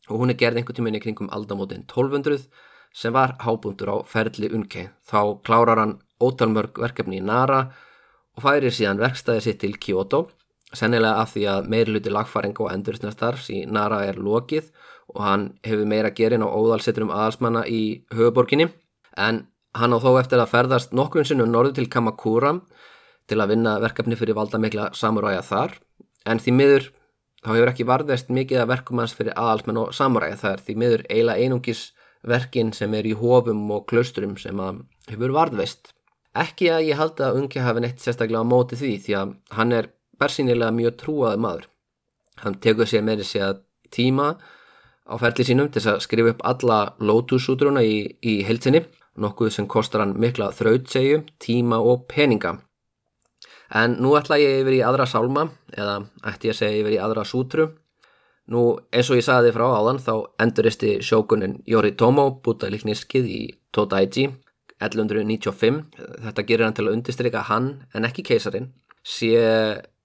og 0.09 0.21
hún 0.21 0.31
er 0.31 0.39
gerð 0.39 0.61
einhvern 0.61 0.77
tíminni 0.77 1.01
kringum 1.01 1.29
aldamótin 1.33 1.85
1200 1.85 2.47
sem 2.95 3.13
var 3.13 3.35
hábúndur 3.43 3.91
á 3.91 3.97
ferli 4.07 4.49
unke. 4.53 4.89
Þá 5.03 5.41
klárar 5.43 5.81
hann 5.81 5.99
ótalmörg 6.21 6.79
verkefni 6.79 7.19
í 7.19 7.25
Nara 7.25 7.65
og 8.35 8.43
færir 8.45 8.71
síðan 8.71 9.01
verkstæði 9.01 9.43
sitt 9.43 9.59
til 9.63 9.75
Kyoto, 9.79 10.29
sennilega 10.75 11.21
af 11.23 11.33
því 11.33 11.43
að 11.51 11.69
meirluti 11.71 12.11
lagfaring 12.11 12.55
og 12.59 12.71
enduristnastarfs 12.71 13.49
í 13.51 13.65
Nara 13.65 14.03
er 14.07 14.19
lokið 14.19 14.71
og 15.13 15.21
hann 15.23 15.45
hefur 15.65 15.85
meira 15.89 16.11
gerin 16.15 16.43
á 16.43 16.49
óðalsetturum 16.49 17.13
aðalsmanna 17.13 17.65
í 17.67 18.05
höfuborginni 18.15 18.69
en 19.17 19.45
hann 19.75 19.95
á 19.95 19.97
þó 20.01 20.15
eftir 20.19 20.41
að 20.41 20.51
ferðast 20.51 20.95
nokkurn 20.95 21.27
sinnum 21.27 21.51
norðu 21.51 21.75
til 21.77 21.89
Kamakura 21.91 22.55
til 23.29 23.39
að 23.41 23.55
vinna 23.55 23.77
verkefni 23.83 24.17
fyrir 24.19 24.37
valda 24.37 24.59
mikla 24.61 24.91
samuræja 24.97 25.43
þar 25.45 25.75
en 26.25 26.41
því 26.41 26.55
miður 26.59 26.89
þá 27.45 27.51
hefur 27.53 27.69
ekki 27.69 27.85
varðist 27.85 28.31
mikið 28.33 28.63
að 28.63 28.71
verkum 28.71 29.01
hans 29.03 29.13
fyrir 29.13 29.35
aðalsmenn 29.37 29.81
og 29.83 29.93
samuræja 29.93 30.39
þar 30.41 30.63
því 30.65 30.75
miður 30.81 31.03
eila 31.13 31.35
einungis 31.37 31.83
verkin 32.25 32.71
sem 32.73 32.93
er 32.97 33.05
í 33.05 33.13
hófum 33.13 33.61
og 33.75 33.85
klausturum 33.91 34.33
sem 34.41 34.57
að 34.61 34.81
hefur 35.11 35.35
varðveist. 35.35 35.91
Ekki 36.35 36.71
að 36.73 36.87
ég 36.89 36.99
halda 36.99 37.29
að 37.29 37.39
ungi 37.43 37.61
hafi 37.63 37.83
neitt 37.85 38.01
sérstaklega 38.01 38.41
á 38.41 38.51
móti 38.51 38.79
því 38.79 38.91
því 39.05 39.15
að 39.19 39.35
hann 39.59 39.77
er 39.77 39.91
bersýnilega 40.19 40.73
mjög 40.75 40.97
trúaði 41.03 41.41
maður. 41.45 41.69
Hann 42.41 42.57
tekur 42.65 42.89
sér 42.89 43.05
með 43.05 43.21
þessi 43.23 43.43
að 43.45 43.61
tíma 43.93 44.27
á 45.05 45.13
ferli 45.21 45.45
sínum 45.45 45.69
til 45.71 45.85
að 45.85 46.01
skrifa 46.03 46.33
upp 46.33 46.43
alla 46.49 46.79
Lotus-útrúna 46.99 47.85
í, 47.85 47.97
í 48.25 48.41
heilsinni, 48.47 48.81
nokkuð 49.21 49.53
sem 49.53 49.69
kostar 49.69 50.03
hann 50.03 50.17
mikla 50.19 50.49
þrautsegju, 50.55 51.21
tíma 51.39 51.79
og 51.79 52.07
peninga. 52.09 52.57
En 53.73 53.97
nú 54.01 54.13
ætla 54.19 54.37
ég 54.41 54.61
yfir 54.61 54.77
í 54.77 54.83
aðra 54.85 55.07
sálma, 55.09 55.47
eða 55.73 55.97
ætti 56.27 56.49
ég 56.51 56.55
að 56.55 56.59
segja 56.61 56.79
yfir 56.83 56.95
í 56.97 57.01
aðra 57.01 57.25
sútru. 57.25 57.67
Nú 58.53 58.63
eins 58.93 59.09
og 59.09 59.17
ég 59.17 59.25
sagði 59.25 59.53
frá 59.55 59.65
áðan 59.73 60.01
þá 60.05 60.13
enduristi 60.43 60.97
sjókunin 61.01 61.61
Yoritomo 61.65 62.27
búta 62.45 62.69
líkniskið 62.69 63.25
í 63.25 63.43
Todaiji 63.73 64.27
1195. 64.77 65.81
Þetta 66.27 66.45
gerir 66.45 66.67
hann 66.67 66.77
til 66.77 66.85
að 66.85 66.97
undistrykka 66.99 67.47
hann 67.49 67.71
en 67.95 68.05
ekki 68.05 68.25
keisarin 68.27 68.69
sé 69.01 69.33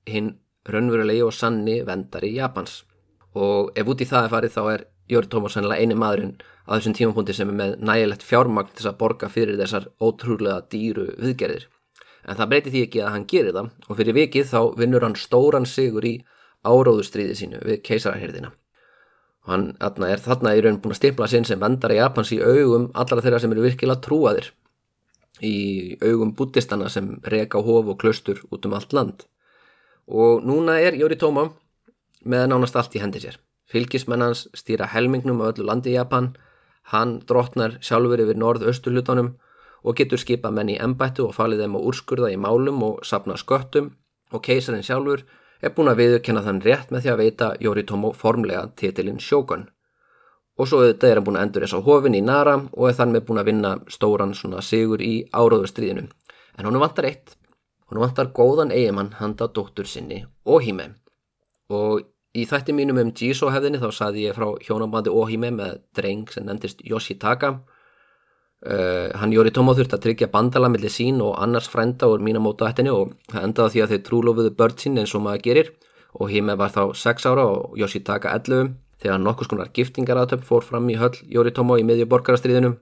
hinn 0.09 0.39
raunverulegi 0.69 1.25
og 1.25 1.35
sanni 1.37 1.81
vendari 1.85 2.33
Japans 2.37 2.85
og 3.35 3.71
ef 3.79 3.89
út 3.89 4.03
í 4.03 4.09
það 4.09 4.27
er 4.27 4.33
farið 4.35 4.57
þá 4.57 4.63
er 4.73 4.87
Jóri 5.11 5.31
Tómas 5.31 5.57
sennilega 5.57 5.83
eini 5.83 5.97
maðurinn 5.99 6.37
á 6.67 6.71
þessum 6.77 6.95
tímapunkti 6.95 7.35
sem 7.35 7.51
er 7.51 7.57
með 7.59 7.77
nægilegt 7.83 8.27
fjármagn 8.27 8.75
til 8.79 8.87
að 8.91 8.99
borga 9.01 9.31
fyrir 9.31 9.59
þessar 9.59 9.89
ótrúlega 9.99 10.63
dýru 10.71 11.09
viðgerðir. 11.19 11.67
En 12.31 12.39
það 12.39 12.51
breyti 12.53 12.71
því 12.71 12.83
ekki 12.87 13.03
að 13.03 13.13
hann 13.17 13.27
gerir 13.31 13.57
það 13.57 13.71
og 13.89 13.99
fyrir 13.99 14.17
vikið 14.21 14.51
þá 14.53 14.61
vinnur 14.79 15.07
hann 15.07 15.19
stóran 15.19 15.67
sigur 15.67 16.07
í 16.07 16.15
áróðustriði 16.63 17.35
sínu 17.35 17.63
við 17.67 17.81
keisarahyrðina. 17.89 18.53
Hann 19.51 19.73
er 19.81 20.23
þarna 20.23 20.55
í 20.55 20.63
raun 20.63 20.79
búin 20.83 20.95
að 20.95 21.01
stipla 21.01 21.27
sinn 21.31 21.47
sem 21.49 21.61
vendar 21.61 21.95
í 21.95 21.99
Japans 21.99 22.31
í 22.37 22.39
augum 22.39 22.91
allara 22.95 23.25
þeirra 23.25 23.41
sem 23.43 23.55
eru 23.55 23.65
virkilega 23.65 24.05
trúaðir 24.05 24.53
í 25.43 25.97
augum 26.05 26.35
bútistana 26.37 26.91
sem 26.93 27.17
reka 27.35 27.63
hóf 27.65 27.89
og 27.89 27.99
klaustur 28.03 28.43
út 28.53 28.67
um 28.69 28.77
allt 28.77 28.93
land. 28.93 29.25
Og 30.07 30.45
núna 30.45 30.79
er 30.79 30.99
Jóri 31.01 31.17
Tóma 31.19 31.49
með 32.23 32.51
nánast 32.53 32.77
allt 32.77 32.95
í 32.95 33.03
hendi 33.03 33.23
sér. 33.23 33.41
Fylgismennans 33.71 34.49
stýra 34.55 34.89
helmingnum 34.93 35.41
á 35.41 35.51
öllu 35.51 35.65
landi 35.65 35.95
í 35.95 35.97
Japan, 35.97 36.35
hann 36.93 37.21
drotnar 37.27 37.79
sjálfur 37.81 38.21
yfir 38.21 38.39
norð-östulutunum 38.39 39.37
og 39.83 39.97
getur 39.97 40.21
skipa 40.21 40.51
menn 40.55 40.73
í 40.75 40.79
embættu 40.83 41.27
og 41.27 41.35
falið 41.37 41.65
þeim 41.65 41.77
á 41.77 41.81
úrskurða 41.81 42.31
í 42.35 42.39
málum 42.41 42.83
og 42.87 43.05
sapna 43.07 43.37
sköttum 43.41 43.93
og 44.33 44.43
keisarinn 44.45 44.87
sjálfur 44.87 45.25
er 45.61 45.75
búin 45.77 45.91
að 45.93 46.01
viðurkenna 46.03 46.45
þann 46.45 46.63
rétt 46.65 46.93
með 46.93 47.05
því 47.05 47.13
að 47.13 47.21
veita 47.21 47.51
Yoritomo 47.61 48.13
formlega 48.17 48.69
titilinn 48.77 49.21
sjókun. 49.21 49.67
Og 50.61 50.69
svo 50.69 50.81
auðvitað 50.83 51.11
er 51.11 51.21
hann 51.21 51.27
búin 51.27 51.41
að 51.41 51.47
endur 51.47 51.65
þess 51.67 51.77
á 51.77 51.87
hofin 51.87 52.17
í 52.17 52.23
Nara 52.25 52.57
og 52.61 52.89
er 52.89 52.97
þann 52.97 53.13
með 53.15 53.27
búin 53.29 53.43
að 53.43 53.51
vinna 53.51 53.75
stóran 53.89 54.37
svona 54.37 54.65
sigur 54.65 55.03
í 55.05 55.13
áróðurstríðinu. 55.33 56.07
En 56.59 56.69
hún 56.69 56.81
vantar 56.81 57.09
eitt, 57.09 57.37
hún 57.89 58.01
vantar 58.03 58.33
góðan 58.37 58.73
eigimann 58.73 59.15
handa 59.21 59.49
dóttur 59.49 59.89
sinni 59.89 60.25
Ohime 60.45 60.95
og 61.71 62.03
í 62.37 62.45
þætti 62.47 62.75
mínum 62.75 62.99
um 63.03 63.13
Jiso 63.17 63.51
hefðinni 63.51 63.81
þá 63.83 63.91
saði 63.95 64.27
ég 64.29 64.37
frá 64.37 64.49
hjónabandi 64.67 65.13
Ohime 65.15 65.51
með 65.55 65.81
dreng 65.97 66.31
sem 66.31 66.47
nendist 66.47 66.83
Yoshitaka 66.87 67.57
uh, 68.67 69.09
hann 69.21 69.33
Yoritomo 69.33 69.75
þurfti 69.77 69.97
að 69.97 70.05
tryggja 70.07 70.31
bandala 70.33 70.71
millir 70.73 70.93
sín 70.93 71.23
og 71.25 71.39
annars 71.43 71.71
frænda 71.71 72.09
úr 72.11 72.23
mínamóta 72.25 72.69
ættinni 72.69 72.93
og 72.95 73.15
það 73.31 73.47
endaði 73.49 73.75
því 73.75 73.83
að 73.85 73.95
þeir 73.95 74.05
trúlofuðu 74.09 74.53
börn 74.59 74.79
sín 74.81 75.01
eins 75.01 75.15
og 75.15 75.25
maður 75.25 75.47
gerir. 75.49 75.73
Ohime 76.21 76.57
var 76.59 76.73
þá 76.75 76.83
6 76.99 77.27
ára 77.31 77.47
og 77.47 77.77
Yoshitaka 77.79 78.33
11 78.35 78.73
þegar 79.01 79.21
nokkus 79.23 79.49
konar 79.49 79.71
giftingaratöp 79.73 80.43
fór 80.45 80.65
fram 80.67 80.89
í 80.91 80.99
höll 81.01 81.17
Yoritomo 81.31 81.79
í 81.79 81.85
miðju 81.87 82.09
borgarastriðinu 82.11 82.75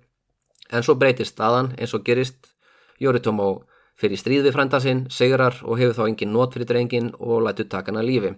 en 0.73 0.85
svo 0.85 0.97
breytist 0.99 1.37
staðan 1.37 1.75
eins 1.79 1.95
og 1.95 2.05
gerist. 2.05 2.55
Yoritomo 2.99 3.63
fyrir 3.99 4.19
stríð 4.19 4.49
við 4.49 4.55
frænda 4.57 4.81
sinn, 4.83 5.07
segrar 5.11 5.55
og 5.63 5.79
hefur 5.79 5.95
þá 5.95 6.05
engin 6.09 6.33
nót 6.35 6.55
fyrir 6.55 6.69
drengin 6.71 7.13
og 7.19 7.45
lætu 7.47 7.67
takana 7.71 8.03
lífi. 8.03 8.35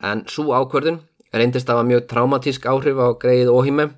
En 0.00 0.24
svo 0.28 0.54
ákvörðun 0.56 1.02
reyndist 1.32 1.68
að 1.68 1.80
var 1.80 1.88
mjög 1.90 2.06
traumatísk 2.08 2.68
áhrif 2.68 3.00
á 3.00 3.08
greið 3.20 3.52
Óhime. 3.52 3.90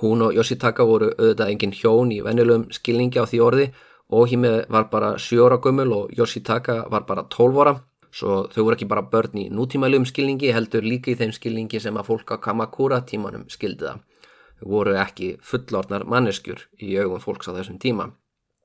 Hún 0.00 0.22
og 0.22 0.34
Yoshitaka 0.36 0.84
voru 0.86 1.10
auðvitað 1.16 1.52
engin 1.52 1.74
hjón 1.74 2.12
í 2.14 2.20
vennilegum 2.22 2.68
skilningi 2.74 3.18
á 3.18 3.26
því 3.26 3.40
orði. 3.42 3.66
Óhime 4.08 4.52
var 4.70 4.86
bara 4.92 5.16
7 5.18 5.40
ára 5.44 5.58
gummul 5.62 5.92
og 5.92 6.12
Yoshitaka 6.16 6.84
var 6.90 7.06
bara 7.08 7.24
12 7.28 7.62
ára. 7.64 7.74
Svo 8.14 8.46
þau 8.52 8.62
voru 8.64 8.76
ekki 8.76 8.88
bara 8.88 9.02
börn 9.02 9.36
í 9.36 9.48
nútímælium 9.52 10.06
skilningi, 10.08 10.52
heldur 10.54 10.86
líka 10.86 11.10
í 11.12 11.16
þeim 11.18 11.34
skilningi 11.34 11.80
sem 11.82 11.96
að 11.98 12.08
fólk 12.08 12.30
á 12.32 12.36
Kamakura 12.40 13.02
tímanum 13.04 13.44
skildi 13.52 13.84
það. 13.84 13.98
Þau 14.60 14.68
voru 14.72 14.94
ekki 14.96 15.34
fullornar 15.44 16.06
manneskjur 16.08 16.64
í 16.80 16.94
augum 17.02 17.20
fólks 17.20 17.50
á 17.50 17.56
þessum 17.58 17.76
tíma. 17.82 18.08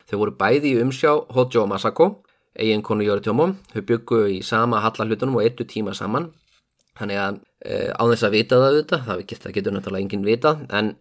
Þau 0.07 0.17
voru 0.21 0.37
bæði 0.37 0.77
í 0.77 0.79
umsjá 0.85 1.17
Hojo 1.35 1.65
Masako, 1.67 2.07
eigin 2.55 2.85
konu 2.85 3.03
Yoritomo. 3.03 3.51
Þau 3.73 3.83
byggu 3.89 4.23
í 4.37 4.39
sama 4.45 4.79
hallarhlutunum 4.85 5.41
og 5.41 5.49
ettu 5.49 5.67
tíma 5.67 5.97
saman 5.97 6.31
þannig 6.97 7.19
að 7.19 7.39
e, 7.65 7.77
á 7.89 8.03
þess 8.11 8.27
að 8.27 8.35
vita 8.37 8.59
það 8.59 8.67
auðvitað, 8.69 9.05
það 9.07 9.55
getur, 9.57 9.75
náttúrulega 9.75 10.05
enginn 10.05 10.27
vita 10.27 10.53
en 10.69 10.93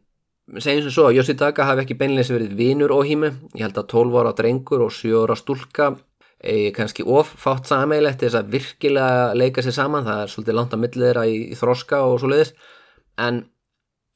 segjum 0.59 0.87
sem 0.87 0.95
svo 0.95 1.09
að 1.09 1.19
Yoshitaka 1.19 1.67
hafi 1.69 1.85
ekki 1.85 1.99
beinleins 2.01 2.33
verið 2.33 2.57
vinur 2.59 2.95
óhými 2.95 3.31
ég 3.55 3.67
held 3.67 3.79
að 3.79 3.91
12 3.95 4.19
ára 4.21 4.35
drengur 4.39 4.85
og 4.87 4.93
7 4.95 5.23
ára 5.23 5.37
stúlka 5.39 5.93
eigi 6.43 6.73
kannski 6.75 7.07
offátt 7.07 7.71
sameilegt 7.71 8.25
þess 8.25 8.41
að 8.41 8.51
virkilega 8.57 9.33
leika 9.39 9.63
sér 9.63 9.77
saman, 9.77 10.07
það 10.09 10.23
er 10.25 10.33
svolítið 10.33 10.59
langt 10.59 10.75
að 10.75 10.83
millið 10.83 11.07
þeirra 11.07 11.27
í, 11.31 11.37
í 11.55 11.59
þroska 11.59 12.01
og 12.09 12.19
svo 12.19 12.33
leiðis 12.33 12.55
en 13.23 13.45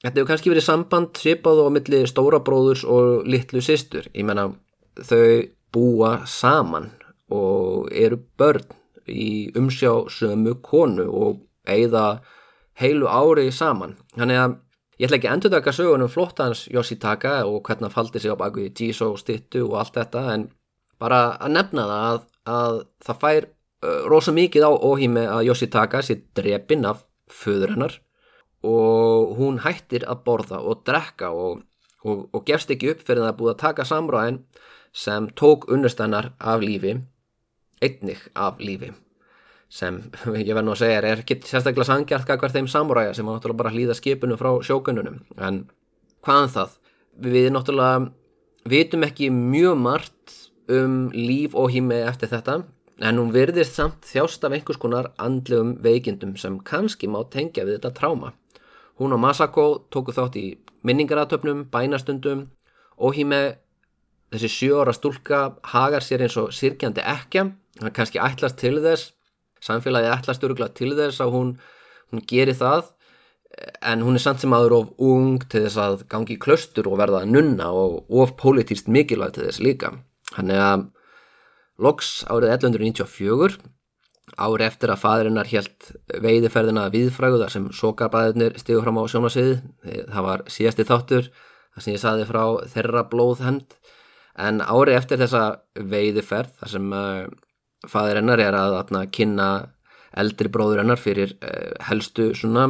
þetta 0.02 0.18
hefur 0.18 0.30
kannski 0.32 0.52
verið 0.52 0.66
samband 0.66 1.20
svipað 1.22 1.62
og 1.62 1.74
millið 1.76 2.08
stóra 2.10 2.42
bróðurs 2.42 2.82
og 2.82 3.28
litlu 3.30 3.62
sýstur, 3.62 4.10
ég 4.10 4.26
menna 4.26 4.50
þau 4.98 5.46
búa 5.76 6.12
saman 6.26 6.90
og 7.30 7.90
eru 7.94 8.18
börn 8.38 8.66
í 9.06 9.52
umsjá 9.58 9.92
sömu 10.10 10.56
konu 10.62 11.06
og 11.06 11.42
eigða 11.66 12.22
heilu 12.80 13.08
ári 13.10 13.50
saman. 13.54 13.96
Þannig 14.16 14.40
að 14.42 14.56
ég 14.98 15.08
ætla 15.08 15.18
ekki 15.20 15.32
endur 15.32 15.52
taka 15.52 15.72
sögunum 15.72 16.08
flottans 16.12 16.66
Yoshitaka 16.72 17.42
og 17.44 17.62
hvernig 17.66 17.88
hann 17.88 17.96
faldi 17.96 18.20
sig 18.20 18.32
á 18.32 18.36
baku 18.36 18.64
í 18.64 18.72
Jiso 18.72 19.12
stittu 19.20 19.66
og 19.68 19.78
allt 19.82 19.98
þetta 19.98 20.22
en 20.34 20.48
bara 20.98 21.36
að 21.36 21.52
nefna 21.58 21.84
það 21.90 22.06
að, 22.08 22.20
að 22.56 22.80
það 23.04 23.20
fær 23.24 23.48
rosa 24.08 24.32
mikið 24.32 24.66
á 24.66 24.72
óhými 24.72 25.24
að 25.28 25.46
Yoshitaka 25.50 26.02
sé 26.02 26.20
drepinn 26.36 26.86
af 26.88 27.04
föður 27.28 27.74
hennar 27.74 27.98
og 28.66 29.36
hún 29.38 29.60
hættir 29.62 30.06
að 30.08 30.22
borða 30.26 30.60
og 30.64 30.82
drekka 30.86 31.30
og, 31.30 31.60
og, 32.04 32.28
og 32.32 32.46
gefst 32.48 32.72
ekki 32.72 32.94
upp 32.94 33.04
fyrir 33.04 33.22
það 33.22 33.32
að 33.32 33.40
búið 33.40 33.52
að 33.52 33.62
taka 33.62 33.86
samræðin 33.86 34.40
sem 34.96 35.28
tók 35.36 35.68
unnustennar 35.68 36.32
af 36.40 36.64
lífi 36.64 36.96
einnig 37.84 38.22
af 38.34 38.62
lífi 38.62 38.94
sem 39.68 39.98
ég 40.40 40.52
verð 40.52 40.68
nú 40.68 40.74
að 40.76 40.82
segja 40.84 41.00
er 41.02 41.22
ekki 41.22 41.40
sérstaklega 41.44 41.88
sangjart 41.90 42.28
hvert 42.28 42.54
þeim 42.54 42.70
samræða 42.70 43.16
sem 43.16 43.26
var 43.26 43.38
náttúrulega 43.38 43.62
bara 43.62 43.74
hlýða 43.74 43.98
skipunum 43.98 44.40
frá 44.40 44.52
sjókununum 44.66 45.20
en 45.36 45.64
hvaðan 46.26 46.54
það? 46.54 46.78
Við 47.26 47.50
náttúrulega 47.54 48.08
vitum 48.68 49.06
ekki 49.06 49.30
mjög 49.34 49.76
margt 49.82 50.40
um 50.72 51.12
líf 51.14 51.54
og 51.54 51.70
hými 51.74 52.00
eftir 52.06 52.30
þetta 52.32 52.62
en 53.06 53.20
hún 53.20 53.34
virðist 53.34 53.76
samt 53.76 54.08
þjást 54.08 54.44
af 54.46 54.56
einhvers 54.56 54.80
konar 54.80 55.12
andlegum 55.22 55.76
veikindum 55.84 56.34
sem 56.40 56.56
kannski 56.64 57.10
má 57.10 57.20
tengja 57.30 57.66
við 57.66 57.78
þetta 57.78 57.94
tráma 57.98 58.32
Hún 58.96 59.12
og 59.12 59.20
Masako 59.20 59.66
tóku 59.92 60.12
þátt 60.16 60.38
í 60.40 60.46
minningaratöfnum, 60.86 61.66
bænastundum 61.68 62.46
og 62.96 63.16
híme 63.16 63.58
þessi 64.32 64.48
sjóra 64.48 64.94
stúlka 64.96 65.40
hagar 65.72 66.04
sér 66.04 66.24
eins 66.24 66.36
og 66.40 66.54
sirkjandi 66.56 67.04
ekkja, 67.04 67.50
hann 67.82 67.94
kannski 67.96 68.22
ætlast 68.22 68.56
til 68.60 68.80
þess, 68.80 69.12
samfélagi 69.66 70.12
ætlast 70.14 70.44
öruglega 70.46 70.74
til 70.76 70.92
þess 70.96 71.22
að 71.24 71.34
hún, 71.34 71.54
hún 72.12 72.24
geri 72.30 72.54
það 72.56 72.92
en 73.82 74.02
hún 74.04 74.18
er 74.18 74.22
samt 74.22 74.42
sem 74.42 74.52
aður 74.52 74.74
of 74.80 74.90
ung 75.02 75.38
til 75.46 75.64
þess 75.66 75.80
að 75.80 76.02
gangi 76.12 76.36
í 76.36 76.40
klöstur 76.42 76.90
og 76.90 76.98
verða 77.00 77.22
að 77.22 77.32
nunna 77.36 77.70
og 77.72 78.04
of 78.10 78.36
politíst 78.40 78.90
mikilvægt 78.92 79.38
til 79.38 79.46
þess 79.46 79.62
líka. 79.64 79.94
Hann 80.36 80.52
er 80.52 80.62
að 80.64 80.86
loks 81.82 82.20
árið 82.28 82.56
1194 82.56 83.58
Ári 84.34 84.64
eftir 84.66 84.90
að 84.90 85.02
fadrinnar 85.04 85.46
helt 85.48 85.92
veiðiferðina 86.10 86.88
viðfræguðar 86.90 87.52
sem 87.54 87.68
sokarbæðinir 87.70 88.56
stigur 88.58 88.82
fram 88.82 88.98
á 88.98 89.06
sjónasviði. 89.06 89.60
Það 90.10 90.26
var 90.26 90.42
síðasti 90.50 90.86
þáttur, 90.88 91.28
það 91.76 91.84
sem 91.84 91.94
ég 91.94 92.02
saði 92.02 92.26
frá 92.26 92.42
þeirra 92.72 93.04
blóðhend. 93.12 93.76
En 94.34 94.58
ári 94.60 94.96
eftir 94.98 95.22
þessa 95.22 95.44
veiðiferð, 95.78 96.50
þar 96.58 96.72
sem 96.74 96.90
uh, 97.84 97.88
fadrinnar 97.90 98.42
er 98.42 98.56
að 98.56 98.78
atna, 98.80 99.04
kynna 99.06 99.50
eldri 100.16 100.48
bróðurinnar 100.52 101.00
fyrir 101.00 101.36
uh, 101.40 101.74
helstu, 101.88 102.32
svona, 102.34 102.68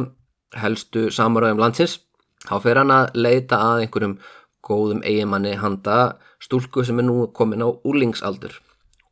helstu 0.57 1.07
samuröðum 1.13 1.63
landsins, 1.63 1.99
þá 2.47 2.57
fer 2.63 2.81
hann 2.81 2.93
að 2.93 3.15
leita 3.17 3.61
að 3.61 3.85
einhverjum 3.85 4.19
góðum 4.67 5.01
eigimanni 5.07 5.55
handa 5.61 6.17
stúlku 6.43 6.83
sem 6.85 6.99
er 6.99 7.07
nú 7.07 7.27
komin 7.35 7.63
á 7.63 7.69
úlingsaldur 7.87 8.59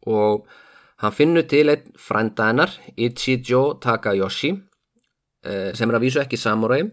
og 0.05 0.45
Hann 1.03 1.11
finnur 1.11 1.43
til 1.43 1.67
einn 1.67 1.89
frænda 1.99 2.47
hennar, 2.47 2.71
Ichijo 2.95 3.75
Takayoshi, 3.83 4.53
eh, 5.43 5.73
sem 5.75 5.89
er 5.89 5.97
að 5.97 6.05
vísu 6.05 6.21
ekki 6.21 6.39
samurai, 6.39 6.85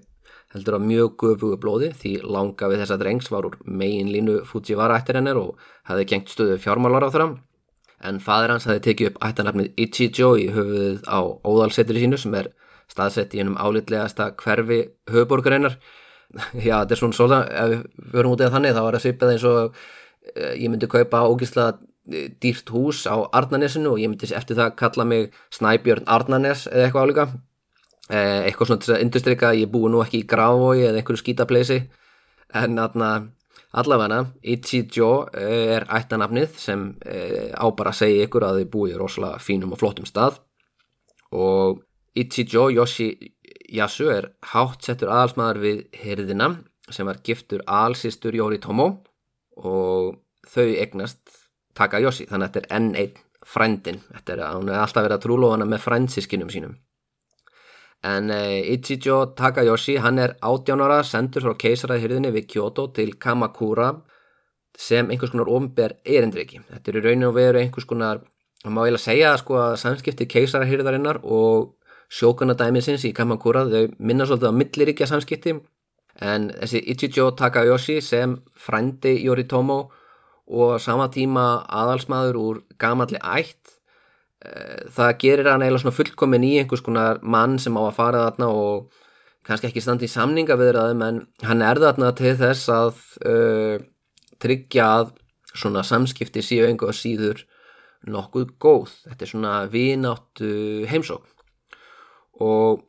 heldur 0.52 0.74
að 0.74 0.86
mjög 0.88 1.16
gufugu 1.16 1.56
blóði 1.56 1.92
því 1.94 2.12
langa 2.26 2.68
við 2.68 2.82
þessa 2.82 2.98
drengs 2.98 3.30
var 3.30 3.46
úr 3.46 3.56
megin 3.64 4.10
línu 4.10 4.44
Fujiwara 4.44 4.98
ættir 4.98 5.20
hennar 5.20 5.38
og 5.38 5.56
hafði 5.86 6.08
kengt 6.10 6.28
stöðu 6.28 6.58
fjármálar 6.58 7.06
á 7.06 7.12
þeirra. 7.14 7.38
En 8.02 8.18
fadur 8.22 8.54
hans 8.54 8.66
hafði 8.66 8.82
tekið 8.88 9.10
upp 9.12 9.22
ættanarfnið 9.28 9.80
Ichijo 9.84 10.32
í 10.40 10.48
höfuðið 10.54 11.04
á 11.06 11.20
óðalsetri 11.46 12.02
sínu 12.02 12.18
sem 12.18 12.34
er 12.38 12.50
staðsett 12.90 13.34
í 13.34 13.40
hennum 13.40 13.58
álitlegasta 13.60 14.32
hverfi 14.40 14.82
höfuborgarinnar. 15.10 15.78
Já, 16.66 16.82
þetta 16.82 16.96
er 16.96 17.00
svona 17.00 17.18
svona, 17.18 17.40
ef 17.46 17.72
við 17.72 18.12
förum 18.16 18.34
út 18.34 18.42
eða 18.42 18.56
þannig, 18.56 18.74
þá 18.76 18.82
var 18.82 18.98
það 18.98 19.06
svipað 19.06 19.32
eins 19.34 19.46
og 19.48 19.80
eh, 20.34 20.54
ég 20.56 20.68
myndi 20.72 20.90
kaupa 20.90 21.24
ógísla 21.28 21.70
dýrt 22.42 22.68
hús 22.74 23.04
á 23.06 23.14
Arnanesinu 23.30 23.94
og 23.94 24.00
ég 24.02 24.10
myndi 24.10 24.26
eftir 24.34 24.58
það 24.58 24.74
kalla 24.80 25.06
mig 25.06 25.30
Snæbjörn 25.54 26.08
Arnanes 26.10 26.66
eða 26.66 26.88
eitthvað 26.88 27.04
álíka 27.06 27.26
eh, 28.10 28.40
eitthvað 28.48 28.70
svona 28.70 28.82
til 28.82 28.94
að 28.96 29.04
industryka 29.04 29.52
ég 29.54 29.70
búi 29.70 29.90
nú 29.92 30.02
ekki 30.02 30.24
í 30.24 30.26
Grafói 30.26 30.82
eða 30.88 30.98
einhverju 30.98 31.22
skítapleysi 31.22 31.78
en 32.58 32.80
allavega 33.72 34.20
Ichijo 34.42 35.10
eh, 35.32 35.76
er 35.76 35.86
ættanafnið 35.88 36.56
sem 36.60 36.84
eh, 37.06 37.52
á 37.56 37.64
bara 37.72 37.92
að 37.92 38.02
segja 38.02 38.26
ykkur 38.26 38.46
að 38.46 38.60
þið 38.60 38.70
búi 38.74 38.92
í 38.92 38.98
rosalega 39.00 39.40
fínum 39.42 39.72
og 39.72 39.80
flottum 39.80 40.08
stað. 40.08 40.40
Og 41.32 41.80
Ichijo 42.18 42.68
Yoshiyasu 42.72 44.10
er 44.12 44.32
hátt 44.52 44.84
settur 44.84 45.12
aðalsmaður 45.12 45.62
við 45.64 45.82
herðina 46.02 46.50
sem 46.92 47.08
var 47.08 47.22
giftur 47.24 47.62
alsistur 47.64 48.36
Yoritomo 48.36 48.88
og 49.56 50.18
þau 50.48 50.68
egnast 50.68 51.20
Takayoshi, 51.72 52.26
þannig 52.28 52.50
að 52.50 52.50
þetta 52.50 52.60
er 52.60 52.74
enn 52.76 52.88
einn 53.00 53.20
frændin, 53.48 54.02
þetta 54.12 54.32
er 54.34 54.40
að 54.44 54.56
hún 54.58 54.68
er 54.68 54.82
alltaf 54.82 55.06
verið 55.06 55.16
að 55.16 55.22
trúla 55.24 55.52
hana 55.54 55.66
með 55.66 55.80
frændsískinum 55.86 56.50
sínum 56.52 56.74
en 58.02 58.30
uh, 58.34 58.74
Ichijo 58.74 59.34
Takayoshi, 59.38 59.98
hann 60.02 60.18
er 60.18 60.34
18 60.42 60.82
ára 60.82 61.02
sendur 61.06 61.44
frá 61.46 61.54
keisaraðhyrðinni 61.64 62.32
við 62.34 62.48
Kyoto 62.54 62.88
til 62.96 63.14
Kamakura 63.14 63.92
sem 64.78 65.10
einhvers 65.10 65.30
konar 65.34 65.50
ofnber 65.52 65.98
erindriki 66.02 66.62
þetta 66.70 66.90
er 66.90 66.98
í 66.98 67.04
rauninu 67.04 67.28
og 67.30 67.36
veru 67.36 67.60
einhvers 67.60 67.86
konar 67.86 68.24
maður 68.64 68.74
má 68.74 68.82
eiginlega 68.84 69.04
segja 69.04 69.36
sko, 69.38 69.58
að 69.58 69.76
samskipti 69.82 70.26
keisarahyrðarinnar 70.30 71.22
og 71.22 71.72
sjókunadæmisins 72.12 73.06
í 73.08 73.12
Kamakura, 73.16 73.64
þau 73.66 73.94
minna 73.98 74.26
svolítið 74.28 74.52
á 74.52 74.58
milliríkja 74.58 75.08
samskipti 75.10 75.56
en 76.22 76.50
þessi 76.60 76.82
Ichijo 76.92 77.30
Takayoshi 77.38 78.00
sem 78.04 78.36
frændi 78.52 79.16
Yoritomo 79.24 79.78
og 80.52 80.80
sama 80.82 81.08
tíma 81.12 81.62
aðalsmaður 81.70 82.38
úr 82.38 82.60
gamalli 82.78 83.20
ætt 83.22 83.78
það 84.42 85.12
gerir 85.22 85.48
hann 85.50 85.62
eiginlega 85.62 85.84
svona 85.84 85.96
fullkomin 85.96 86.44
í 86.46 86.52
einhvers 86.60 86.82
konar 86.84 87.20
mann 87.22 87.58
sem 87.62 87.76
á 87.78 87.82
að 87.84 87.96
fara 87.98 88.26
þarna 88.26 88.48
og 88.50 89.02
kannski 89.46 89.68
ekki 89.70 89.82
standi 89.82 90.08
í 90.08 90.12
samninga 90.12 90.56
við 90.58 90.76
það 90.78 91.04
en 91.06 91.20
hann 91.46 91.64
er 91.66 91.80
þarna 91.82 92.12
til 92.18 92.34
þess 92.40 92.70
að 92.72 93.02
uh, 93.26 93.76
tryggja 94.42 94.88
að 94.98 95.12
svona 95.52 95.84
samskipti 95.86 96.42
síu 96.42 96.66
einhver 96.66 96.96
síður 96.96 97.44
nokkuð 98.08 98.54
góð. 98.58 98.94
Þetta 99.06 99.24
er 99.24 99.30
svona 99.30 99.54
vináttu 99.70 100.52
heimsók 100.90 101.28
og 102.42 102.82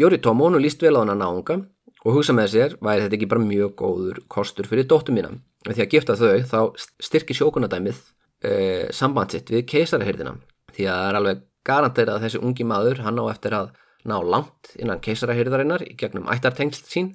Jóri 0.00 0.16
Tómónu 0.22 0.60
líst 0.62 0.80
vel 0.80 0.94
á 0.96 1.02
hann 1.02 1.12
að 1.12 1.20
náunga 1.20 1.56
og 2.02 2.16
hugsa 2.16 2.32
með 2.32 2.52
sér 2.54 2.76
væri 2.80 3.04
þetta 3.04 3.18
ekki 3.18 3.28
bara 3.28 3.44
mjög 3.44 3.74
góður 3.82 4.22
kostur 4.32 4.68
fyrir 4.70 4.88
dóttu 4.88 5.12
mína? 5.12 5.34
Því 5.68 5.84
að 5.84 5.92
gifta 5.92 6.16
þau 6.16 6.40
þá 6.48 6.60
styrkir 7.02 7.38
sjókunadæmið 7.38 8.00
e, 8.42 8.52
sambandsitt 8.94 9.50
við 9.52 9.66
keisarahyrðina. 9.72 10.36
Því 10.72 10.88
að 10.88 10.98
það 10.98 11.08
er 11.08 11.18
alveg 11.20 11.42
garantera 11.66 12.16
að 12.16 12.26
þessi 12.26 12.42
ungi 12.42 12.66
maður 12.66 13.02
hann 13.06 13.22
á 13.22 13.24
eftir 13.30 13.56
að 13.56 13.72
ná 14.08 14.16
langt 14.26 14.72
innan 14.82 15.02
keisarahyrðarinnar 15.02 15.84
í 15.86 15.94
gegnum 15.98 16.28
ættartengst 16.32 16.90
sín 16.90 17.14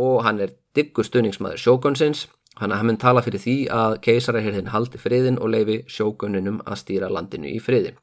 og 0.00 0.22
hann 0.24 0.40
er 0.40 0.54
diggur 0.76 1.04
stuðningsmaður 1.04 1.60
sjókunsins 1.60 2.26
hann 2.58 2.72
að 2.72 2.80
hann 2.80 2.88
mun 2.90 3.00
tala 3.02 3.22
fyrir 3.22 3.42
því 3.42 3.56
að 3.74 3.98
keisarahyrðin 4.06 4.72
haldi 4.72 5.00
friðin 5.02 5.36
og 5.42 5.52
leifi 5.52 5.82
sjókuninum 5.90 6.62
að 6.64 6.80
stýra 6.80 7.10
landinu 7.12 7.50
í 7.50 7.60
friðin 7.60 8.00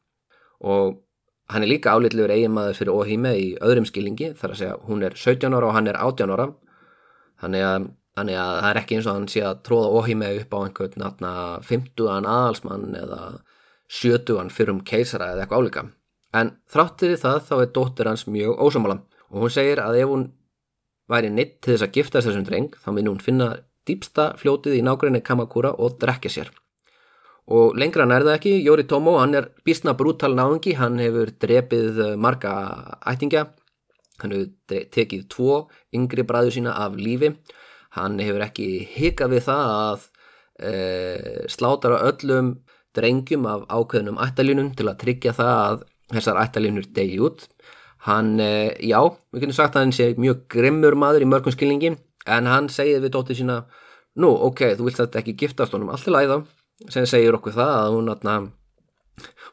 og 0.62 1.02
hann 1.52 1.66
er 1.66 1.70
líka 1.70 1.93
álitlegur 1.93 2.34
eiginmaður 2.34 2.80
fyrir 2.80 2.96
óhými 2.96 3.34
í 3.38 3.50
öðrum 3.62 3.86
skilningi 3.89 4.32
þar 4.39 4.54
að 4.54 4.62
segja 4.62 4.78
hún 4.88 5.04
er 5.06 5.18
17 5.18 5.54
ára 5.54 5.70
og 5.70 5.76
hann 5.78 5.89
er 5.91 6.00
18 6.02 6.34
ára. 6.34 6.48
Þannig 7.41 7.66
að 7.68 7.88
Þannig 8.16 8.38
að 8.39 8.53
það 8.55 8.70
er 8.70 8.78
ekki 8.80 8.95
eins 8.95 9.07
og 9.09 9.18
hann 9.18 9.28
sé 9.28 9.41
að 9.43 9.61
tróða 9.68 9.91
óhímið 9.99 10.38
upp 10.41 10.53
á 10.55 10.59
einhvern 10.61 11.01
náttúrulega 11.01 11.47
50-an 11.68 12.28
aðalsmann 12.32 12.86
eða 12.95 13.22
70-an 13.91 14.51
fyrrum 14.55 14.80
keisara 14.88 15.34
eða 15.34 15.43
eitthvað 15.43 15.66
álíka. 15.66 15.84
En 16.36 16.51
þráttir 16.72 17.16
í 17.16 17.20
það 17.20 17.41
þá 17.49 17.55
er 17.57 17.74
dóttir 17.76 18.09
hans 18.09 18.26
mjög 18.32 18.61
ósamála 18.63 19.01
og 19.32 19.43
hún 19.43 19.51
segir 19.51 19.82
að 19.84 19.99
ef 19.99 20.11
hún 20.11 20.30
væri 21.11 21.32
nitt 21.32 21.57
til 21.59 21.74
þess 21.74 21.86
að 21.86 21.97
gifta 21.97 22.22
þessum 22.24 22.45
dreng 22.47 22.78
þá 22.82 22.88
minn 22.95 23.09
hún 23.11 23.24
finna 23.24 23.49
dýpsta 23.86 24.30
fljótið 24.39 24.80
í 24.80 24.86
nákvæmni 24.86 25.22
Kamakura 25.26 25.74
og 25.76 25.99
drekja 26.01 26.32
sér. 26.38 26.53
Og 27.51 27.76
lengra 27.78 28.07
hann 28.07 28.16
er 28.16 28.24
það 28.26 28.39
ekki, 28.39 28.55
Jóri 28.66 28.88
Tómo, 28.89 29.20
hann 29.22 29.38
er 29.38 29.51
bísna 29.68 29.93
brútal 29.93 30.32
náðungi, 30.34 30.74
hann 30.80 30.97
hefur 31.03 31.30
drepið 31.43 31.99
marga 32.18 32.55
ættingja, 33.05 33.43
hann 34.24 34.34
hefur 34.34 34.88
tekið 34.95 35.28
tvo 35.30 35.59
yngri 35.93 36.26
bræðu 36.26 36.55
sína 36.55 36.74
af 36.88 36.97
lífi 36.97 37.36
og 37.36 37.53
Hann 37.96 38.20
hefur 38.20 38.43
ekki 38.46 38.70
hika 38.96 39.30
við 39.32 39.46
það 39.48 39.74
að 39.76 40.06
e, 40.60 40.74
slátara 41.52 42.02
öllum 42.10 42.56
drengjum 42.96 43.48
af 43.52 43.66
ákveðnum 43.72 44.20
ættalínum 44.24 44.72
til 44.76 44.89
að 44.89 45.00
tryggja 45.04 45.36
það 45.36 45.54
að 45.56 45.86
þessar 46.16 46.41
ættalínur 46.43 46.89
degi 46.96 47.22
út. 47.24 47.48
Hann, 48.06 48.36
e, 48.39 48.76
já, 48.86 49.00
við 49.34 49.46
kynum 49.46 49.58
sagt 49.58 49.76
að 49.76 49.88
hann 49.88 49.96
sé 49.96 50.12
mjög 50.20 50.46
grimmur 50.52 50.98
maður 51.00 51.26
í 51.26 51.30
mörgum 51.32 51.56
skilningi 51.56 51.96
en 52.26 52.50
hann 52.50 52.70
segið 52.72 53.06
við 53.06 53.16
dóttið 53.16 53.41
sína 53.41 53.58
nú, 54.22 54.30
ok, 54.48 54.76
þú 54.78 54.88
vilt 54.88 55.02
þetta 55.02 55.22
ekki 55.22 55.36
giftast 55.39 55.76
honum 55.76 55.91
alltaf 55.93 56.14
læða 56.14 56.39
sem 56.91 57.08
segir 57.10 57.36
okkur 57.38 57.56
það 57.56 57.74
að 57.80 57.96
hún 57.96 58.12
atna, 58.12 58.36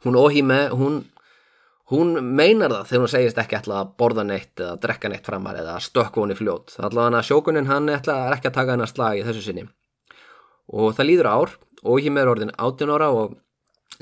hún 0.05 0.19
Ohime 0.19 0.61
hún, 0.75 1.03
hún 1.93 2.17
meinar 2.25 2.73
það 2.73 2.87
þegar 2.89 3.05
hún 3.05 3.13
segist 3.13 3.41
ekki 3.43 3.59
ætla 3.59 3.83
að 3.83 3.93
borða 4.01 4.25
neitt 4.27 4.61
eða 4.61 4.79
drekka 4.81 5.11
neitt 5.13 5.29
framar 5.29 5.59
eða 5.61 5.77
stökku 5.85 6.23
hún 6.23 6.33
í 6.33 6.39
fljót. 6.39 6.73
Allavega 6.81 7.21
sjókunin 7.27 7.69
hann 7.69 7.93
ætla 7.93 8.17
ekki 8.33 8.49
að 8.49 8.57
taka 8.57 8.77
hennar 8.77 8.91
slag 8.91 9.21
í 9.21 9.27
þessu 9.27 9.45
sinni. 9.45 9.67
Og 10.73 10.97
það 10.97 11.09
líður 11.11 11.31
ár 11.33 11.55
Ohime 11.83 12.23
er 12.23 12.31
orðin 12.31 12.53
18 12.55 12.93
ára 12.95 13.09
og 13.11 13.35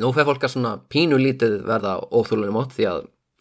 nú 0.00 0.10
fer 0.12 0.26
fólk 0.28 0.44
að 0.44 0.54
svona 0.54 0.74
pínu 0.92 1.18
lítið 1.20 1.62
verða 1.68 1.96
óþúlunum 2.12 2.60
átt 2.60 2.76
því 2.76 2.86
að 2.90 3.00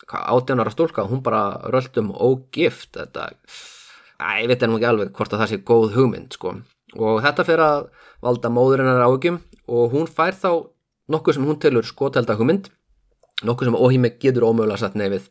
18 0.09 0.63
ára 0.63 0.73
stúlka, 0.73 1.05
hún 1.05 1.21
bara 1.21 1.59
röldum 1.69 2.09
ógift 2.15 2.95
þetta, 2.97 3.27
að, 3.29 4.39
ég 4.41 4.49
veit 4.49 4.63
ennum 4.63 4.79
ekki 4.79 4.89
alveg 4.89 5.11
hvort 5.13 5.35
að 5.35 5.43
það 5.43 5.51
sé 5.51 5.59
góð 5.67 5.91
hugmynd 5.97 6.37
sko. 6.37 6.55
Og 6.97 7.19
þetta 7.21 7.45
fyrir 7.45 7.65
að 7.65 7.83
valda 8.25 8.49
móðurinnar 8.49 9.03
áhugjum 9.05 9.37
og 9.69 9.93
hún 9.93 10.09
fær 10.09 10.33
þá 10.33 10.51
nokkuð 11.13 11.37
sem 11.37 11.45
hún 11.45 11.59
tilur 11.61 11.85
skotelda 11.85 12.39
hugmynd 12.39 12.71
nokkuð 13.43 13.69
sem 13.69 13.77
Óhíme 13.79 14.15
getur 14.19 14.47
ómögulega 14.49 14.81
satt 14.83 14.97
nefið 14.99 15.29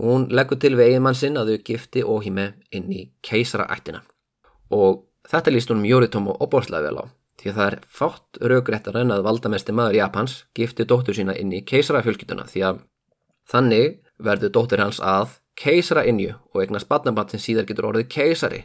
hún 0.00 0.28
leggur 0.32 0.58
til 0.60 0.76
við 0.78 0.90
eiginmann 0.94 1.18
sinn 1.18 1.38
að 1.38 1.52
þau 1.52 1.64
gifti 1.70 2.04
Óhíme 2.04 2.46
inn 2.72 2.90
í 2.92 3.06
keisaraættina. 3.26 4.02
Og 4.72 5.04
þetta 5.28 5.52
líst 5.52 5.72
hún 5.72 5.82
Mjóritómo 5.84 6.36
opbórslega 6.40 6.88
vel 6.88 7.02
á 7.02 7.04
því 7.40 7.50
að 7.50 7.58
það 7.58 7.66
er 7.66 7.76
fátt 7.88 8.40
raugrættar 8.52 8.98
en 9.00 9.12
að 9.14 9.24
valdamesti 9.24 9.72
maður 9.72 9.96
Japans 9.96 10.34
gifti 10.56 10.84
dóttur 10.84 11.16
sína 11.16 11.36
inn 11.40 11.52
í 11.56 11.62
keisarafjölkytuna 11.64 12.44
því 12.50 12.64
að 12.68 12.82
þannig 13.48 13.94
verður 14.20 14.52
dóttur 14.56 14.82
hans 14.84 15.00
að 15.00 15.38
keisara 15.56 16.04
innju 16.08 16.34
og 16.52 16.60
eignast 16.60 16.88
batnabatt 16.90 17.32
sem 17.32 17.40
síðar 17.40 17.68
getur 17.68 17.88
orðið 17.88 18.10
keisari 18.12 18.60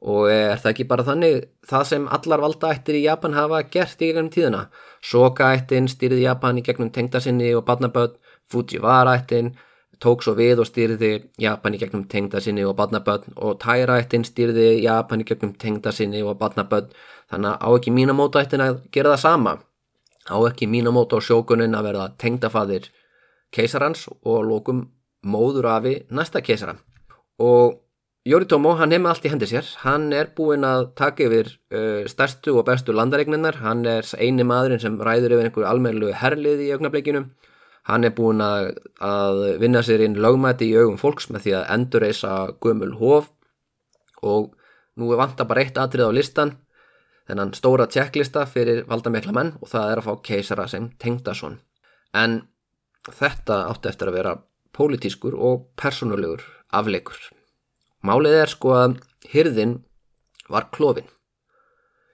og 0.00 0.28
er 0.30 0.58
það 0.62 0.70
ekki 0.70 0.86
bara 0.90 1.04
þannig 1.06 1.38
það 1.66 1.86
sem 1.90 2.04
allar 2.14 2.42
valdaættir 2.44 2.98
í 2.98 3.04
Japan 3.04 3.34
hafa 3.34 3.62
gert 3.72 4.02
í 4.02 4.10
gegnum 4.10 4.30
tíðina? 4.30 4.66
Soka-ættin 5.02 5.88
stýrði 5.90 6.22
Japan 6.22 6.60
í 6.60 6.64
gegnum 6.66 6.92
tengdasinni 6.94 7.50
og 7.58 7.64
badnaböð 7.66 8.14
Fujiwara-ættin 8.52 9.54
tók 9.98 10.22
svo 10.22 10.36
við 10.38 10.62
og 10.62 10.68
stýrði 10.68 11.10
Japan 11.42 11.74
í 11.74 11.80
gegnum 11.82 12.04
tengdasinni 12.10 12.66
og 12.66 12.76
badnaböð 12.78 13.26
og 13.36 13.58
Taira-ættin 13.64 14.26
stýrði 14.26 14.68
Japan 14.84 15.24
í 15.24 15.26
gegnum 15.26 15.56
tengdasinni 15.58 16.22
og 16.22 16.38
badnaböð 16.38 16.92
þannig 17.32 17.50
að 17.50 17.58
á 17.58 17.68
ekki 17.74 17.94
mínamóta-ættin 17.96 18.62
að 18.62 18.78
gera 18.94 19.16
það 19.16 19.24
sama. 19.24 19.58
Á 20.30 20.36
ekki 20.46 20.70
mínamóta 20.70 21.18
og 21.18 21.26
sjókunin 21.26 21.74
að 21.74 21.90
verða 21.90 22.06
tengdafaðir 22.20 22.88
keisarans 23.50 24.06
og 24.22 24.46
lókum 24.46 24.86
móður 25.26 25.72
afi 25.72 25.94
næsta 26.14 26.42
keisara 26.44 26.76
og 27.38 27.78
Yoritomo, 28.26 28.74
hann 28.76 28.92
hefði 28.92 29.08
allt 29.08 29.26
í 29.26 29.30
hendi 29.30 29.46
sér, 29.48 29.68
hann 29.84 30.08
er 30.12 30.32
búinn 30.36 30.66
að 30.66 30.88
taka 30.98 31.28
yfir 31.28 31.52
uh, 31.70 32.02
stærstu 32.10 32.56
og 32.58 32.66
bestu 32.66 32.92
landaregninnar, 32.92 33.60
hann 33.62 33.86
er 33.86 34.08
eini 34.18 34.44
maðurinn 34.44 34.82
sem 34.82 34.98
ræður 34.98 35.36
yfir 35.36 35.48
einhverju 35.48 35.68
almenlu 35.68 36.10
herlið 36.12 36.64
í 36.66 36.72
augnablikinu, 36.74 37.22
hann 37.88 38.04
er 38.04 38.12
búinn 38.16 38.42
að, 38.44 38.74
að 39.00 39.42
vinna 39.62 39.84
sér 39.86 40.04
inn 40.04 40.18
lögmæti 40.20 40.68
í 40.68 40.76
augum 40.76 40.98
fólks 41.00 41.30
með 41.30 41.46
því 41.46 41.54
að 41.60 41.70
endurreisa 41.76 42.34
gömul 42.60 42.90
hof 42.98 43.30
og 44.26 44.50
nú 44.98 45.12
er 45.14 45.22
vanta 45.22 45.46
bara 45.48 45.62
eitt 45.62 45.78
atrið 45.78 46.10
á 46.10 46.12
listan, 46.18 46.56
þennan 47.30 47.54
stóra 47.56 47.86
tjekklista 47.88 48.44
fyrir 48.50 48.82
valdamikla 48.90 49.32
menn 49.36 49.54
og 49.62 49.70
það 49.70 49.94
er 49.94 50.02
að 50.02 50.10
fá 50.10 50.22
keisara 50.28 50.68
sem 50.68 50.90
tengdason. 51.00 51.58
En 52.12 52.42
þetta 53.08 53.64
átti 53.70 53.92
eftir 53.92 54.10
að 54.10 54.20
vera 54.20 54.38
pólitískur 54.74 55.36
og 55.38 55.68
personulegur 55.80 56.44
afleikur. 56.74 57.37
Málið 58.04 58.36
er 58.42 58.52
sko 58.52 58.74
að 58.76 58.98
hyrðin 59.32 59.78
var 60.48 60.68
klófin. 60.74 61.08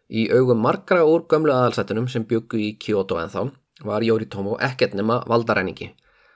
Í 0.08 0.28
augum 0.32 0.62
margra 0.64 1.04
úr 1.08 1.26
gömlu 1.28 1.52
aðalsættunum 1.52 2.08
sem 2.08 2.24
byggu 2.28 2.60
í 2.60 2.70
Kyoto 2.80 3.18
en 3.20 3.32
þá 3.32 3.52
var 3.84 4.04
Yoritomo 4.04 4.56
ekkert 4.62 4.94
nema 4.94 5.22
valdaræningi. 5.28 5.92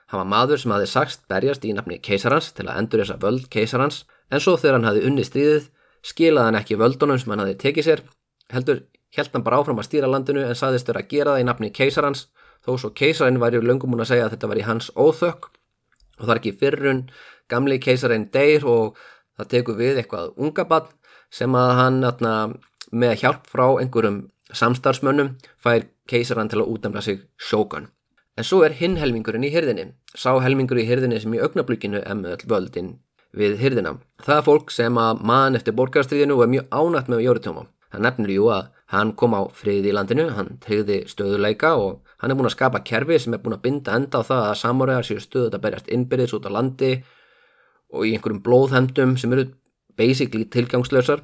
Hann 0.09 0.23
var 0.23 0.29
maður 0.29 0.61
sem 0.61 0.73
hafi 0.73 0.87
sagst 0.89 1.27
berjast 1.29 1.65
í 1.65 1.73
nafni 1.77 1.99
keisarans 2.01 2.51
til 2.57 2.65
að 2.67 2.79
endur 2.81 3.03
þessa 3.03 3.19
völd 3.21 3.49
keisarans 3.53 4.03
en 4.29 4.41
svo 4.41 4.55
þegar 4.57 4.79
hann 4.79 4.89
hafi 4.89 5.03
unni 5.05 5.25
stríðið 5.25 5.69
skilaði 6.05 6.49
hann 6.49 6.59
ekki 6.59 6.79
völdunum 6.79 7.19
sem 7.21 7.33
hann 7.33 7.43
hafi 7.43 7.57
tekið 7.61 7.87
sér 7.87 8.03
heldur 8.53 8.81
held 9.15 9.31
hann 9.33 9.45
bara 9.45 9.59
áfram 9.61 9.81
að 9.81 9.89
stýra 9.89 10.09
landinu 10.09 10.43
en 10.45 10.57
saðist 10.57 10.89
vera 10.89 11.03
að 11.03 11.13
gera 11.13 11.35
það 11.35 11.43
í 11.43 11.47
nafni 11.49 11.71
keisarans 11.75 12.25
þó 12.65 12.71
svo 12.77 12.91
keisarinn 12.95 13.39
var 13.41 13.55
í 13.55 13.61
löngum 13.61 13.93
hún 13.93 14.03
að 14.03 14.11
segja 14.13 14.27
að 14.27 14.35
þetta 14.35 14.51
var 14.51 14.61
í 14.61 14.65
hans 14.67 14.89
óþökk 14.95 15.49
og 16.19 16.25
það 16.25 16.33
er 16.33 16.41
ekki 16.41 16.57
fyrrun 16.63 17.03
gamli 17.49 17.79
keisarinn 17.81 18.27
deyr 18.33 18.65
og 18.69 18.99
það 19.39 19.51
tekur 19.53 19.79
við 19.79 20.01
eitthvað 20.01 20.33
unga 20.37 20.65
bann 20.69 20.91
sem 21.33 21.55
að 21.55 21.71
hann 21.79 22.03
atna, 22.03 22.33
með 22.91 23.21
hjálp 23.21 23.47
frá 23.47 23.65
einhverjum 23.79 24.23
samstarfsmönnum 24.49 25.35
fær 25.61 25.85
keisaran 26.09 26.49
til 26.49 26.63
að 26.63 26.71
útnæmla 26.73 27.03
sig 27.05 27.21
sjókan. 27.37 27.89
En 28.39 28.47
svo 28.47 28.63
er 28.65 28.73
hinn 28.79 28.97
helmingurinn 28.97 29.45
í 29.45 29.51
hyrðinni, 29.53 29.91
sá 30.15 30.31
helmingur 30.41 30.79
í 30.79 30.87
hyrðinni 30.87 31.19
sem 31.21 31.33
í 31.35 31.41
augnablíkinu 31.43 32.01
emöðl 32.07 32.47
völdin 32.49 32.93
við 33.35 33.59
hyrðina. 33.61 33.97
Það 34.25 34.37
er 34.37 34.45
fólk 34.47 34.71
sem 34.73 34.97
að 34.97 35.21
mann 35.31 35.59
eftir 35.59 35.75
borgarstríðinu 35.77 36.39
er 36.41 36.51
mjög 36.53 36.71
ánætt 36.73 37.11
með 37.11 37.25
Jóritóma. 37.27 37.65
Hann 37.93 38.05
nefnir 38.05 38.31
jú 38.35 38.47
að 38.53 38.69
hann 38.93 39.11
kom 39.17 39.35
á 39.37 39.41
frið 39.53 39.89
í 39.89 39.93
landinu, 39.93 40.27
hann 40.33 40.57
treyði 40.63 41.03
stöðuleika 41.09 41.75
og 41.77 41.99
hann 42.21 42.31
er 42.31 42.37
búin 42.37 42.49
að 42.49 42.55
skapa 42.55 42.81
kerfi 42.85 43.19
sem 43.21 43.33
er 43.33 43.41
búin 43.43 43.57
að 43.57 43.63
binda 43.65 43.95
enda 43.97 44.21
á 44.21 44.27
það 44.29 44.43
að 44.47 44.59
samóregar 44.61 45.07
séu 45.07 45.21
stöðut 45.21 45.57
að 45.57 45.63
berjast 45.65 45.89
innbyrðis 45.93 46.35
út 46.37 46.47
á 46.49 46.51
landi 46.53 46.91
og 47.93 48.05
í 48.05 48.13
einhverjum 48.15 48.41
blóðhemdum 48.45 49.15
sem 49.19 49.33
eru 49.35 49.47
basically 49.99 50.45
tilgangslösar 50.45 51.23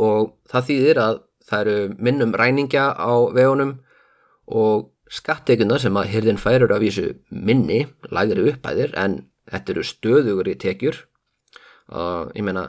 og 0.00 0.34
það 0.50 0.66
þýðir 0.70 1.02
að 1.02 1.20
það 1.50 1.60
eru 1.66 1.76
minnum 1.98 2.34
ræningja 2.36 2.90
á 2.94 3.12
vegunum 3.34 3.76
og 4.50 4.90
skattekuna 5.10 5.78
sem 5.82 5.96
að 5.98 6.10
hyrðin 6.14 6.40
færur 6.40 6.74
af 6.74 6.82
þessu 6.84 7.06
minni, 7.30 7.84
lagri 8.14 8.46
upphæðir 8.52 8.94
en 8.98 9.24
þetta 9.50 9.74
eru 9.74 9.86
stöðugur 9.86 10.50
í 10.50 10.58
tekjur. 10.60 11.00
Og 11.90 12.30
ég 12.38 12.46
meina 12.46 12.68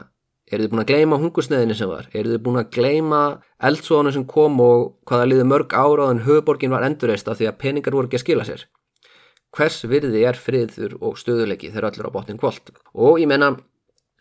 eru 0.50 0.66
þið 0.66 0.72
búin 0.72 0.82
að 0.82 0.90
gleima 0.90 1.18
hungusneðinu 1.22 1.76
sem 1.78 1.90
var? 1.90 2.08
Eru 2.10 2.34
þið 2.34 2.42
búin 2.44 2.60
að 2.60 2.70
gleima 2.74 3.22
eldsóðanu 3.62 4.14
sem 4.16 4.26
kom 4.28 4.58
og 4.62 4.88
hvaða 5.08 5.28
liði 5.30 5.46
mörg 5.48 5.74
ára 5.78 6.10
en 6.10 6.24
höfuborgin 6.26 6.74
var 6.74 6.86
endurreist 6.86 7.30
af 7.30 7.38
því 7.38 7.52
að 7.52 7.60
peningar 7.62 7.96
voru 7.96 8.10
ekki 8.10 8.18
að 8.18 8.24
skila 8.26 8.48
sér 8.48 8.66
hvers 9.52 9.82
virði 9.88 10.22
er 10.28 10.38
friður 10.38 10.96
og 11.00 11.18
stöðuleiki 11.20 11.72
þegar 11.72 11.90
öllur 11.90 12.08
á 12.08 12.14
botnin 12.14 12.40
kvöld 12.40 12.72
og 12.92 13.20
ég 13.20 13.28
menna, 13.28 13.54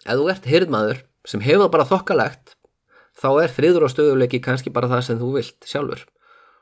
ef 0.04 0.18
þú 0.18 0.32
ert 0.34 0.50
hyrðmaður 0.50 1.06
sem 1.28 1.44
hefur 1.46 1.72
bara 1.72 1.88
þokkalegt 1.88 2.56
þá 3.18 3.30
er 3.44 3.54
friður 3.54 3.86
og 3.86 3.94
stöðuleiki 3.94 4.42
kannski 4.44 4.74
bara 4.74 4.90
það 4.92 5.06
sem 5.08 5.22
þú 5.22 5.32
vilt 5.38 5.70
sjálfur. 5.70 6.04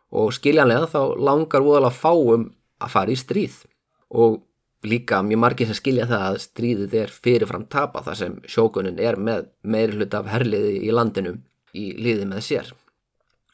Og 0.09 0.34
skiljanlega 0.34 0.89
þá 0.89 1.01
langar 1.22 1.65
voðalega 1.65 1.95
fáum 1.95 2.49
að 2.82 2.93
fara 2.95 3.13
í 3.13 3.17
stríð. 3.20 3.61
Og 4.09 4.39
líka 4.88 5.22
mjög 5.26 5.41
margir 5.43 5.70
sem 5.70 5.78
skilja 5.78 6.07
það 6.09 6.26
að 6.26 6.41
stríðið 6.45 6.95
er 7.03 7.13
fyrirfram 7.13 7.65
tapa 7.72 8.03
þar 8.05 8.20
sem 8.22 8.38
sjókunin 8.47 8.99
er 8.99 9.20
með 9.20 9.49
meiri 9.61 9.99
hlut 9.99 10.15
af 10.17 10.30
herliði 10.32 10.78
í 10.88 10.93
landinu 10.95 11.36
í 11.76 11.91
liði 11.99 12.30
með 12.30 12.45
sér. 12.47 12.72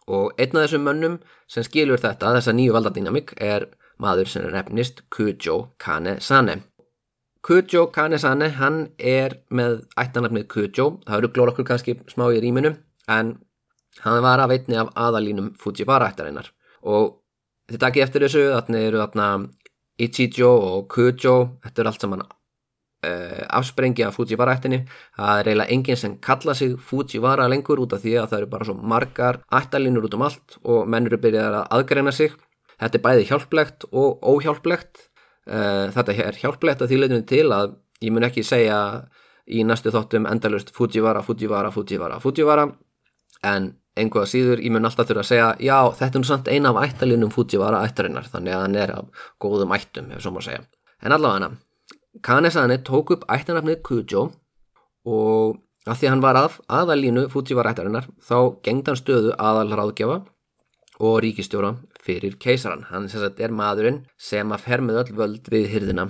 Og 0.06 0.38
einn 0.38 0.54
af 0.54 0.68
þessum 0.68 0.86
mönnum 0.86 1.18
sem 1.50 1.66
skilur 1.66 2.00
þetta, 2.00 2.36
þessa 2.38 2.54
nýju 2.54 2.76
valdadynamik 2.76 3.34
er 3.42 3.68
maður 4.02 4.32
sem 4.32 4.48
nefnist 4.54 5.04
Kujo 5.14 5.58
Kane-sane. 5.82 6.62
Kujo 7.46 7.88
Kane-sane, 7.94 8.50
hann 8.60 8.80
er 8.98 9.40
með 9.50 9.84
ættanarfnið 10.02 10.48
Kujo, 10.52 10.88
það 11.06 11.20
eru 11.20 11.34
glóra 11.36 11.54
okkur 11.54 11.70
kannski 11.72 12.00
smá 12.12 12.28
í 12.34 12.42
rýminu, 12.44 12.76
en 13.08 13.36
hann 14.04 14.24
var 14.26 14.44
að 14.44 14.56
veitni 14.56 14.80
af 14.82 14.94
aðalínum 14.96 15.54
Fujiwara 15.62 16.10
ættarinnar. 16.12 16.50
Og 16.84 17.20
þið 17.72 17.84
takkið 17.84 18.08
eftir 18.08 18.26
þessu, 18.26 18.48
þarna 18.56 18.88
eru 18.88 19.04
þarna 19.04 19.28
Ichijo 20.02 20.50
og 20.52 20.90
Kujo, 20.92 21.36
þetta 21.64 21.82
er 21.82 21.90
allt 21.92 22.04
saman 22.04 22.26
uh, 22.26 23.44
afsprengi 23.60 24.04
af 24.04 24.18
Fujiwara 24.18 24.58
ættinni. 24.58 24.82
Það 25.16 25.40
er 25.40 25.50
eiginlega 25.52 25.78
enginn 25.78 26.02
sem 26.02 26.18
kalla 26.24 26.56
sig 26.58 26.76
Fujiwara 26.90 27.48
lengur 27.52 27.80
út 27.86 27.96
af 27.96 28.04
því 28.04 28.18
að 28.20 28.32
það 28.32 28.42
eru 28.42 28.52
bara 28.56 28.68
svo 28.68 28.76
margar 28.76 29.40
ættalínur 29.62 30.10
út 30.10 30.18
um 30.18 30.26
allt 30.28 30.60
og 30.64 30.90
menn 30.92 31.08
eru 31.08 31.22
byrjað 31.22 31.62
að 31.62 31.72
aðgreina 31.78 32.16
sig 32.16 32.36
Þetta 32.82 33.00
er 33.00 33.04
bæði 33.06 33.28
hjálplegt 33.30 33.88
og 33.92 34.26
óhjálplegt. 34.26 35.08
Eh, 35.46 35.88
þetta 35.96 36.16
er 36.26 36.40
hjálplegt 36.42 36.82
að 36.82 36.92
þýleitinu 36.94 37.26
til 37.30 37.48
að 37.54 37.76
ég 38.04 38.14
mun 38.14 38.28
ekki 38.28 38.44
segja 38.44 38.80
í 39.46 39.64
næstu 39.64 39.94
þáttum 39.94 40.26
endalust 40.30 40.72
Fujiwara, 40.76 41.22
Fujiwara, 41.26 41.72
Fujiwara, 41.74 42.20
Fujiwara 42.20 42.70
en 43.46 43.76
einhverja 43.96 44.32
síður 44.32 44.64
ég 44.64 44.74
mun 44.74 44.88
alltaf 44.88 45.08
þurfa 45.08 45.24
að 45.24 45.30
segja 45.30 45.50
já 45.62 45.78
þetta 46.00 46.18
er 46.18 46.24
nú 46.24 46.30
samt 46.30 46.50
eina 46.52 46.72
af 46.74 46.82
ættalínum 46.88 47.32
Fujiwara 47.34 47.84
ættarinnar 47.88 48.28
þannig 48.32 48.56
að 48.56 48.64
hann 48.66 48.80
er 48.82 48.96
af 48.96 49.28
góðum 49.42 49.76
ættum 49.76 50.10
ef 50.12 50.24
svo 50.24 50.34
má 50.36 50.42
segja. 50.44 50.66
En 51.04 51.16
allavega 51.16 51.46
hana 51.46 51.52
Kanesane 52.26 52.80
tók 52.88 53.12
upp 53.16 53.26
ættanafnið 53.32 53.82
Kujo 53.86 54.30
og 55.06 55.60
að 55.86 56.00
því 56.02 56.10
hann 56.10 56.24
var 56.26 56.40
af 56.40 56.60
aðalínu 56.66 57.28
Fujiwara 57.32 57.76
ættarinnar 57.76 58.10
þá 58.26 58.38
gengd 58.66 58.90
hann 58.90 59.00
stöðu 59.00 59.36
aðalráðgjafa 59.38 60.24
og 61.06 61.20
ríkistjóra 61.24 61.76
fyrir 62.06 62.38
keisaran. 62.42 62.86
Hann 62.92 63.10
er 63.10 63.52
maðurinn 63.52 64.06
sem 64.18 64.52
að 64.52 64.66
fer 64.68 64.84
með 64.86 65.02
öll 65.02 65.18
völd 65.20 65.50
við 65.52 65.68
hyrðina 65.74 66.10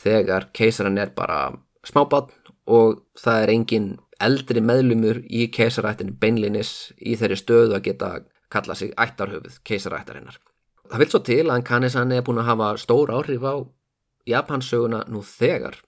þegar 0.00 0.50
keisaran 0.56 0.98
er 0.98 1.12
bara 1.16 1.52
smábann 1.86 2.32
og 2.66 3.02
það 3.20 3.42
er 3.42 3.52
engin 3.54 3.88
eldri 4.20 4.62
meðlumur 4.64 5.20
í 5.28 5.46
keisarættinu 5.52 6.16
beinlinis 6.20 6.92
í 6.98 7.16
þeirri 7.20 7.38
stöðu 7.40 7.76
að 7.76 7.86
geta 7.90 8.10
kalla 8.52 8.74
sig 8.74 8.92
ættarhöfuð 8.96 9.60
keisarættarinnar. 9.66 10.38
Það 10.86 11.02
vil 11.02 11.10
svo 11.10 11.20
til 11.26 11.44
að 11.50 11.64
Kanesane 11.66 12.20
er 12.20 12.24
búin 12.26 12.40
að 12.40 12.50
hafa 12.50 12.70
stór 12.80 13.12
áhrif 13.12 13.44
á 13.44 13.54
Japansöguna 14.26 15.04
nú 15.10 15.22
þegar 15.22 15.80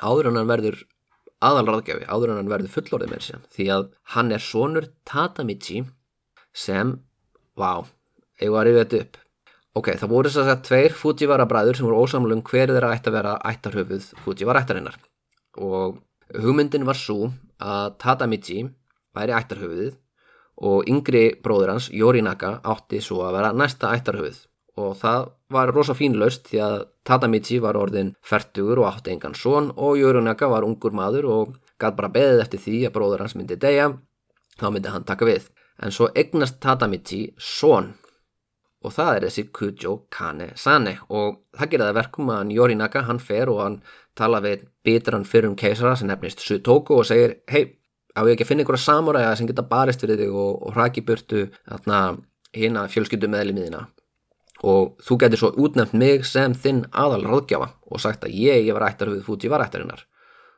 áður 0.00 0.30
en 0.30 0.40
hann 0.40 0.50
verður 0.50 0.82
aðalraðgjafi, 1.42 2.06
áður 2.06 2.32
en 2.32 2.40
hann 2.40 2.52
verður 2.52 2.74
fullorðið 2.76 3.12
með 3.12 3.24
sér 3.26 3.42
því 3.54 3.66
að 3.76 3.88
hann 4.14 4.32
er 4.32 4.44
sonur 4.44 4.88
Tatamichi 5.08 5.82
sem, 6.52 6.94
vá, 7.58 7.84
eigum 8.42 8.58
að 8.60 8.68
rifja 8.68 8.84
þetta 8.84 9.02
upp. 9.04 9.18
Ok, 9.72 9.88
það 9.96 10.12
voru 10.12 10.30
þess 10.32 10.52
að 10.52 10.64
tveir 10.68 10.94
Fujiwara 11.00 11.48
bræður 11.48 11.78
sem 11.78 11.88
voru 11.88 12.02
ósamlu 12.04 12.36
um 12.36 12.44
hver 12.44 12.68
þeirra 12.74 12.92
ætti 12.92 13.08
að 13.08 13.16
vera 13.16 13.38
ættarhöfuð 13.48 14.08
Fujiwara 14.20 14.60
ættarinnar 14.66 14.98
og 15.56 15.98
hugmyndin 16.42 16.84
var 16.84 16.96
svo 16.96 17.30
að 17.60 17.96
Tatamichi 18.00 18.64
væri 19.16 19.34
ættarhöfuðið 19.36 19.94
og 20.62 20.88
yngri 20.88 21.24
bróður 21.42 21.74
hans, 21.74 21.88
Yorinaka, 21.90 22.58
átti 22.62 23.00
svo 23.02 23.22
að 23.26 23.38
vera 23.38 23.52
næsta 23.56 23.92
ættarhöfuð. 23.96 24.44
Og 24.80 24.94
það 24.96 25.26
var 25.52 25.72
rosa 25.74 25.96
fínlaust 25.96 26.46
því 26.48 26.60
að 26.64 26.76
Tatamichi 27.04 27.58
var 27.60 27.76
orðin 27.76 28.14
færtugur 28.24 28.80
og 28.80 28.88
átti 28.92 29.12
engan 29.12 29.34
son 29.36 29.72
og 29.76 29.98
Yorinaka 30.00 30.48
var 30.48 30.64
ungur 30.64 30.94
maður 30.96 31.28
og 31.32 31.56
gæti 31.80 31.98
bara 31.98 32.12
beðið 32.12 32.44
eftir 32.44 32.62
því 32.62 32.78
að 32.86 32.94
bróður 32.94 33.24
hans 33.24 33.36
myndi 33.36 33.58
degja, 33.60 33.90
þá 34.60 34.66
myndi 34.70 34.92
hann 34.92 35.08
taka 35.08 35.28
við. 35.28 35.50
En 35.82 35.92
svo 35.92 36.08
egnast 36.14 36.60
Tatamichi 36.62 37.34
son 37.38 37.92
og 38.82 38.94
það 38.94 39.16
er 39.16 39.26
þessi 39.26 39.44
Kujo 39.54 39.94
Kane 40.12 40.50
Sane. 40.58 40.96
Og 41.08 41.38
það 41.58 41.72
gerði 41.74 41.88
það 41.88 41.98
verkum 42.00 42.32
að 42.32 42.40
hann 42.40 42.52
Yorinaka, 42.56 43.04
hann 43.08 43.22
fer 43.22 43.52
og 43.52 43.62
hann 43.62 43.78
tala 44.18 44.42
við 44.44 44.66
bitran 44.84 45.24
fyrrum 45.28 45.56
keisara 45.58 45.94
sem 45.96 46.10
nefnist 46.10 46.42
Sutoku 46.44 46.98
og 46.98 47.08
segir 47.08 47.38
hei, 47.50 47.64
á 48.12 48.20
ég 48.26 48.34
ekki 48.34 48.46
að 48.46 48.50
finna 48.50 48.64
einhverja 48.64 48.84
samuræða 48.84 49.36
sem 49.38 49.48
geta 49.48 49.64
barist 49.68 50.04
fyrir 50.04 50.20
þig 50.20 50.36
og, 50.36 50.52
og 50.66 50.76
hraki 50.76 51.04
burtu 51.06 51.46
hérna 51.72 52.86
fjölskyldu 52.92 53.30
meðlimiðina 53.32 53.86
og 54.68 54.98
þú 55.02 55.18
getur 55.22 55.40
svo 55.40 55.50
útnefnt 55.64 55.96
mig 55.98 56.26
sem 56.28 56.54
þinn 56.54 56.84
aðal 56.92 57.24
ráðgjafa 57.24 57.72
og 57.90 58.02
sagt 58.02 58.26
að 58.26 58.36
ég, 58.36 58.66
ég 58.68 58.76
var 58.76 58.90
ættar 58.90 59.10
við 59.10 59.24
Fuji 59.26 59.50
var 59.50 59.64
ættarinnar 59.64 60.04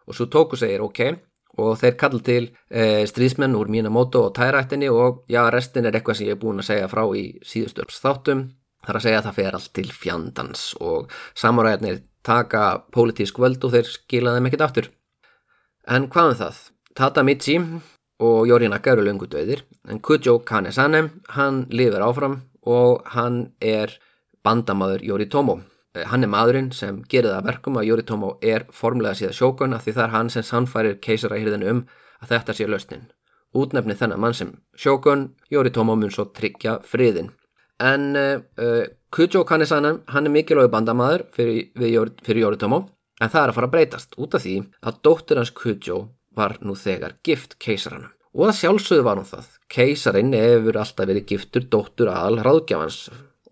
og 0.04 0.18
Sutoku 0.18 0.58
segir 0.60 0.84
ok 0.84 1.14
og 1.60 1.76
þeir 1.80 1.96
kall 2.00 2.20
til 2.24 2.42
e, 2.70 3.04
stríðsmenn 3.08 3.56
úr 3.58 3.70
Minamoto 3.72 4.24
og 4.28 4.34
tærættinni 4.36 4.88
og 4.90 5.24
já, 5.30 5.42
restin 5.52 5.86
er 5.86 5.96
eitthvað 5.96 6.18
sem 6.18 6.28
ég 6.28 6.36
er 6.36 6.40
búin 6.42 6.62
að 6.62 6.70
segja 6.70 6.90
frá 6.90 7.04
í 7.14 7.24
síðustu 7.46 7.86
þáttum 7.90 8.44
þar 8.84 8.98
að 8.98 9.06
segja 9.06 9.20
að 9.20 9.28
það 9.28 9.38
fer 9.38 9.58
allt 9.58 9.72
til 9.78 9.88
fjandans 9.94 10.64
og 10.80 11.12
samuræðinir 11.38 12.02
taka 12.24 12.64
pólitísk 12.94 13.38
völd 13.40 13.64
og 13.64 13.74
þeir 13.74 13.90
skila 13.90 14.36
þeim 14.36 14.48
ekkit 14.48 14.64
aftur. 14.64 14.88
En 15.88 16.08
hvað 16.08 16.32
um 16.32 16.40
það? 16.40 16.62
Tatamichi 16.94 17.58
og 18.24 18.48
Yorinaka 18.48 18.94
eru 18.94 19.04
lungu 19.04 19.28
döðir 19.28 19.64
en 19.88 20.00
Kujo 20.00 20.38
Kanesane, 20.46 21.08
hann 21.36 21.66
lifir 21.70 22.04
áfram 22.06 22.40
og 22.64 23.04
hann 23.12 23.46
er 23.60 23.98
bandamaður 24.44 25.04
Yoritomo 25.04 25.60
Eh, 25.60 25.73
hann 25.94 26.26
er 26.26 26.30
maðurinn 26.30 26.72
sem 26.74 27.02
gerir 27.10 27.30
það 27.30 27.46
verkum 27.48 27.78
að 27.78 27.88
Yoritomo 27.90 28.32
er 28.42 28.66
formlega 28.74 29.18
síðan 29.18 29.36
sjókun 29.38 29.76
af 29.76 29.84
því 29.84 29.94
það 29.94 30.06
er 30.06 30.14
hann 30.14 30.32
sem 30.32 30.46
sannfærir 30.46 30.98
keisarahýrðinu 31.04 31.70
um 31.70 31.84
að 32.24 32.34
þetta 32.34 32.56
sé 32.58 32.66
löstin. 32.68 33.06
Útnefni 33.54 33.94
þennan 33.94 34.22
mann 34.22 34.34
sem 34.34 34.50
sjókun, 34.74 35.28
Yoritomo 35.52 35.94
mun 35.94 36.10
svo 36.10 36.26
tryggja 36.34 36.80
friðin. 36.88 37.30
En 37.78 38.16
uh, 38.18 38.82
Kujo 39.14 39.44
Kanesanan, 39.46 40.02
hann 40.10 40.26
er 40.26 40.34
mikilvæg 40.34 40.72
bandamaður 40.72 41.28
fyrir, 41.34 41.70
fyrir 41.78 42.42
Yoritomo 42.42 42.84
en 43.22 43.30
það 43.30 43.40
er 43.44 43.52
að 43.52 43.56
fara 43.58 43.70
að 43.70 43.74
breytast 43.76 44.18
út 44.18 44.34
af 44.34 44.42
því 44.42 44.56
að 44.82 45.00
dóttur 45.06 45.38
hans 45.38 45.54
Kujo 45.54 46.00
var 46.34 46.56
nú 46.66 46.74
þegar 46.74 47.18
gift 47.22 47.58
keisaranum. 47.62 48.10
Og 48.34 48.48
að 48.48 48.58
sjálfsögðu 48.58 49.04
var 49.06 49.20
hún 49.20 49.28
það. 49.28 49.50
Keisarinn 49.70 50.34
hefur 50.34 50.80
alltaf 50.80 51.06
verið 51.06 51.28
giftur 51.30 51.68
dóttur 51.70 52.10
aðal 52.10 52.40
ráðgjafans 52.42 53.04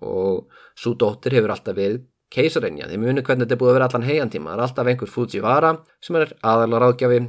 og 0.02 0.48
svo 0.74 0.96
dóttur 0.98 1.36
hefur 1.36 1.54
alltaf 1.54 1.76
verið 1.78 2.02
keisareinja, 2.32 2.88
þið 2.90 3.02
muni 3.02 3.24
hvernig 3.24 3.46
þetta 3.46 3.56
er 3.56 3.60
búið 3.60 3.70
að 3.72 3.76
vera 3.78 3.88
allan 3.90 4.08
heiantíma, 4.08 4.50
það 4.50 4.56
er 4.56 4.64
alltaf 4.66 4.90
einhver 4.92 5.12
Fujiwara 5.12 5.72
sem 6.02 6.18
er 6.18 6.32
aðalar 6.40 6.86
ráðgjafi, 6.86 7.20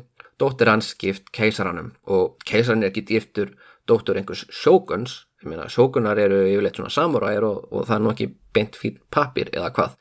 dóttir 0.41 0.72
hans 0.72 0.93
gift 0.99 1.30
keisaranum 1.36 1.91
og 2.10 2.38
keisarinn 2.47 2.86
er 2.86 2.91
ekki 2.91 3.06
giftur 3.12 3.54
dóttur 3.89 4.18
einhvers 4.20 4.45
sjókuns, 4.54 5.24
ég 5.43 5.51
meina 5.51 5.68
sjókunar 5.72 6.20
eru 6.24 6.39
yfirleitt 6.47 6.80
svona 6.80 6.93
samuræðir 6.93 7.47
og, 7.47 7.68
og 7.72 7.86
það 7.89 7.97
er 7.97 8.04
nú 8.04 8.14
ekki 8.14 8.30
beint 8.56 8.80
fín 8.80 8.99
papir 9.12 9.51
eða 9.51 9.74
hvað. 9.76 9.95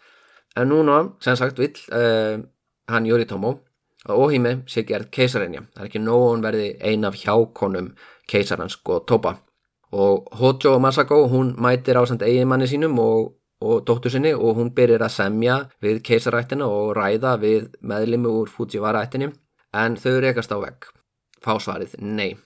En 0.60 0.68
núna, 0.70 0.98
sem 1.24 1.36
sagt, 1.38 1.58
vill 1.58 1.74
uh, 1.96 2.38
hann 2.92 3.08
Yoritomo 3.08 3.56
að 4.06 4.18
Ohime 4.22 4.56
sé 4.70 4.84
gerð 4.86 5.10
keisareinja, 5.14 5.64
það 5.74 5.84
er 5.84 5.90
ekki 5.90 6.02
nógun 6.02 6.44
verði 6.44 6.74
ein 6.84 7.06
af 7.08 7.18
hjákonum 7.18 7.92
keisarans 8.30 8.78
og 8.86 9.06
Toba 9.08 9.36
og 9.92 10.28
Hojo 10.40 10.78
Masako 10.80 11.26
hún 11.28 11.54
mætir 11.60 11.98
ásand 12.00 12.22
eiginmanni 12.24 12.66
sínum 12.66 12.98
og 12.98 13.34
og 13.62 13.84
dóttur 13.86 14.12
sinni 14.12 14.32
og 14.34 14.58
hún 14.58 14.72
byrjir 14.76 15.04
að 15.04 15.14
semja 15.16 15.58
við 15.82 16.02
keisarættina 16.06 16.66
og 16.66 16.94
ræða 16.98 17.36
við 17.42 17.70
meðlimi 17.80 18.30
úr 18.30 18.50
Fujiwara-ættinni 18.50 19.30
en 19.82 19.96
þau 19.96 20.18
rekast 20.24 20.52
á 20.52 20.58
vegg. 20.60 20.88
Fásvarið, 21.42 21.96
nei. 22.02 22.36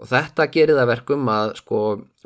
Og 0.00 0.08
þetta 0.10 0.48
gerir 0.54 0.78
það 0.78 0.90
verkum 0.90 1.28
að 1.30 1.54
sko 1.60 1.80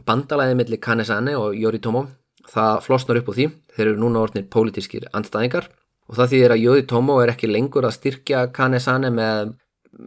bandalæðið 0.06 0.60
millir 0.60 0.80
Kanesane 0.84 1.34
og 1.36 1.56
Yoritomo 1.56 2.06
það 2.48 2.78
flosnar 2.86 3.20
upp 3.20 3.32
úr 3.32 3.36
því, 3.36 3.48
þeir 3.76 3.86
eru 3.90 4.00
núna 4.00 4.22
orðnir 4.24 4.46
pólitískir 4.52 5.08
andstæðingar 5.12 5.68
og 6.08 6.16
það 6.16 6.30
þýðir 6.32 6.54
að 6.54 6.62
Yoritomo 6.64 7.18
er 7.20 7.34
ekki 7.34 7.50
lengur 7.50 7.84
að 7.84 7.98
styrkja 7.98 8.46
Kanesane 8.56 9.10
með 9.12 9.52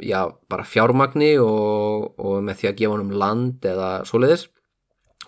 já, 0.01 0.23
bara 0.49 0.65
fjármagni 0.65 1.35
og, 1.41 2.09
og 2.17 2.41
með 2.45 2.61
því 2.61 2.71
að 2.71 2.79
gefa 2.79 2.95
honum 2.95 3.13
land 3.21 3.69
eða 3.73 3.91
svoleiðis 4.09 4.47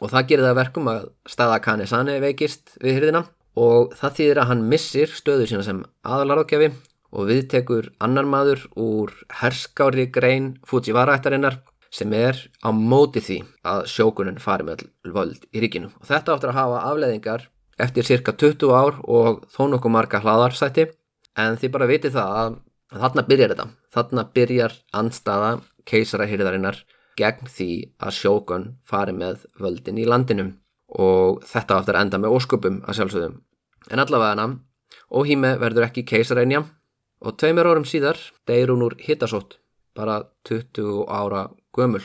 og 0.04 0.12
það 0.12 0.28
gerir 0.30 0.48
það 0.50 0.60
verkum 0.60 0.90
að 0.92 1.06
staða 1.32 1.60
Kanesane 1.64 2.18
veikist 2.24 2.76
við 2.84 2.98
hyrðina 2.98 3.24
og 3.60 3.94
það 4.00 4.18
þýðir 4.18 4.42
að 4.42 4.50
hann 4.50 4.66
missir 4.72 5.14
stöðu 5.14 5.48
sína 5.48 5.64
sem 5.66 5.84
aðalarákjafi 6.04 6.72
og 7.14 7.30
viðtekur 7.30 7.92
annar 8.04 8.28
maður 8.28 8.66
úr 8.80 9.14
herskári 9.40 10.10
grein 10.12 10.56
Fujiwara-ættarinnar 10.68 11.62
sem 11.94 12.14
er 12.18 12.40
á 12.66 12.74
móti 12.74 13.22
því 13.22 13.40
að 13.70 13.84
sjókunin 13.94 14.42
fari 14.42 14.66
með 14.66 14.88
völd 15.14 15.46
í 15.54 15.62
ríkinu. 15.62 15.92
Og 16.02 16.10
þetta 16.10 16.34
áttur 16.34 16.52
að 16.52 16.58
hafa 16.58 16.80
afleðingar 16.90 17.46
eftir 17.84 18.08
cirka 18.08 18.34
20 18.34 18.74
ár 18.74 18.98
og 19.06 19.44
þó 19.54 19.68
nokkuð 19.70 19.94
marga 19.94 20.22
hlaðarsæti 20.24 20.88
en 21.38 21.60
þið 21.62 21.74
bara 21.76 21.90
vitið 21.90 22.18
það 22.18 22.40
að 22.42 22.58
þarna 23.04 23.26
byrjar 23.30 23.54
þetta, 23.54 23.68
þarna 23.94 24.26
byrjar 24.34 24.76
andstaða 24.94 25.54
keisarahyrðarinnar 25.90 26.82
gegn 27.20 27.50
því 27.50 27.70
að 28.04 28.18
sjókun 28.20 28.68
fari 28.90 29.16
með 29.16 29.48
völdin 29.60 30.00
í 30.02 30.06
landinum 30.10 30.54
og 30.94 31.42
þetta 31.50 31.80
aftur 31.80 31.98
enda 32.00 32.20
með 32.22 32.38
ósköpum 32.38 32.82
að 32.86 33.00
sjálfsögðum. 33.00 33.42
En 33.92 34.00
allavega 34.00 34.36
hana, 34.36 34.48
Óhíme 35.14 35.58
verður 35.62 35.88
ekki 35.88 36.06
keisareinja 36.10 36.64
og 37.24 37.38
tveimur 37.38 37.70
árum 37.70 37.86
síðar 37.86 38.18
deyir 38.50 38.72
hún 38.74 38.86
úr 38.88 38.96
hittasótt, 39.02 39.60
bara 39.94 40.24
20 40.50 41.06
ára 41.10 41.48
gömul. 41.76 42.04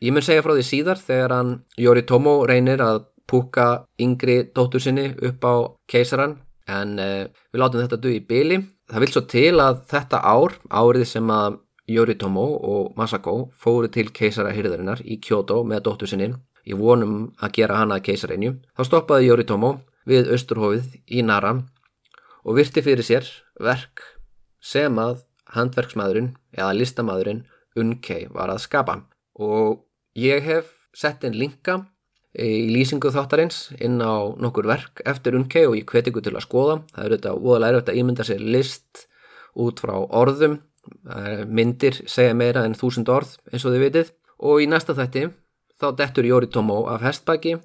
Ég 0.00 0.12
mun 0.12 0.24
segja 0.24 0.44
frá 0.44 0.54
því 0.56 0.64
síðar 0.68 1.00
þegar 1.00 1.34
hann 1.36 1.52
Yoritomo 1.80 2.38
reynir 2.48 2.82
að 2.84 3.04
púka 3.26 3.86
yngri 4.00 4.42
dóttur 4.54 4.82
sinni 4.82 5.10
upp 5.28 5.44
á 5.44 5.54
keisaran 5.90 6.36
en 6.68 6.98
eh, 6.98 7.28
við 7.52 7.62
látum 7.62 7.82
þetta 7.82 8.00
duð 8.00 8.18
í 8.18 8.24
byli. 8.28 8.58
Það 8.86 9.02
vil 9.02 9.12
svo 9.12 9.22
til 9.30 9.54
að 9.62 9.80
þetta 9.90 10.20
ár, 10.22 10.56
árið 10.70 11.08
sem 11.10 11.30
að 11.32 11.58
Yoritomo 11.86 12.44
og 12.66 12.96
Masako 12.98 13.36
fóru 13.54 13.88
til 13.92 14.10
keisarahyrðarinnar 14.14 15.04
í 15.06 15.20
Kyoto 15.22 15.62
með 15.64 15.84
dóttur 15.86 16.10
sinni 16.10 16.32
í 16.66 16.74
vonum 16.74 17.30
að 17.38 17.54
gera 17.60 17.78
hana 17.80 18.00
keisarinju. 18.02 18.56
Þá 18.74 18.82
stoppaði 18.88 19.30
Yoritomo 19.30 19.76
við 20.06 20.32
austurhófið 20.34 20.96
í 21.06 21.22
Nara 21.26 21.54
og 22.46 22.58
virti 22.58 22.82
fyrir 22.82 23.06
sér 23.06 23.28
verk 23.62 24.02
sem 24.62 24.98
að 24.98 25.22
handverksmaðurinn 25.54 26.32
eða 26.56 26.74
listamæðurinn 26.74 27.44
Unkei 27.76 28.24
var 28.32 28.50
að 28.50 28.64
skapa 28.64 29.02
og 29.36 29.84
ég 30.16 30.42
hef 30.46 30.72
sett 30.96 31.26
einn 31.26 31.36
linka 31.36 31.82
í 32.36 32.68
lýsingu 32.72 33.12
þáttarins 33.12 33.70
inn 33.78 34.00
á 34.00 34.32
nokkur 34.40 34.68
verk 34.68 35.02
eftir 35.08 35.36
Unkei 35.38 35.66
og 35.68 35.76
ég 35.78 35.86
hveti 35.88 36.10
ykkur 36.12 36.24
til 36.24 36.34
að 36.34 36.44
skoða. 36.44 36.80
Það 36.92 37.04
er 37.04 37.12
auðvitað 37.12 37.44
óalega 37.46 37.72
erfitt 37.76 37.92
að 37.92 38.00
ímynda 38.00 38.26
sér 38.28 38.42
list 38.42 39.06
út 39.56 39.80
frá 39.80 39.94
orðum 39.96 40.58
myndir 41.48 42.02
segja 42.10 42.34
meira 42.34 42.64
en 42.66 42.76
þúsund 42.78 43.10
orð 43.12 43.36
eins 43.52 43.64
og 43.64 43.74
þið 43.74 43.84
vitið 43.86 44.12
og 44.46 44.62
í 44.62 44.68
næsta 44.70 44.96
þætti 44.96 45.26
þá 45.80 45.88
dettur 45.96 46.28
Yoritomo 46.28 46.84
af 46.88 47.04
hestbæki, 47.04 47.56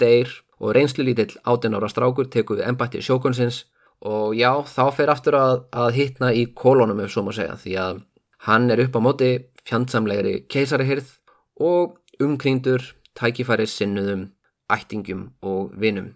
deyr 0.00 0.30
og 0.58 0.74
reynslu 0.76 1.04
lítill 1.06 1.36
18 1.44 1.76
ára 1.76 1.90
strákur 1.90 2.30
tekur 2.32 2.58
við 2.58 2.68
ennbætti 2.70 3.02
sjókunsins 3.04 3.64
og 4.06 4.34
já 4.38 4.50
þá 4.66 4.84
fer 4.94 5.12
aftur 5.12 5.38
að, 5.38 5.64
að 5.72 5.94
hittna 5.98 6.32
í 6.32 6.46
kolonum 6.54 7.00
ef 7.04 7.12
svo 7.12 7.26
má 7.26 7.32
segja 7.34 7.58
því 7.58 7.78
að 7.82 8.02
hann 8.46 8.70
er 8.70 8.84
upp 8.86 8.98
á 8.98 9.00
móti 9.02 9.30
fjandsamlegri 9.68 10.44
keisarihyrð 10.50 11.16
og 11.60 11.98
umkringdur 12.22 12.84
tækifæri 13.18 13.66
sinnuðum, 13.66 14.28
ættingum 14.70 15.32
og 15.42 15.74
vinum. 15.74 16.14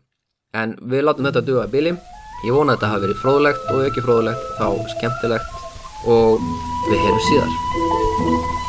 En 0.55 0.77
við 0.79 1.07
látum 1.07 1.29
þetta 1.29 1.47
duða 1.47 1.67
að 1.67 1.75
bili. 1.77 1.97
Ég 2.47 2.55
vona 2.55 2.75
að 2.75 2.79
þetta 2.79 2.93
hafi 2.93 3.05
verið 3.07 3.21
fróðlegt 3.25 3.75
og 3.75 3.85
ekki 3.89 4.07
fróðlegt 4.07 4.49
þá 4.59 4.67
skemmtilegt 4.97 5.62
og 6.07 6.41
við 6.89 6.99
heyrum 6.99 7.23
síðar 7.29 8.62